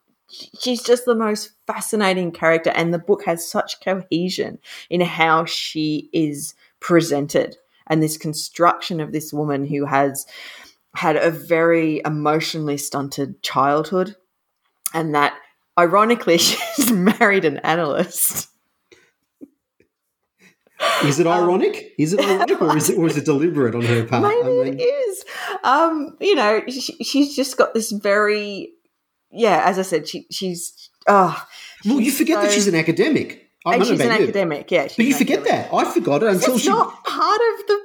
she's 0.59 0.81
just 0.81 1.05
the 1.05 1.15
most 1.15 1.51
fascinating 1.67 2.31
character 2.31 2.69
and 2.71 2.93
the 2.93 2.99
book 2.99 3.23
has 3.25 3.49
such 3.49 3.79
cohesion 3.81 4.59
in 4.89 4.99
how 4.99 5.45
she 5.45 6.09
is 6.11 6.53
presented 6.81 7.55
and 7.87 8.01
this 8.01 8.17
construction 8.17 8.99
of 8.99 9.11
this 9.11 9.33
woman 9.33 9.65
who 9.65 9.85
has 9.85 10.25
had 10.95 11.15
a 11.15 11.31
very 11.31 12.01
emotionally 12.05 12.77
stunted 12.77 13.41
childhood 13.43 14.15
and 14.93 15.13
that 15.13 15.33
ironically 15.77 16.37
she's 16.37 16.91
married 16.91 17.45
an 17.45 17.57
analyst 17.57 18.49
is 21.03 21.19
it 21.19 21.25
um, 21.25 21.43
ironic? 21.43 21.75
Um, 21.75 21.83
is 21.97 22.13
it 22.13 22.19
ironic, 22.19 22.61
or 22.61 22.77
is 22.77 22.89
it, 22.89 22.97
or 22.99 23.07
is 23.07 23.17
it 23.17 23.25
deliberate 23.25 23.73
on 23.73 23.81
her 23.81 24.05
part? 24.05 24.21
Maybe 24.21 24.41
I 24.41 24.63
mean, 24.63 24.79
it 24.79 24.83
is. 24.83 25.25
Um, 25.63 26.15
you 26.21 26.35
know, 26.35 26.61
she, 26.67 27.03
she's 27.03 27.35
just 27.35 27.57
got 27.57 27.73
this 27.73 27.91
very 27.91 28.73
yeah, 29.31 29.63
as 29.65 29.77
I 29.77 29.81
said, 29.81 30.07
she, 30.07 30.25
she's 30.31 30.89
oh. 31.07 31.45
Well, 31.85 31.99
you 31.99 32.11
forget 32.11 32.37
so, 32.37 32.41
that 32.43 32.51
she's 32.51 32.67
an 32.67 32.75
academic. 32.75 33.46
And 33.75 33.85
she's 33.85 33.99
an 33.99 34.11
academic, 34.11 34.71
yeah. 34.71 34.87
But 34.95 35.05
you 35.05 35.13
forget 35.13 35.39
academic. 35.39 35.71
that. 35.71 35.77
I 35.77 35.91
forgot 35.91 36.23
it 36.23 36.29
until 36.29 36.53
it's 36.55 36.63
she. 36.63 36.69
not 36.69 37.03
part 37.03 37.41
of 37.41 37.67
the. 37.67 37.81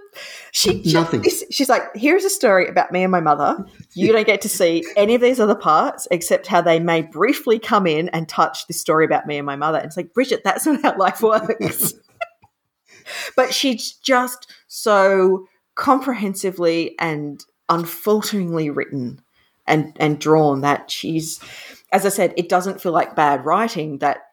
She, 0.52 0.82
she 0.82 0.92
nothing. 0.92 1.24
She's 1.50 1.68
like, 1.68 1.82
here's 1.94 2.24
a 2.24 2.30
story 2.30 2.68
about 2.68 2.92
me 2.92 3.02
and 3.02 3.10
my 3.10 3.20
mother. 3.20 3.64
You 3.94 4.12
don't 4.12 4.26
get 4.26 4.42
to 4.42 4.48
see 4.48 4.84
any 4.96 5.14
of 5.14 5.20
these 5.20 5.40
other 5.40 5.54
parts 5.54 6.06
except 6.10 6.46
how 6.46 6.60
they 6.60 6.78
may 6.78 7.02
briefly 7.02 7.58
come 7.58 7.86
in 7.86 8.08
and 8.10 8.28
touch 8.28 8.66
this 8.66 8.80
story 8.80 9.04
about 9.04 9.26
me 9.26 9.38
and 9.38 9.46
my 9.46 9.56
mother. 9.56 9.78
And 9.78 9.86
it's 9.86 9.96
like, 9.96 10.12
Bridget, 10.12 10.42
that's 10.44 10.66
not 10.66 10.82
how 10.82 10.96
life 10.98 11.22
works. 11.22 11.94
but 13.36 13.54
she's 13.54 13.92
just 13.92 14.52
so 14.68 15.46
comprehensively 15.74 16.94
and 16.98 17.44
unfalteringly 17.70 18.74
written 18.74 19.22
and 19.66 19.96
and 19.98 20.18
drawn 20.18 20.60
that 20.60 20.90
she's 20.90 21.40
as 21.92 22.06
I 22.06 22.08
said, 22.08 22.32
it 22.36 22.48
doesn't 22.48 22.80
feel 22.80 22.92
like 22.92 23.14
bad 23.14 23.44
writing 23.44 23.98
that 23.98 24.31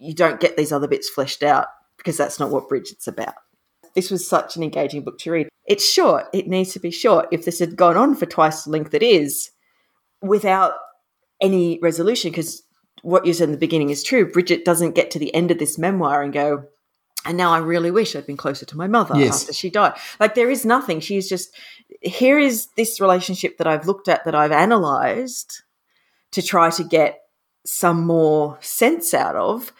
you 0.00 0.14
don't 0.14 0.40
get 0.40 0.56
these 0.56 0.72
other 0.72 0.88
bits 0.88 1.08
fleshed 1.08 1.42
out 1.42 1.66
because 1.96 2.16
that's 2.16 2.40
not 2.40 2.50
what 2.50 2.68
Bridget's 2.68 3.06
about. 3.06 3.34
This 3.94 4.10
was 4.10 4.26
such 4.26 4.56
an 4.56 4.62
engaging 4.62 5.02
book 5.02 5.18
to 5.20 5.30
read. 5.30 5.48
It's 5.66 5.88
short, 5.88 6.26
it 6.32 6.48
needs 6.48 6.72
to 6.72 6.80
be 6.80 6.90
short. 6.90 7.28
If 7.30 7.44
this 7.44 7.58
had 7.58 7.76
gone 7.76 7.96
on 7.96 8.14
for 8.14 8.26
twice 8.26 8.64
the 8.64 8.70
length 8.70 8.94
it 8.94 9.02
is, 9.02 9.50
without 10.22 10.74
any 11.40 11.78
resolution, 11.82 12.30
because 12.30 12.62
what 13.02 13.26
you 13.26 13.32
said 13.32 13.44
in 13.44 13.52
the 13.52 13.58
beginning 13.58 13.90
is 13.90 14.02
true, 14.02 14.30
Bridget 14.30 14.64
doesn't 14.64 14.94
get 14.94 15.10
to 15.12 15.18
the 15.18 15.34
end 15.34 15.50
of 15.50 15.58
this 15.58 15.78
memoir 15.78 16.22
and 16.22 16.32
go, 16.32 16.64
and 17.24 17.36
now 17.36 17.52
I 17.52 17.58
really 17.58 17.90
wish 17.90 18.16
I'd 18.16 18.26
been 18.26 18.36
closer 18.36 18.64
to 18.64 18.76
my 18.76 18.86
mother 18.86 19.18
yes. 19.18 19.42
after 19.42 19.52
she 19.52 19.70
died. 19.70 19.94
Like 20.18 20.34
there 20.34 20.50
is 20.50 20.64
nothing. 20.64 21.00
She's 21.00 21.28
just 21.28 21.54
here 22.00 22.38
is 22.38 22.68
this 22.76 23.00
relationship 23.00 23.58
that 23.58 23.66
I've 23.66 23.86
looked 23.86 24.08
at 24.08 24.24
that 24.24 24.34
I've 24.34 24.52
analyzed 24.52 25.62
to 26.32 26.42
try 26.42 26.70
to 26.70 26.84
get 26.84 27.20
some 27.64 28.06
more 28.06 28.58
sense 28.60 29.14
out 29.14 29.36
of, 29.36 29.72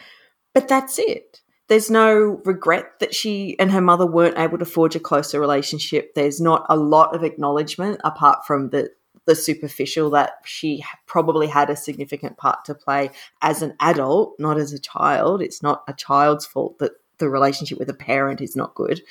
but 0.55 0.69
that's 0.69 0.99
it. 0.99 1.41
There's 1.69 1.91
no 1.91 2.41
regret 2.45 2.99
that 2.99 3.15
she 3.15 3.57
and 3.61 3.71
her 3.71 3.81
mother 3.81 4.05
weren't 4.05 4.39
able 4.39 4.59
to 4.59 4.65
forge 4.65 4.97
a 4.97 5.01
closer 5.01 5.39
relationship. 5.39 6.15
There's 6.15 6.41
not 6.41 6.67
a 6.69 6.77
lot 6.77 7.15
of 7.15 7.23
acknowledgement 7.23 8.01
apart 8.05 8.47
from 8.47 8.71
the 8.71 8.91
the 9.27 9.35
superficial 9.37 10.11
that 10.11 10.33
she 10.45 10.83
probably 11.07 11.47
had 11.47 11.71
a 11.71 11.77
significant 11.77 12.37
part 12.37 12.65
to 12.65 12.75
play 12.75 13.11
as 13.43 13.63
an 13.63 13.75
adult, 13.79 14.35
not 14.39 14.59
as 14.59 14.73
a 14.73 14.79
child. 14.79 15.43
It's 15.43 15.63
not 15.63 15.85
a 15.87 15.93
child's 15.93 16.47
fault 16.47 16.79
that 16.79 16.93
the 17.19 17.29
relationship 17.29 17.79
with 17.79 17.89
a 17.89 17.95
parent 17.95 18.41
is 18.41 18.57
not 18.57 18.75
good. 18.75 19.03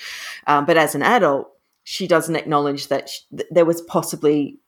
Um, 0.48 0.66
but 0.66 0.78
as 0.78 0.96
an 0.96 1.04
adult, 1.04 1.50
she 1.84 2.08
doesn't 2.08 2.36
acknowledge 2.36 2.88
that 2.88 3.08
she, 3.08 3.22
th- 3.36 3.50
there 3.52 3.66
was 3.66 3.82
possibly 3.82 4.60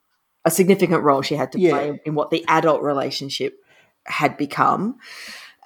a 0.46 0.52
significant 0.52 1.04
role 1.04 1.22
she 1.22 1.36
had 1.36 1.52
to 1.52 1.60
yeah. 1.60 1.72
play 1.72 2.02
in 2.06 2.16
what 2.16 2.30
the 2.30 2.46
adult 2.48 2.82
relationship 2.82 3.58
had 4.06 4.38
become. 4.38 4.98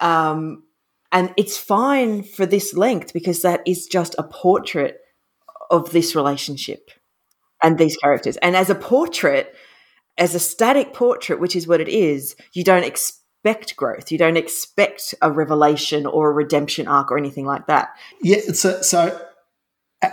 Um, 0.00 0.64
and 1.12 1.32
it's 1.36 1.56
fine 1.56 2.22
for 2.22 2.46
this 2.46 2.74
length 2.74 3.12
because 3.12 3.42
that 3.42 3.62
is 3.66 3.86
just 3.86 4.14
a 4.18 4.22
portrait 4.22 5.00
of 5.70 5.90
this 5.92 6.14
relationship 6.14 6.90
and 7.62 7.78
these 7.78 7.96
characters. 7.96 8.36
And 8.38 8.56
as 8.56 8.70
a 8.70 8.74
portrait, 8.74 9.54
as 10.18 10.34
a 10.34 10.38
static 10.38 10.92
portrait, 10.92 11.40
which 11.40 11.56
is 11.56 11.66
what 11.66 11.80
it 11.80 11.88
is, 11.88 12.36
you 12.52 12.64
don't 12.64 12.84
expect 12.84 13.76
growth. 13.76 14.10
You 14.12 14.18
don't 14.18 14.36
expect 14.36 15.14
a 15.22 15.30
revelation 15.30 16.06
or 16.06 16.30
a 16.30 16.34
redemption 16.34 16.88
arc 16.88 17.10
or 17.10 17.18
anything 17.18 17.46
like 17.46 17.66
that. 17.66 17.90
Yeah. 18.22 18.40
So, 18.52 18.82
so 18.82 19.25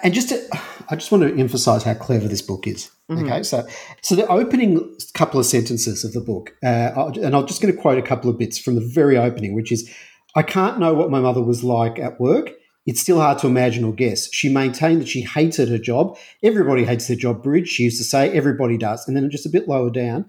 and 0.03 0.13
just 0.13 0.29
to, 0.29 0.41
I 0.89 0.95
just 0.95 1.11
want 1.11 1.23
to 1.23 1.39
emphasize 1.39 1.83
how 1.83 1.93
clever 1.93 2.27
this 2.27 2.41
book 2.41 2.67
is. 2.67 2.89
Mm-hmm. 3.09 3.25
Okay, 3.25 3.43
so 3.43 3.67
so 4.01 4.15
the 4.15 4.27
opening 4.27 4.97
couple 5.13 5.39
of 5.39 5.45
sentences 5.45 6.03
of 6.03 6.13
the 6.13 6.21
book, 6.21 6.55
uh, 6.63 7.11
and 7.21 7.35
I'm 7.35 7.47
just 7.47 7.61
going 7.61 7.73
to 7.73 7.79
quote 7.79 7.97
a 7.97 8.01
couple 8.01 8.29
of 8.29 8.37
bits 8.37 8.57
from 8.57 8.75
the 8.75 8.81
very 8.81 9.17
opening, 9.17 9.53
which 9.53 9.71
is, 9.71 9.89
"I 10.35 10.43
can't 10.43 10.79
know 10.79 10.93
what 10.93 11.11
my 11.11 11.19
mother 11.19 11.43
was 11.43 11.63
like 11.63 11.99
at 11.99 12.19
work. 12.19 12.51
It's 12.85 12.99
still 12.99 13.19
hard 13.19 13.39
to 13.39 13.47
imagine 13.47 13.83
or 13.85 13.93
guess. 13.93 14.31
She 14.33 14.49
maintained 14.49 15.01
that 15.01 15.07
she 15.07 15.21
hated 15.21 15.69
her 15.69 15.77
job. 15.77 16.17
Everybody 16.43 16.83
hates 16.83 17.07
their 17.07 17.15
job, 17.15 17.41
Bridge. 17.41 17.69
She 17.69 17.83
used 17.83 17.97
to 17.99 18.03
say, 18.03 18.29
everybody 18.31 18.77
does. 18.77 19.07
And 19.07 19.15
then 19.15 19.29
just 19.29 19.45
a 19.45 19.49
bit 19.49 19.69
lower 19.69 19.89
down, 19.89 20.25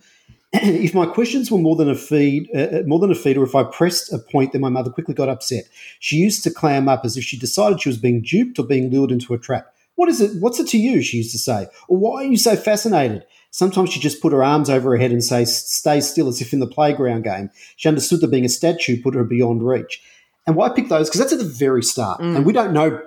if 0.55 0.95
my 0.95 1.05
questions 1.05 1.51
were 1.51 1.59
more 1.59 1.75
than 1.75 1.91
a 1.91 1.97
feed, 1.97 2.49
uh, 2.55 2.59
uh, 2.59 2.83
more 2.87 3.01
than 3.01 3.11
a 3.11 3.15
feed, 3.15 3.37
or 3.37 3.43
if 3.43 3.57
I 3.57 3.65
pressed 3.65 4.13
a 4.13 4.19
point, 4.19 4.53
then 4.53 4.61
my 4.61 4.69
mother 4.69 4.91
quickly 4.91 5.15
got 5.15 5.29
upset. 5.29 5.65
She 5.99 6.17
used 6.17 6.45
to 6.45 6.51
clam 6.51 6.89
up 6.89 7.05
as 7.05 7.17
if 7.17 7.25
she 7.25 7.37
decided 7.37 7.83
she 7.83 7.89
was 7.89 7.99
being 7.99 8.23
duped 8.23 8.59
or 8.59 8.65
being 8.65 8.91
lured 8.91 9.11
into 9.11 9.35
a 9.35 9.39
trap. 9.39 9.75
What 9.97 10.09
is 10.09 10.21
it? 10.21 10.41
What's 10.41 10.61
it 10.61 10.69
to 10.69 10.79
you? 10.79 11.03
She 11.03 11.19
used 11.19 11.33
to 11.33 11.39
say. 11.39 11.67
Or 11.89 11.97
why 11.97 12.23
are 12.23 12.27
you 12.27 12.37
so 12.37 12.55
fascinated? 12.55 13.25
Sometimes 13.51 13.91
she 13.91 14.01
just 14.01 14.21
put 14.23 14.33
her 14.33 14.45
arms 14.45 14.71
over 14.71 14.91
her 14.91 14.97
head 14.97 15.13
and 15.13 15.25
say, 15.25 15.45
"Stay 15.45 16.01
still," 16.01 16.29
as 16.29 16.41
if 16.41 16.53
in 16.53 16.61
the 16.61 16.67
playground 16.67 17.23
game. 17.23 17.51
She 17.77 17.89
understood 17.89 18.21
that 18.21 18.31
being 18.31 18.45
a 18.45 18.49
statue 18.49 19.03
put 19.03 19.15
her 19.15 19.25
beyond 19.25 19.67
reach. 19.67 20.03
And 20.47 20.57
why 20.57 20.69
pick 20.69 20.89
those? 20.89 21.09
Because 21.09 21.21
that's 21.21 21.33
at 21.33 21.39
the 21.39 21.45
very 21.45 21.83
start, 21.83 22.21
mm. 22.21 22.37
and 22.37 22.47
we 22.47 22.53
don't 22.53 22.73
know. 22.73 23.01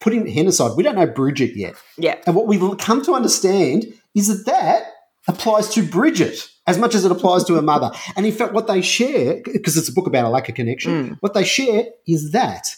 Putting 0.00 0.28
hen 0.28 0.46
aside, 0.46 0.76
we 0.76 0.84
don't 0.84 0.94
know 0.94 1.08
Bridget 1.08 1.56
yet. 1.56 1.74
Yeah. 1.96 2.18
And 2.24 2.36
what 2.36 2.46
we've 2.46 2.78
come 2.78 3.02
to 3.02 3.14
understand 3.14 3.86
is 4.14 4.28
that 4.28 4.46
that 4.46 4.84
applies 5.26 5.68
to 5.70 5.82
Bridget 5.82 6.48
as 6.68 6.78
much 6.78 6.94
as 6.94 7.04
it 7.04 7.10
applies 7.10 7.42
to 7.44 7.54
her 7.54 7.62
mother. 7.62 7.90
And 8.14 8.26
in 8.26 8.32
fact, 8.32 8.52
what 8.52 8.66
they 8.66 8.82
share, 8.82 9.40
because 9.42 9.76
it's 9.78 9.88
a 9.88 9.92
book 9.92 10.06
about 10.06 10.26
a 10.26 10.28
lack 10.28 10.48
of 10.50 10.54
connection, 10.54 10.92
mm. 10.92 11.16
what 11.20 11.32
they 11.32 11.42
share 11.42 11.86
is 12.06 12.32
that 12.32 12.68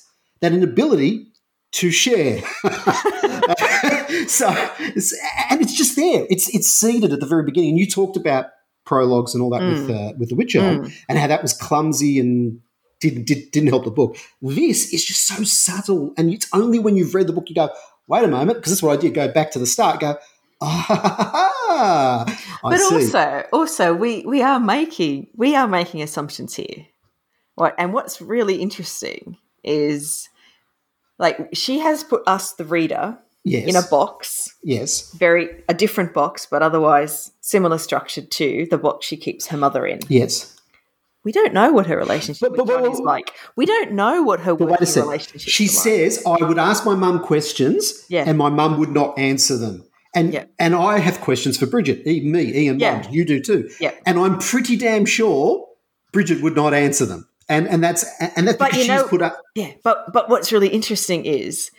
that 0.40 0.52
inability 0.52 1.26
to 1.72 1.90
share. 1.90 2.38
so, 4.28 4.48
and 4.48 5.60
it's 5.60 5.74
just 5.74 5.96
there. 5.96 6.24
It's 6.30 6.54
it's 6.54 6.68
seeded 6.68 7.12
at 7.12 7.18
the 7.20 7.26
very 7.26 7.42
beginning. 7.42 7.70
And 7.70 7.78
you 7.78 7.86
talked 7.86 8.16
about 8.16 8.46
prologues 8.86 9.34
and 9.34 9.42
all 9.42 9.50
that 9.50 9.62
mm. 9.62 9.72
with 9.72 9.90
uh, 9.90 10.12
with 10.18 10.28
The 10.28 10.36
Witcher 10.36 10.60
mm. 10.60 10.92
and 11.08 11.18
how 11.18 11.26
that 11.26 11.42
was 11.42 11.52
clumsy 11.52 12.20
and 12.20 12.60
did, 13.00 13.24
did, 13.24 13.50
didn't 13.50 13.70
help 13.70 13.84
the 13.84 13.90
book. 13.90 14.16
This 14.40 14.92
is 14.92 15.04
just 15.04 15.26
so 15.26 15.42
subtle, 15.42 16.14
and 16.16 16.32
it's 16.32 16.48
only 16.52 16.78
when 16.78 16.96
you've 16.96 17.14
read 17.14 17.26
the 17.26 17.32
book 17.32 17.48
you 17.48 17.56
go, 17.56 17.70
wait 18.06 18.24
a 18.24 18.28
moment, 18.28 18.58
because 18.58 18.72
that's 18.72 18.82
what 18.82 18.96
I 18.96 19.00
did. 19.00 19.14
Go 19.14 19.26
back 19.32 19.50
to 19.52 19.58
the 19.58 19.66
start. 19.66 20.00
Go, 20.00 20.16
but 20.60 22.26
see. 22.78 22.94
also, 22.94 23.44
also 23.52 23.94
we 23.94 24.24
we 24.26 24.42
are 24.42 24.60
making 24.60 25.28
we 25.34 25.56
are 25.56 25.66
making 25.66 26.02
assumptions 26.02 26.54
here. 26.54 26.86
Right, 27.56 27.74
and 27.78 27.92
what's 27.92 28.20
really 28.20 28.56
interesting 28.56 29.36
is 29.64 30.28
like 31.18 31.48
she 31.52 31.78
has 31.78 32.02
put 32.04 32.22
us 32.26 32.52
the 32.52 32.64
reader 32.64 33.18
yes. 33.44 33.68
in 33.68 33.76
a 33.76 33.82
box. 33.82 34.56
Yes. 34.62 35.12
Very 35.12 35.62
a 35.68 35.74
different 35.74 36.12
box, 36.12 36.46
but 36.46 36.62
otherwise 36.62 37.30
similar 37.40 37.78
structured 37.78 38.30
to 38.32 38.66
the 38.70 38.78
box 38.78 39.06
she 39.06 39.16
keeps 39.16 39.46
her 39.48 39.56
mother 39.56 39.86
in. 39.86 40.00
Yes. 40.08 40.56
We 41.22 41.32
don't 41.32 41.52
know 41.52 41.70
what 41.70 41.86
her 41.86 41.98
relationship 41.98 42.40
but, 42.40 42.56
but, 42.56 42.66
with 42.66 42.74
John 42.74 42.82
but, 42.82 42.92
is 42.92 43.00
like. 43.00 43.32
We 43.54 43.66
don't 43.66 43.92
know 43.92 44.22
what 44.22 44.40
her 44.40 44.54
working 44.54 44.86
relationship 45.02 45.40
She 45.40 45.66
says, 45.66 46.24
like. 46.24 46.40
I 46.40 46.46
would 46.46 46.58
ask 46.58 46.86
my 46.86 46.94
mum 46.94 47.20
questions 47.20 48.06
yeah. 48.08 48.24
and 48.26 48.38
my 48.38 48.48
mum 48.48 48.78
would 48.78 48.90
not 48.90 49.18
answer 49.18 49.58
them. 49.58 49.84
And 50.14 50.32
Yeah. 50.34 50.44
and 50.58 50.74
I 50.74 50.98
have 50.98 51.20
questions 51.20 51.56
for 51.56 51.66
Bridget, 51.66 52.04
me, 52.04 52.52
Ian 52.54 52.80
Yeah. 52.80 53.08
You 53.10 53.24
do 53.24 53.40
too. 53.40 53.70
Yeah. 53.80 53.92
And 54.06 54.18
I'm 54.18 54.38
pretty 54.38 54.76
damn 54.76 55.04
sure 55.06 55.66
Bridget 56.12 56.42
would 56.42 56.56
not 56.56 56.74
answer 56.74 57.06
them. 57.06 57.28
And 57.48 57.68
and 57.68 57.82
that's 57.82 58.04
and 58.36 58.46
that's 58.48 58.58
But 58.58 58.70
because 58.72 58.76
you 58.86 58.92
she's 58.92 59.02
know- 59.02 59.08
put 59.08 59.22
up 59.22 59.40
Yeah, 59.54 59.72
but 59.84 60.12
but 60.12 60.28
what's 60.28 60.50
really 60.52 60.68
interesting 60.68 61.24
is 61.24 61.70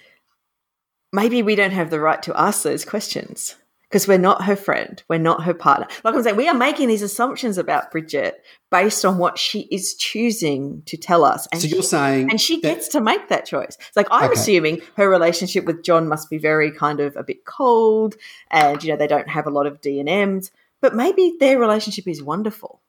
maybe 1.14 1.42
we 1.44 1.56
don't 1.56 1.72
have 1.72 1.90
the 1.90 2.00
right 2.00 2.22
to 2.24 2.40
ask 2.40 2.64
those 2.64 2.86
questions 2.86 3.56
because 3.92 4.08
we're 4.08 4.18
not 4.18 4.46
her 4.46 4.56
friend, 4.56 5.04
we're 5.10 5.18
not 5.20 5.44
her 5.44 5.54
partner. 5.54 5.86
Like 6.06 6.16
I'm 6.16 6.24
saying, 6.24 6.38
we 6.38 6.48
are 6.48 6.54
making 6.54 6.88
these 6.88 7.02
assumptions 7.02 7.58
about 7.58 7.92
Bridget 7.92 8.42
based 8.72 9.04
on 9.04 9.18
what 9.18 9.38
she 9.38 9.68
is 9.70 9.96
choosing 9.96 10.82
to 10.86 10.96
tell 10.96 11.26
us, 11.26 11.46
and 11.52 11.62
so 11.62 11.68
you're 11.68 11.84
saying 11.84 12.30
and 12.32 12.40
she 12.40 12.56
that- 12.62 12.76
gets 12.76 12.88
to 12.90 13.02
make 13.02 13.28
that 13.28 13.46
choice. 13.46 13.78
It's 13.88 13.98
like 13.98 14.08
I'm 14.10 14.32
Okay. 14.32 14.40
assuming 14.40 14.82
her 14.96 15.10
relationship 15.10 15.66
with 15.66 15.84
John 15.84 16.08
must 16.08 16.30
be 16.30 16.38
very 16.38 16.72
kind 16.72 17.02
of 17.02 17.18
a 17.18 17.24
bit 17.24 17.44
cold, 17.44 18.16
and 18.50 18.82
you 18.82 18.90
know 18.92 18.98
they 18.98 19.08
don't 19.08 19.28
have 19.30 19.46
a 19.46 19.52
lot 19.52 19.68
of 19.68 19.82
D 19.82 20.00
and 20.00 20.08
M's, 20.08 20.52
but 20.80 20.96
maybe 20.96 21.36
their 21.42 21.60
relationship 21.60 22.08
is 22.08 22.24
wonderful. 22.24 22.82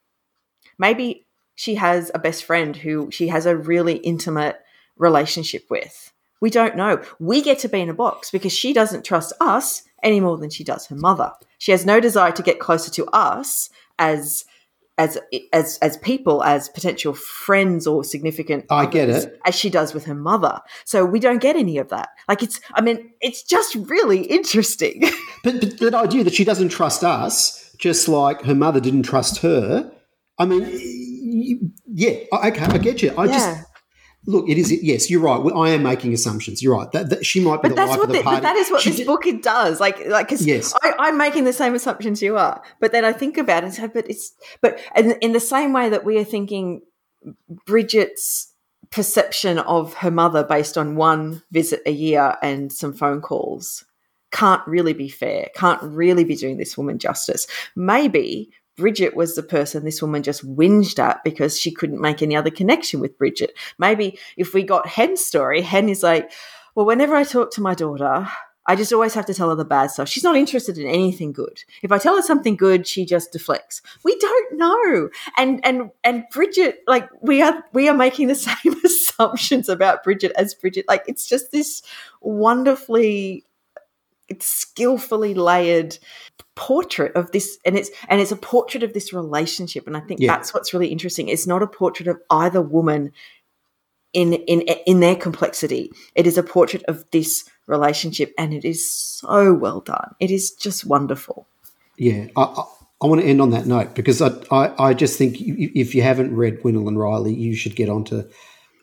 Maybe 0.79 1.27
she 1.55 1.75
has 1.75 2.11
a 2.15 2.19
best 2.19 2.45
friend 2.45 2.77
who 2.77 3.11
she 3.11 3.29
has 3.29 3.45
a 3.45 3.57
really 3.57 3.97
intimate 3.97 4.61
relationship 4.97 5.65
with. 5.69 6.13
We 6.41 6.51
don't 6.51 6.77
know. 6.77 7.03
We 7.21 7.43
get 7.43 7.59
to 7.61 7.69
be 7.69 7.81
in 7.81 7.89
a 7.89 7.95
box 7.95 8.31
because 8.31 8.53
she 8.53 8.73
doesn't 8.73 9.05
trust 9.05 9.33
us 9.41 9.83
any 10.03 10.21
more 10.21 10.37
than 10.39 10.51
she 10.51 10.65
does 10.65 10.87
her 10.87 10.97
mother. 10.97 11.33
She 11.59 11.73
has 11.73 11.87
no 11.87 12.01
desire 12.01 12.33
to 12.33 12.43
get 12.43 12.59
closer 12.61 12.91
to 12.93 13.07
us 13.07 13.71
as 13.99 14.45
as 14.99 15.19
as 15.53 15.79
as 15.81 15.97
people, 15.99 16.43
as 16.45 16.69
potential 16.69 17.15
friends 17.15 17.87
or 17.87 18.05
significant. 18.05 18.67
I 18.71 18.85
get 18.87 19.09
it. 19.09 19.41
as 19.47 19.55
she 19.55 19.71
does 19.71 19.95
with 19.95 20.05
her 20.05 20.15
mother. 20.15 20.61
So 20.85 21.05
we 21.05 21.19
don't 21.19 21.41
get 21.41 21.57
any 21.57 21.79
of 21.79 21.89
that. 21.89 22.11
Like 22.29 22.43
it's. 22.43 22.61
I 22.75 22.83
mean, 22.83 23.11
it's 23.21 23.43
just 23.43 23.75
really 23.75 24.23
interesting. 24.25 25.05
But, 25.45 25.59
but 25.61 25.79
that 25.81 25.95
idea 25.95 26.23
that 26.23 26.35
she 26.35 26.45
doesn't 26.45 26.69
trust 26.69 27.03
us, 27.03 27.75
just 27.77 28.07
like 28.07 28.43
her 28.43 28.55
mother 28.55 28.79
didn't 28.79 29.03
trust 29.03 29.39
her. 29.39 29.91
I 30.39 30.45
mean, 30.45 30.63
yeah, 31.89 32.15
okay, 32.33 32.65
I 32.65 32.79
get 32.79 33.03
you. 33.03 33.13
I 33.19 33.25
Yeah. 33.25 33.33
just 33.33 33.65
look. 34.27 34.49
It 34.49 34.59
is 34.59 34.71
yes, 34.83 35.11
you're 35.11 35.21
right. 35.21 35.41
I 35.55 35.71
am 35.71 35.83
making 35.83 36.13
assumptions. 36.15 36.63
You're 36.63 36.77
right. 36.77 36.91
That, 36.93 37.11
that 37.11 37.27
she 37.27 37.41
might 37.41 37.63
be 37.63 37.69
But 37.71 37.77
the 37.77 37.87
what 37.87 38.01
of 38.01 38.07
the 38.09 38.19
the, 38.19 38.23
party. 38.23 38.37
but 38.37 38.43
that 38.43 38.57
is 38.57 38.71
what 38.71 38.81
She 38.83 38.91
this 38.91 38.99
did- 38.99 39.07
book 39.07 39.27
it 39.27 39.43
does. 39.43 39.81
Like 39.81 40.07
like 40.07 40.27
because 40.29 40.47
Yes. 40.47 40.75
I'm 40.83 41.17
making 41.19 41.45
the 41.45 41.53
same 41.53 41.75
assumptions 41.75 42.23
you 42.23 42.37
are. 42.37 42.63
But 42.81 42.93
then 42.93 43.05
I 43.05 43.13
think 43.13 43.39
about 43.39 43.63
it 43.63 43.67
and 43.67 43.75
say, 43.75 43.87
but 43.89 44.09
it's 44.09 44.33
but 44.61 44.79
in, 44.97 45.13
in 45.21 45.33
the 45.33 45.41
same 45.41 45.73
way 45.73 45.89
that 45.89 46.05
we 46.05 46.19
are 46.19 46.25
thinking 46.25 46.83
Bridget's 47.67 48.53
perception 48.91 49.59
of 49.61 49.95
her 49.95 50.11
mother 50.11 50.45
based 50.45 50.77
on 50.77 50.97
one 50.97 51.43
visit 51.51 51.81
a 51.87 51.91
year 51.93 52.37
and 52.43 52.73
some 52.73 52.93
phone 52.93 53.21
calls 53.21 53.85
can't 54.33 54.67
really 54.67 54.93
be 54.95 55.09
fair. 55.09 55.49
Can't 55.55 55.83
really 55.83 56.25
be 56.25 56.35
doing 56.37 56.57
this 56.57 56.77
woman 56.79 56.99
justice. 56.99 57.47
Maybe 57.77 58.51
Bridget 58.77 59.15
was 59.15 59.35
the 59.35 59.43
person 59.43 59.85
this 59.85 60.03
woman 60.03 60.23
just 60.23 60.47
whinged 60.47 60.99
at 60.99 61.23
because 61.25 61.59
she 61.59 61.71
couldn't 61.71 62.01
make 62.01 62.23
any 62.23 62.37
other 62.37 62.51
connection 62.51 63.01
with 63.01 63.19
Bridget. 63.19 63.53
Maybe 63.79 64.19
if 64.37 64.55
we 64.55 64.63
got 64.63 64.87
Hen's 64.87 65.25
story, 65.25 65.61
Hen 65.61 65.89
is 65.89 66.03
like, 66.03 66.33
well, 66.75 66.87
whenever 66.87 67.15
I 67.15 67.25
talk 67.25 67.51
to 67.53 67.61
my 67.61 67.75
daughter, 67.75 68.29
I 68.65 68.77
just 68.77 68.93
always 68.93 69.15
have 69.15 69.27
to 69.27 69.35
tell 69.35 69.51
her 69.51 69.57
the 69.57 69.65
bad 69.65 69.91
stuff. 69.91 70.09
She's 70.09 70.23
not 70.23 70.37
interested 70.37 70.79
in 70.79 70.87
anything 70.87 71.33
good. 71.33 71.65
If 71.83 71.91
I 71.91 71.99
tell 71.99 72.15
her 72.15 72.23
something 72.23 72.57
good, 72.57 72.87
she 72.87 73.05
just 73.05 73.33
deflects. 73.33 73.83
We 74.05 74.17
don't 74.19 74.57
know. 74.57 75.09
And 75.37 75.65
and 75.65 75.91
and 76.05 76.25
Bridget, 76.31 76.79
like 76.87 77.09
we 77.21 77.43
are 77.43 77.65
we 77.73 77.89
are 77.89 77.97
making 77.97 78.29
the 78.29 78.35
same 78.37 78.81
assumptions 78.85 79.69
about 79.69 80.05
Bridget 80.05 80.33
as 80.37 80.55
Bridget. 80.55 80.87
Like 80.87 81.03
it's 81.09 81.27
just 81.27 81.51
this 81.51 81.83
wonderfully 82.21 83.45
it's 84.29 84.47
skillfully 84.47 85.35
layered 85.35 85.99
portrait 86.55 87.13
of 87.17 87.31
this 87.33 87.59
and 87.65 87.77
it's 87.79 87.91
and 88.09 88.21
it's 88.21 88.33
a 88.33 88.37
portrait 88.37 88.83
of 88.83 88.93
this 88.93 89.13
relationship 89.13 89.87
and 89.87 89.97
i 89.97 90.01
think 90.01 90.21
Yeah. 90.21 90.33
that's 90.35 90.53
what's 90.53 90.75
really 90.75 90.89
interesting 90.89 91.29
it's 91.29 91.47
not 91.47 91.63
a 91.63 91.67
portrait 91.67 92.09
of 92.09 92.19
either 92.31 92.61
woman 92.61 93.13
in 94.13 94.35
in 94.35 94.61
in 94.87 95.01
their 95.01 95.17
complexity 95.17 95.91
it 96.15 96.27
is 96.27 96.37
a 96.37 96.43
portrait 96.43 96.83
of 96.89 97.05
this 97.11 97.49
relationship 97.67 98.35
and 98.37 98.53
it 98.53 98.65
is 98.67 98.91
so 98.91 99.55
well 99.55 99.81
done 99.81 100.15
it 100.21 100.31
is 100.31 100.53
just 100.53 100.85
wonderful 100.85 101.47
Yeah, 101.97 102.27
I, 102.37 102.43
I, 102.43 102.63
I 103.03 103.07
want 103.07 103.21
to 103.23 103.27
end 103.27 103.41
on 103.41 103.51
that 103.51 103.67
note 103.67 103.95
because 103.95 104.21
I, 104.21 104.31
I, 104.51 104.89
I 104.89 104.95
just 104.95 105.17
think 105.19 105.37
if 105.41 105.95
you 105.95 106.03
haven't 106.03 106.37
read 106.37 106.61
Gwendoline 106.63 106.97
Riley, 106.97 107.35
you 107.35 107.55
should 107.57 107.75
get 107.75 107.89
onto. 107.89 108.23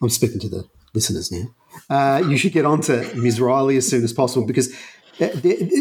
I'm 0.02 0.10
speaking 0.10 0.40
to 0.42 0.50
the 0.50 0.66
listeners 0.94 1.32
now. 1.32 1.46
Uh, 1.90 2.22
you 2.28 2.38
should 2.38 2.52
get 2.52 2.66
onto 2.66 2.94
Ms. 3.16 3.40
Riley 3.40 3.78
as 3.78 3.88
soon 3.88 4.04
as 4.04 4.12
possible 4.12 4.46
because 4.46 4.74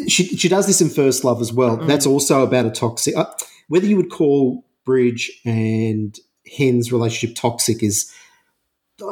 she, 0.08 0.36
she 0.36 0.48
does 0.48 0.66
this 0.66 0.80
in 0.80 0.88
First 0.88 1.24
Love 1.24 1.40
as 1.40 1.52
well. 1.52 1.76
That's 1.76 2.06
also 2.06 2.42
about 2.42 2.66
a 2.66 2.70
toxic. 2.70 3.16
Uh, 3.16 3.26
whether 3.68 3.86
you 3.86 3.96
would 3.96 4.10
call 4.10 4.64
Bridge 4.84 5.30
and 5.44 6.18
Hen's 6.56 6.90
relationship 6.90 7.36
toxic 7.36 7.82
is 7.82 8.12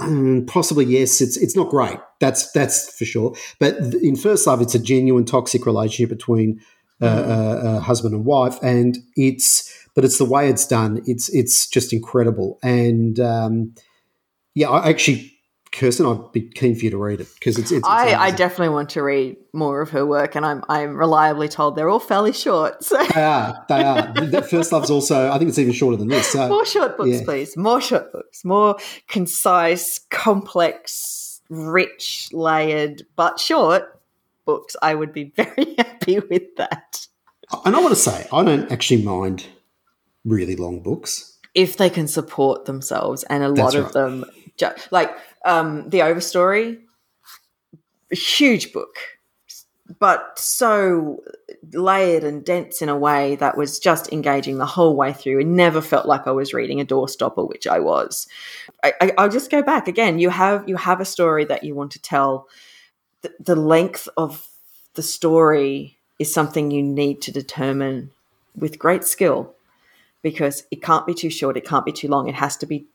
um, 0.01 0.45
possibly 0.47 0.85
yes. 0.85 1.20
It's 1.20 1.37
it's 1.37 1.55
not 1.55 1.70
great. 1.70 1.99
That's 2.18 2.51
that's 2.53 2.97
for 2.99 3.05
sure. 3.05 3.35
But 3.61 3.77
in 4.03 4.16
First 4.16 4.47
Love, 4.47 4.61
it's 4.61 4.74
a 4.74 4.81
genuine 4.81 5.24
toxic 5.24 5.66
relationship 5.66 6.09
between 6.09 6.61
uh, 7.01 7.05
uh, 7.05 7.09
uh, 7.09 7.81
husband 7.81 8.14
and 8.14 8.24
wife, 8.24 8.59
and 8.62 8.99
it's 9.14 9.87
but 9.95 10.05
it's 10.05 10.18
the 10.18 10.24
way 10.24 10.49
it's 10.49 10.66
done. 10.66 11.03
It's 11.07 11.29
it's 11.29 11.68
just 11.68 11.93
incredible. 11.93 12.59
And 12.62 13.20
um, 13.20 13.74
yeah, 14.55 14.70
I 14.70 14.89
actually, 14.89 15.36
Kirstyn, 15.77 16.11
I'd 16.11 16.33
be 16.33 16.41
keen 16.41 16.74
for 16.74 16.85
you 16.87 16.91
to 16.91 16.97
read 16.97 17.20
it 17.20 17.29
because 17.35 17.59
it's. 17.59 17.70
it's, 17.70 17.81
it's 17.81 17.89
I, 17.89 18.14
I 18.14 18.31
definitely 18.31 18.70
want 18.70 18.91
to 18.91 19.03
read 19.03 19.37
more 19.53 19.83
of 19.83 19.91
her 19.91 20.05
work 20.05 20.35
and 20.35 20.45
i'm 20.45 20.62
i'm 20.68 20.97
reliably 20.97 21.49
told 21.49 21.77
they're 21.77 21.89
all 21.89 21.99
fairly 21.99 22.33
short 22.33 22.83
so 22.85 22.97
they 23.14 23.22
are. 23.22 23.64
They 23.68 23.83
are. 23.83 24.12
that 24.12 24.51
First 24.51 24.72
Love's 24.72 24.91
also. 24.91 25.31
I 25.31 25.39
think 25.39 25.49
it's 25.49 25.59
even 25.59 25.72
shorter 25.72 25.97
than 25.97 26.09
this. 26.09 26.27
So 26.33 26.49
more 26.49 26.66
short 26.66 26.97
books 26.97 27.11
yeah. 27.11 27.24
please 27.24 27.57
more 27.57 27.81
short 27.81 28.12
books 28.12 28.45
more 28.45 28.77
concise 29.09 29.99
complex 30.11 31.41
rich 31.49 32.29
layered 32.33 33.03
but 33.14 33.39
short 33.39 34.01
books 34.45 34.77
i 34.83 34.95
would 34.95 35.12
be 35.12 35.24
very 35.37 35.74
happy 35.79 36.18
with 36.18 36.57
that 36.57 37.07
and 37.64 37.77
I 37.77 37.81
want 37.81 37.95
to 37.95 38.01
say, 38.01 38.27
I 38.33 38.43
don't 38.43 38.70
actually 38.72 39.03
mind 39.03 39.47
really 40.24 40.57
long 40.57 40.81
books. 40.81 41.39
if 41.55 41.77
they 41.77 41.89
can 41.89 42.09
support 42.09 42.64
themselves 42.64 43.22
and 43.24 43.45
a 43.45 43.49
lot 43.49 43.72
That's 43.72 43.74
of 43.77 43.85
right. 43.85 43.93
them 43.93 44.24
ju- 44.57 44.75
like 44.91 45.11
um 45.45 45.89
the 45.91 46.01
overstory 46.01 46.81
a 48.13 48.17
huge 48.17 48.73
book 48.73 48.97
but 49.99 50.39
so 50.39 51.23
layered 51.73 52.25
and 52.25 52.45
dense 52.45 52.83
in 52.83 52.89
a 52.89 52.97
way 52.97 53.37
that 53.37 53.57
was 53.57 53.79
just 53.79 54.13
engaging 54.13 54.59
the 54.59 54.67
whole 54.67 54.97
way 54.97 55.13
through 55.13 55.41
and 55.41 55.55
never 55.55 55.81
felt 55.81 56.07
like 56.07 56.27
I 56.27 56.33
was 56.33 56.55
reading 56.55 56.81
a 56.81 56.85
doorstopper, 56.85 57.49
which 57.49 57.67
I 57.67 57.79
was. 57.79 58.27
I, 58.83 58.93
I, 59.01 59.13
I'll 59.19 59.29
just 59.29 59.51
go 59.51 59.63
back 59.63 59.89
again. 59.89 60.19
You 60.19 60.31
have 60.31 60.69
you 60.69 60.77
have 60.77 61.01
a 61.01 61.05
story 61.05 61.45
that 61.47 61.65
you 61.65 61.75
want 61.75 61.93
to 61.93 62.03
tell. 62.03 62.49
The, 63.23 63.33
the 63.41 63.57
length 63.57 64.09
of 64.17 64.49
the 64.95 65.03
story 65.03 65.99
is 66.19 66.33
something 66.33 66.71
you 66.71 66.83
need 66.83 67.23
to 67.23 67.33
determine 67.33 68.11
with 68.57 68.79
great 68.79 69.05
skill 69.05 69.55
because 70.23 70.65
it 70.71 70.83
can't 70.83 71.07
be 71.07 71.15
too 71.15 71.31
short, 71.31 71.57
it 71.57 71.67
can't 71.67 71.85
be 71.85 71.93
too 71.93 72.09
long. 72.09 72.29
It 72.29 72.35
has 72.35 72.57
to 72.59 72.67
be 72.67 72.87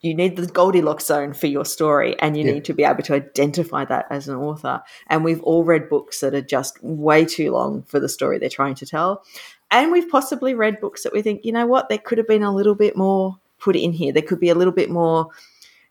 you 0.00 0.14
need 0.14 0.36
the 0.36 0.46
Goldilocks 0.46 1.06
zone 1.06 1.32
for 1.32 1.48
your 1.48 1.64
story, 1.64 2.16
and 2.20 2.36
you 2.36 2.44
Yeah. 2.44 2.52
need 2.52 2.64
to 2.66 2.72
be 2.72 2.84
able 2.84 3.02
to 3.02 3.14
identify 3.14 3.84
that 3.86 4.06
as 4.10 4.28
an 4.28 4.36
author. 4.36 4.82
And 5.08 5.24
we've 5.24 5.42
all 5.42 5.64
read 5.64 5.88
books 5.88 6.20
that 6.20 6.34
are 6.34 6.40
just 6.40 6.82
way 6.82 7.24
too 7.24 7.50
long 7.50 7.82
for 7.82 7.98
the 7.98 8.08
story 8.08 8.38
they're 8.38 8.48
trying 8.48 8.76
to 8.76 8.86
tell. 8.86 9.24
And 9.70 9.90
we've 9.90 10.08
possibly 10.08 10.54
read 10.54 10.80
books 10.80 11.02
that 11.02 11.12
we 11.12 11.20
think, 11.20 11.44
you 11.44 11.52
know 11.52 11.66
what, 11.66 11.88
there 11.88 11.98
could 11.98 12.18
have 12.18 12.28
been 12.28 12.42
a 12.44 12.54
little 12.54 12.74
bit 12.76 12.96
more 12.96 13.38
put 13.58 13.74
in 13.76 13.92
here. 13.92 14.12
There 14.12 14.22
could 14.22 14.40
be 14.40 14.50
a 14.50 14.54
little 14.54 14.72
bit 14.72 14.88
more, 14.88 15.28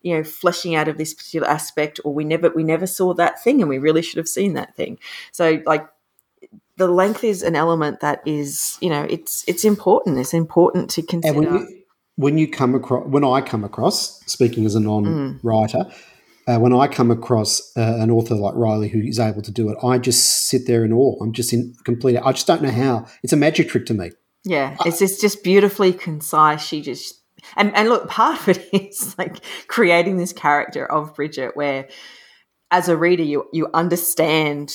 you 0.01 0.15
know, 0.15 0.23
fleshing 0.23 0.73
out 0.73 0.87
of 0.87 0.97
this 0.97 1.13
particular 1.13 1.47
aspect, 1.47 1.99
or 2.05 2.13
we 2.13 2.23
never 2.23 2.49
we 2.49 2.63
never 2.63 2.87
saw 2.87 3.13
that 3.15 3.43
thing, 3.43 3.61
and 3.61 3.69
we 3.69 3.77
really 3.77 4.01
should 4.01 4.17
have 4.17 4.27
seen 4.29 4.53
that 4.53 4.75
thing. 4.75 4.99
So, 5.33 5.61
like, 5.65 5.85
the 6.77 6.87
length 6.87 7.23
is 7.23 7.43
an 7.43 7.55
element 7.55 7.99
that 7.99 8.21
is, 8.25 8.77
you 8.79 8.89
know, 8.89 9.05
it's 9.09 9.43
it's 9.47 9.65
important. 9.65 10.17
It's 10.17 10.33
important 10.33 10.89
to 10.91 11.01
consider. 11.01 11.67
When 12.17 12.37
you 12.37 12.47
come 12.49 12.75
across, 12.75 13.07
when 13.07 13.23
I 13.23 13.41
come 13.41 13.63
across, 13.63 14.19
speaking 14.25 14.65
as 14.65 14.75
a 14.75 14.79
non-writer, 14.79 15.85
uh, 16.47 16.57
when 16.57 16.73
I 16.73 16.87
come 16.87 17.11
across 17.11 17.71
uh, 17.77 17.97
an 17.99 18.09
author 18.09 18.35
like 18.35 18.55
Riley 18.55 18.89
who 18.89 18.99
is 18.99 19.19
able 19.19 19.41
to 19.43 19.51
do 19.51 19.69
it, 19.69 19.77
I 19.83 19.97
just 19.97 20.47
sit 20.47 20.65
there 20.65 20.83
in 20.83 20.91
awe. 20.91 21.21
I'm 21.21 21.31
just 21.31 21.53
in 21.53 21.75
complete. 21.83 22.17
I 22.17 22.31
just 22.31 22.47
don't 22.47 22.61
know 22.61 22.71
how. 22.71 23.05
It's 23.23 23.33
a 23.33 23.37
magic 23.37 23.69
trick 23.69 23.85
to 23.87 23.93
me. 23.93 24.11
Yeah, 24.43 24.77
it's 24.85 24.99
just 24.99 25.21
just 25.21 25.43
beautifully 25.43 25.93
concise. 25.93 26.61
She 26.61 26.81
just 26.81 27.21
and 27.55 27.75
and 27.75 27.89
look, 27.89 28.09
part 28.09 28.47
of 28.47 28.57
it 28.57 28.69
is 28.73 29.15
like 29.17 29.43
creating 29.67 30.17
this 30.17 30.33
character 30.33 30.89
of 30.89 31.15
Bridget, 31.15 31.55
where 31.55 31.87
as 32.71 32.89
a 32.89 32.97
reader 32.97 33.23
you 33.23 33.45
you 33.53 33.69
understand 33.73 34.73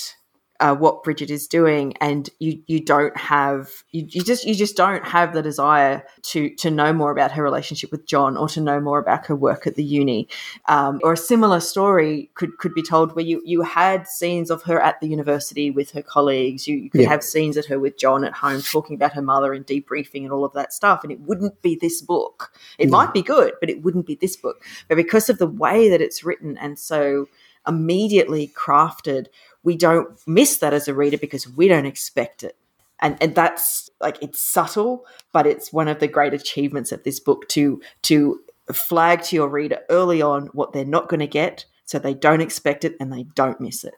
uh, 0.63 0.75
what 0.77 1.03
Bridget 1.03 1.29
is 1.31 1.49
doing, 1.49 1.95
and 2.01 2.31
you 2.39 2.63
you 2.67 2.79
don't 2.81 3.17
have 3.17 3.69
you, 3.91 4.07
you 4.09 4.23
just 4.23 4.45
you 4.47 4.55
just 4.55 4.77
don't 4.77 5.05
have 5.05 5.35
the 5.35 5.43
desire 5.43 6.05
to 6.31 6.49
to 6.63 6.71
know 6.71 6.93
more 6.93 7.11
about 7.11 7.33
her 7.33 7.43
relationship 7.43 7.91
with 7.91 8.07
John 8.07 8.37
or 8.37 8.49
to 8.51 8.61
know 8.61 8.79
more 8.81 9.01
about 9.01 9.27
her 9.27 9.35
work 9.37 9.67
at 9.67 9.75
the 9.75 9.83
uni, 9.83 10.29
um, 10.69 11.01
or 11.03 11.13
a 11.15 11.17
similar 11.17 11.59
story 11.61 12.31
could 12.35 12.57
could 12.59 12.75
be 12.75 12.83
told 12.83 13.15
where 13.17 13.25
you 13.25 13.43
you 13.45 13.63
had 13.63 14.07
scenes 14.07 14.51
of 14.51 14.63
her 14.63 14.81
at 14.81 15.01
the 15.01 15.09
university 15.09 15.71
with 15.71 15.91
her 15.91 16.03
colleagues, 16.03 16.69
you, 16.69 16.77
you 16.77 16.91
could 16.91 17.01
Yeah. 17.03 17.09
have 17.09 17.23
scenes 17.25 17.57
of 17.57 17.67
her 17.67 17.79
with 17.81 17.99
John 17.99 18.23
at 18.25 18.33
home 18.35 18.63
talking 18.63 18.95
about 18.95 19.15
her 19.15 19.23
mother 19.23 19.53
and 19.53 19.67
debriefing 19.67 20.23
and 20.23 20.33
all 20.33 20.45
of 20.45 20.53
that 20.55 20.73
stuff, 20.73 21.03
and 21.03 21.11
it 21.11 21.21
wouldn't 21.21 21.61
be 21.61 21.75
this 21.75 22.01
book. 22.01 22.53
It 22.79 22.89
No. 22.89 22.99
might 22.99 23.13
be 23.13 23.23
good, 23.23 23.55
but 23.61 23.69
it 23.69 23.83
wouldn't 23.83 24.07
be 24.07 24.15
this 24.15 24.37
book. 24.37 24.63
But 24.89 24.97
because 24.97 25.29
of 25.29 25.39
the 25.39 25.49
way 25.49 25.89
that 25.89 26.01
it's 26.01 26.23
written 26.25 26.57
and 26.57 26.79
so 26.79 27.27
immediately 27.67 28.53
crafted, 28.57 29.27
we 29.65 29.77
don't 29.77 30.09
miss 30.27 30.57
that 30.59 30.73
as 30.75 30.89
a 30.89 30.95
reader 30.95 31.19
because 31.19 31.49
we 31.49 31.69
don't 31.69 31.87
expect 31.87 32.43
it. 32.43 32.57
And, 33.01 33.17
and 33.21 33.35
that's 33.35 33.91
like 34.01 34.19
it's 34.23 34.39
subtle, 34.41 35.05
but 35.33 35.47
it's 35.47 35.73
one 35.73 35.89
of 35.89 35.99
the 35.99 36.07
great 36.07 36.35
achievements 36.35 36.93
of 36.93 37.03
this 37.03 37.19
book 37.21 37.49
to 37.49 37.81
to 38.03 38.41
flag 38.73 39.23
to 39.23 39.37
your 39.37 39.49
reader 39.49 39.81
early 39.91 40.23
on 40.23 40.47
what 40.49 40.73
they're 40.73 40.85
not 40.85 41.09
going 41.09 41.21
to 41.21 41.27
get, 41.27 41.65
so 41.85 41.99
they 41.99 42.15
don't 42.15 42.41
expect 42.41 42.85
it 42.85 42.95
and 43.01 43.13
they 43.13 43.25
don't 43.35 43.61
miss 43.61 43.83
it. 43.83 43.95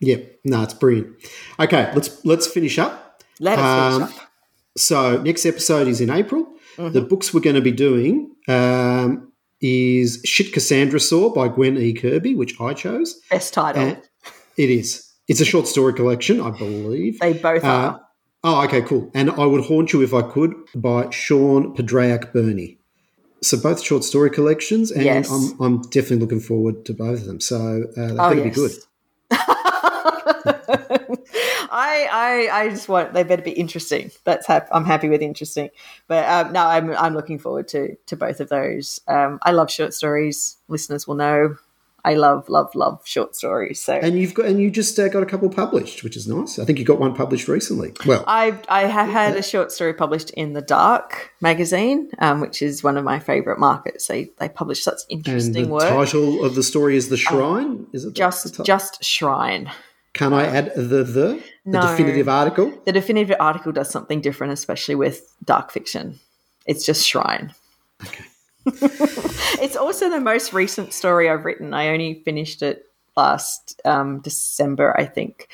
Yeah, 0.00 0.16
no, 0.44 0.62
it's 0.62 0.74
brilliant. 0.74 1.16
Okay, 1.58 1.90
let's 1.94 2.24
let's 2.26 2.46
finish 2.46 2.78
up. 2.78 3.22
Let 3.40 3.58
us 3.58 3.94
Um, 3.94 4.00
finish 4.02 4.18
up. 4.18 4.28
So 4.76 5.22
next 5.22 5.46
episode 5.46 5.88
is 5.88 6.00
in 6.00 6.10
April. 6.10 6.46
The 6.78 7.02
books 7.02 7.34
we're 7.34 7.40
going 7.40 7.56
to 7.56 7.62
be 7.62 7.70
doing 7.70 8.34
um, 8.48 9.30
is 9.60 10.22
Shit 10.24 10.52
Cassandra 10.54 10.98
Saw 10.98 11.28
by 11.30 11.48
Gwen 11.48 11.76
E. 11.76 11.92
Kirby, 11.92 12.34
which 12.34 12.58
I 12.60 12.72
chose. 12.72 13.20
Best 13.30 13.52
title. 13.54 13.82
And 13.82 14.02
it 14.56 14.70
is. 14.70 15.08
It's 15.28 15.40
a 15.40 15.44
short 15.44 15.66
story 15.68 15.92
collection, 15.94 16.40
I 16.40 16.50
believe. 16.50 17.18
they 17.20 17.32
both 17.34 17.64
Uh, 17.64 17.66
are. 17.68 18.00
oh, 18.44 18.64
okay, 18.64 18.82
cool. 18.82 19.10
And 19.14 19.30
I 19.30 19.46
would 19.46 19.64
haunt 19.64 19.92
you 19.92 20.02
if 20.02 20.12
I 20.12 20.22
could 20.22 20.52
by 20.74 21.04
Seán 21.06 21.74
Padraic 21.76 22.32
Birnie. 22.32 22.78
So 23.42 23.56
both 23.60 23.82
short 23.82 24.04
story 24.04 24.30
collections, 24.30 24.90
and 24.92 25.04
Yes. 25.04 25.30
I'm, 25.30 25.60
I'm 25.60 25.80
definitely 25.82 26.18
looking 26.18 26.40
forward 26.40 26.84
to 26.86 26.92
both 26.94 27.20
of 27.20 27.26
them. 27.26 27.40
So 27.40 27.56
uh, 27.96 28.06
they're 28.06 28.10
Oh, 28.12 28.34
going 28.34 28.36
to 28.38 28.44
yes. 28.44 28.54
be 28.54 28.60
good. 28.60 28.72
I, 31.74 32.06
I 32.12 32.48
I 32.52 32.68
just 32.68 32.88
want 32.88 33.14
they 33.14 33.22
better 33.22 33.42
be 33.42 33.52
interesting. 33.52 34.10
That's 34.24 34.46
hap- 34.46 34.68
I'm 34.72 34.84
happy 34.84 35.08
with 35.08 35.22
interesting, 35.22 35.70
but 36.06 36.28
um, 36.28 36.52
no, 36.52 36.66
I'm 36.66 36.90
I'm 36.96 37.14
looking 37.14 37.38
forward 37.38 37.66
to 37.68 37.96
to 38.06 38.16
both 38.16 38.40
of 38.40 38.48
those. 38.48 39.00
Um, 39.08 39.38
I 39.42 39.52
love 39.52 39.70
short 39.70 39.94
stories. 39.94 40.56
Listeners 40.68 41.06
will 41.08 41.14
know 41.14 41.56
I 42.04 42.14
love 42.14 42.48
love 42.48 42.74
love 42.74 43.00
short 43.04 43.36
stories. 43.36 43.80
So 43.80 43.94
And 43.94 44.18
you've 44.18 44.34
got 44.34 44.46
and 44.46 44.60
you 44.60 44.70
just 44.70 44.98
uh, 44.98 45.08
got 45.08 45.22
a 45.22 45.26
couple 45.26 45.48
published, 45.50 46.02
which 46.02 46.16
is 46.16 46.26
nice. 46.26 46.58
I 46.58 46.64
think 46.64 46.78
you 46.80 46.84
got 46.84 46.98
one 46.98 47.14
published 47.14 47.46
recently. 47.46 47.92
Well, 48.04 48.24
I 48.26 48.58
I 48.68 48.82
have 48.86 49.08
had 49.08 49.36
a 49.36 49.42
short 49.42 49.70
story 49.70 49.94
published 49.94 50.30
in 50.30 50.52
the 50.52 50.62
Dark 50.62 51.30
magazine, 51.40 52.10
um, 52.18 52.40
which 52.40 52.60
is 52.60 52.82
one 52.82 52.96
of 52.96 53.04
my 53.04 53.18
favorite 53.20 53.58
markets. 53.60 54.08
They 54.08 54.30
they 54.38 54.48
publish 54.48 54.82
such 54.82 55.00
and 55.10 55.18
interesting 55.18 55.64
the 55.66 55.68
work. 55.68 55.88
title 55.88 56.44
of 56.44 56.54
the 56.56 56.62
story 56.64 56.96
is 56.96 57.08
the 57.08 57.16
Shrine. 57.16 57.86
is 57.92 58.04
it 58.04 58.08
the 58.08 58.14
just 58.14 58.64
just 58.64 59.04
Shrine. 59.04 59.70
Can 60.12 60.32
I 60.32 60.44
add 60.44 60.74
the 60.74 60.82
the, 60.82 61.04
the 61.04 61.42
No. 61.64 61.80
definitive 61.82 62.28
article? 62.28 62.72
The 62.84 62.92
definitive 62.92 63.36
article 63.38 63.72
does 63.72 63.88
something 63.90 64.20
different, 64.20 64.52
especially 64.52 64.96
with 64.96 65.32
dark 65.44 65.70
fiction. 65.70 66.18
It's 66.66 66.84
just 66.84 67.06
Shrine. 67.06 67.54
Okay. 68.04 68.24
It's 68.66 69.76
also 69.76 70.10
the 70.10 70.20
most 70.20 70.52
recent 70.52 70.92
story 70.92 71.28
I've 71.28 71.44
written. 71.44 71.74
I 71.74 71.88
only 71.88 72.22
finished 72.24 72.62
it 72.62 72.84
last 73.16 73.80
um, 73.84 74.20
December, 74.20 74.94
I 74.98 75.04
think. 75.04 75.48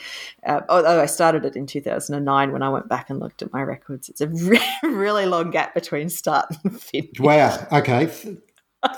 Uh, 0.46 0.60
although 0.68 1.00
I 1.00 1.06
started 1.06 1.44
it 1.44 1.56
in 1.56 1.66
2009 1.66 2.52
when 2.52 2.62
I 2.62 2.68
went 2.68 2.88
back 2.88 3.10
and 3.10 3.18
looked 3.18 3.42
at 3.42 3.52
my 3.52 3.62
records. 3.62 4.08
It's 4.08 4.20
a 4.20 4.28
re- 4.28 4.60
really 4.82 5.26
long 5.26 5.50
gap 5.50 5.74
between 5.74 6.08
start 6.08 6.46
and 6.64 6.80
finish. 6.80 7.18
Wow. 7.18 7.66
Okay. 7.72 8.06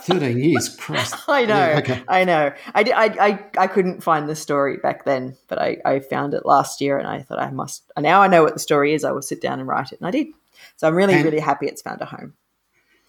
Thirteen 0.02 0.38
years. 0.38 0.76
Christ. 0.76 1.14
I 1.28 1.46
know. 1.46 1.54
Yeah, 1.56 1.78
okay. 1.78 2.02
I 2.06 2.24
know. 2.24 2.52
I, 2.74 2.82
I, 2.82 3.28
I, 3.28 3.44
I 3.56 3.66
couldn't 3.66 4.02
find 4.02 4.28
the 4.28 4.36
story 4.36 4.76
back 4.76 5.06
then, 5.06 5.38
but 5.48 5.58
I, 5.58 5.78
I 5.86 6.00
found 6.00 6.34
it 6.34 6.44
last 6.44 6.82
year 6.82 6.98
and 6.98 7.08
I 7.08 7.22
thought 7.22 7.38
I 7.38 7.50
must. 7.50 7.90
And 7.96 8.02
now 8.04 8.20
I 8.20 8.28
know 8.28 8.42
what 8.42 8.52
the 8.52 8.60
story 8.60 8.92
is. 8.92 9.04
I 9.04 9.12
will 9.12 9.22
sit 9.22 9.40
down 9.40 9.58
and 9.58 9.66
write 9.66 9.92
it. 9.92 9.98
And 9.98 10.06
I 10.06 10.10
did. 10.10 10.26
So 10.76 10.86
I'm 10.86 10.94
really, 10.94 11.14
And- 11.14 11.24
really 11.24 11.40
happy 11.40 11.66
it's 11.66 11.80
found 11.80 12.02
a 12.02 12.04
home. 12.04 12.34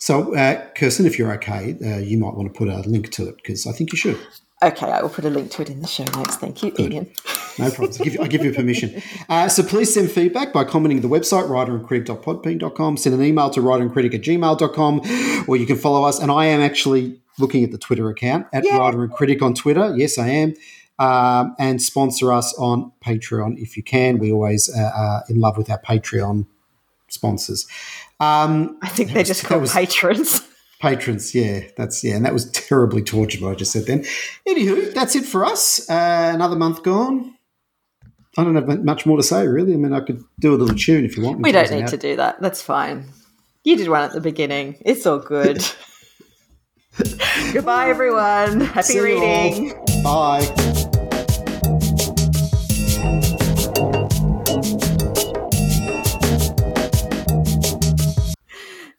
So, 0.02 0.34
uh, 0.36 0.66
Kirstyn, 0.74 1.06
if 1.06 1.20
you're 1.20 1.32
okay, 1.34 1.76
uh, 1.86 1.99
you 1.99 2.18
might 2.18 2.34
want 2.34 2.52
to 2.52 2.58
put 2.58 2.68
a 2.68 2.80
link 2.89 3.12
to 3.12 3.28
it 3.30 3.36
because 3.36 3.68
I 3.68 3.72
think 3.72 3.91
you 3.91 3.99
should. 3.99 4.20
Okay, 4.64 4.88
I 4.88 4.99
will 4.99 5.10
put 5.10 5.26
a 5.26 5.30
link 5.30 5.52
to 5.52 5.62
it 5.62 5.70
in 5.70 5.80
the 5.80 5.88
show 5.88 6.06
notes. 6.06 6.38
Thank 6.38 6.64
you, 6.64 6.74
Ian. 6.80 7.12
No 7.60 7.70
problems. 7.70 8.02
I 8.02 8.06
give 8.06 8.14
you, 8.16 8.22
I 8.24 8.28
give 8.28 8.43
you 8.43 8.52
permission. 8.52 8.99
Uh, 9.30 9.47
so 9.47 9.62
please 9.64 9.93
send 9.93 10.12
feedback 10.12 10.52
by 10.52 10.64
commenting 10.64 11.02
the 11.02 11.08
website, 11.08 11.47
writerandcritic.podbean.com. 11.47 12.97
Send 12.97 13.16
an 13.16 13.24
email 13.24 13.49
to 13.52 13.62
writerandcritic 13.62 14.16
at 14.16 14.22
gmail.com, 14.22 15.45
or 15.47 15.56
you 15.56 15.66
can 15.68 15.78
follow 15.78 16.04
us. 16.04 16.20
And 16.20 16.32
I 16.32 16.47
am 16.47 16.62
actually 16.62 17.22
looking 17.38 17.64
at 17.64 17.72
the 17.72 17.78
Twitter 17.78 18.10
account 18.10 18.47
at 18.52 18.66
Yeah. 18.66 18.78
Writer 18.80 19.04
and 19.04 19.14
Critic 19.14 19.41
on 19.43 19.54
Twitter. 19.54 19.93
Yes, 19.95 20.18
I 20.18 20.30
am. 20.30 20.56
Um, 20.97 21.56
and 21.60 21.82
sponsor 21.82 22.34
us 22.34 22.54
on 22.58 22.91
Patreon 23.06 23.60
if 23.60 23.78
you 23.78 23.84
can. 23.84 24.18
We 24.18 24.32
always 24.32 24.76
uh, 24.76 24.91
are 24.93 25.24
in 25.30 25.39
love 25.39 25.58
with 25.58 25.70
our 25.70 25.80
Patreon 25.80 26.47
sponsors. 27.12 27.68
Um, 28.22 28.78
I 28.82 28.88
think 28.89 29.11
they're 29.11 29.24
just 29.24 29.43
called 29.43 29.61
was- 29.61 29.74
patrons. 29.74 30.47
Patrons, 30.80 31.36
yeah, 31.36 31.61
that's 31.78 32.03
yeah, 32.03 32.15
and 32.15 32.26
that 32.26 32.34
was 32.34 32.49
terribly 32.49 33.03
tortured 33.03 33.39
what 33.39 33.51
I 33.51 33.53
just 33.53 33.72
said 33.72 33.86
then. 33.86 34.03
Anywho, 34.47 34.91
that's 34.95 35.15
it 35.15 35.26
for 35.26 35.45
us. 35.45 35.88
Uh, 35.88 36.32
another 36.34 36.55
month 36.55 36.82
gone. 36.82 37.36
I 38.36 38.43
don't 38.43 38.55
have 38.55 38.84
much 38.84 39.05
more 39.05 39.15
to 39.17 39.22
say, 39.22 39.45
really. 39.45 39.76
I 39.76 39.78
mean, 39.78 39.93
I 39.93 39.99
could 39.99 40.24
do 40.39 40.55
a 40.55 40.57
little 40.57 40.76
tune 40.76 41.05
if 41.05 41.15
you 41.15 41.22
want. 41.22 41.39
We 41.41 41.51
don't 41.51 41.69
need 41.69 41.86
to 41.86 41.97
do 41.97 42.15
that. 42.15 42.41
That's 42.41 42.63
fine. 42.63 43.05
You 43.63 43.78
did 43.78 43.89
one 43.89 44.01
at 44.01 44.13
the 44.13 44.22
beginning. 44.22 44.82
It's 44.82 45.05
all 45.05 45.19
good. 45.19 45.63
Goodbye, 47.53 47.89
everyone. 47.89 48.61
Happy 48.61 48.82
See 48.93 48.99
reading. 49.01 49.74
Bye. 50.03 50.89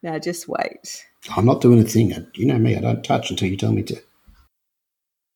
Now 0.02 0.18
just 0.18 0.48
wait. 0.48 1.06
I'm 1.36 1.46
not 1.46 1.60
doing 1.60 1.78
a 1.78 1.84
thing. 1.84 2.26
You 2.34 2.46
know 2.46 2.58
me; 2.58 2.76
I 2.76 2.80
don't 2.80 3.04
touch 3.04 3.30
until 3.30 3.48
you 3.48 3.56
tell 3.56 3.72
me 3.72 3.82
to. 3.84 4.00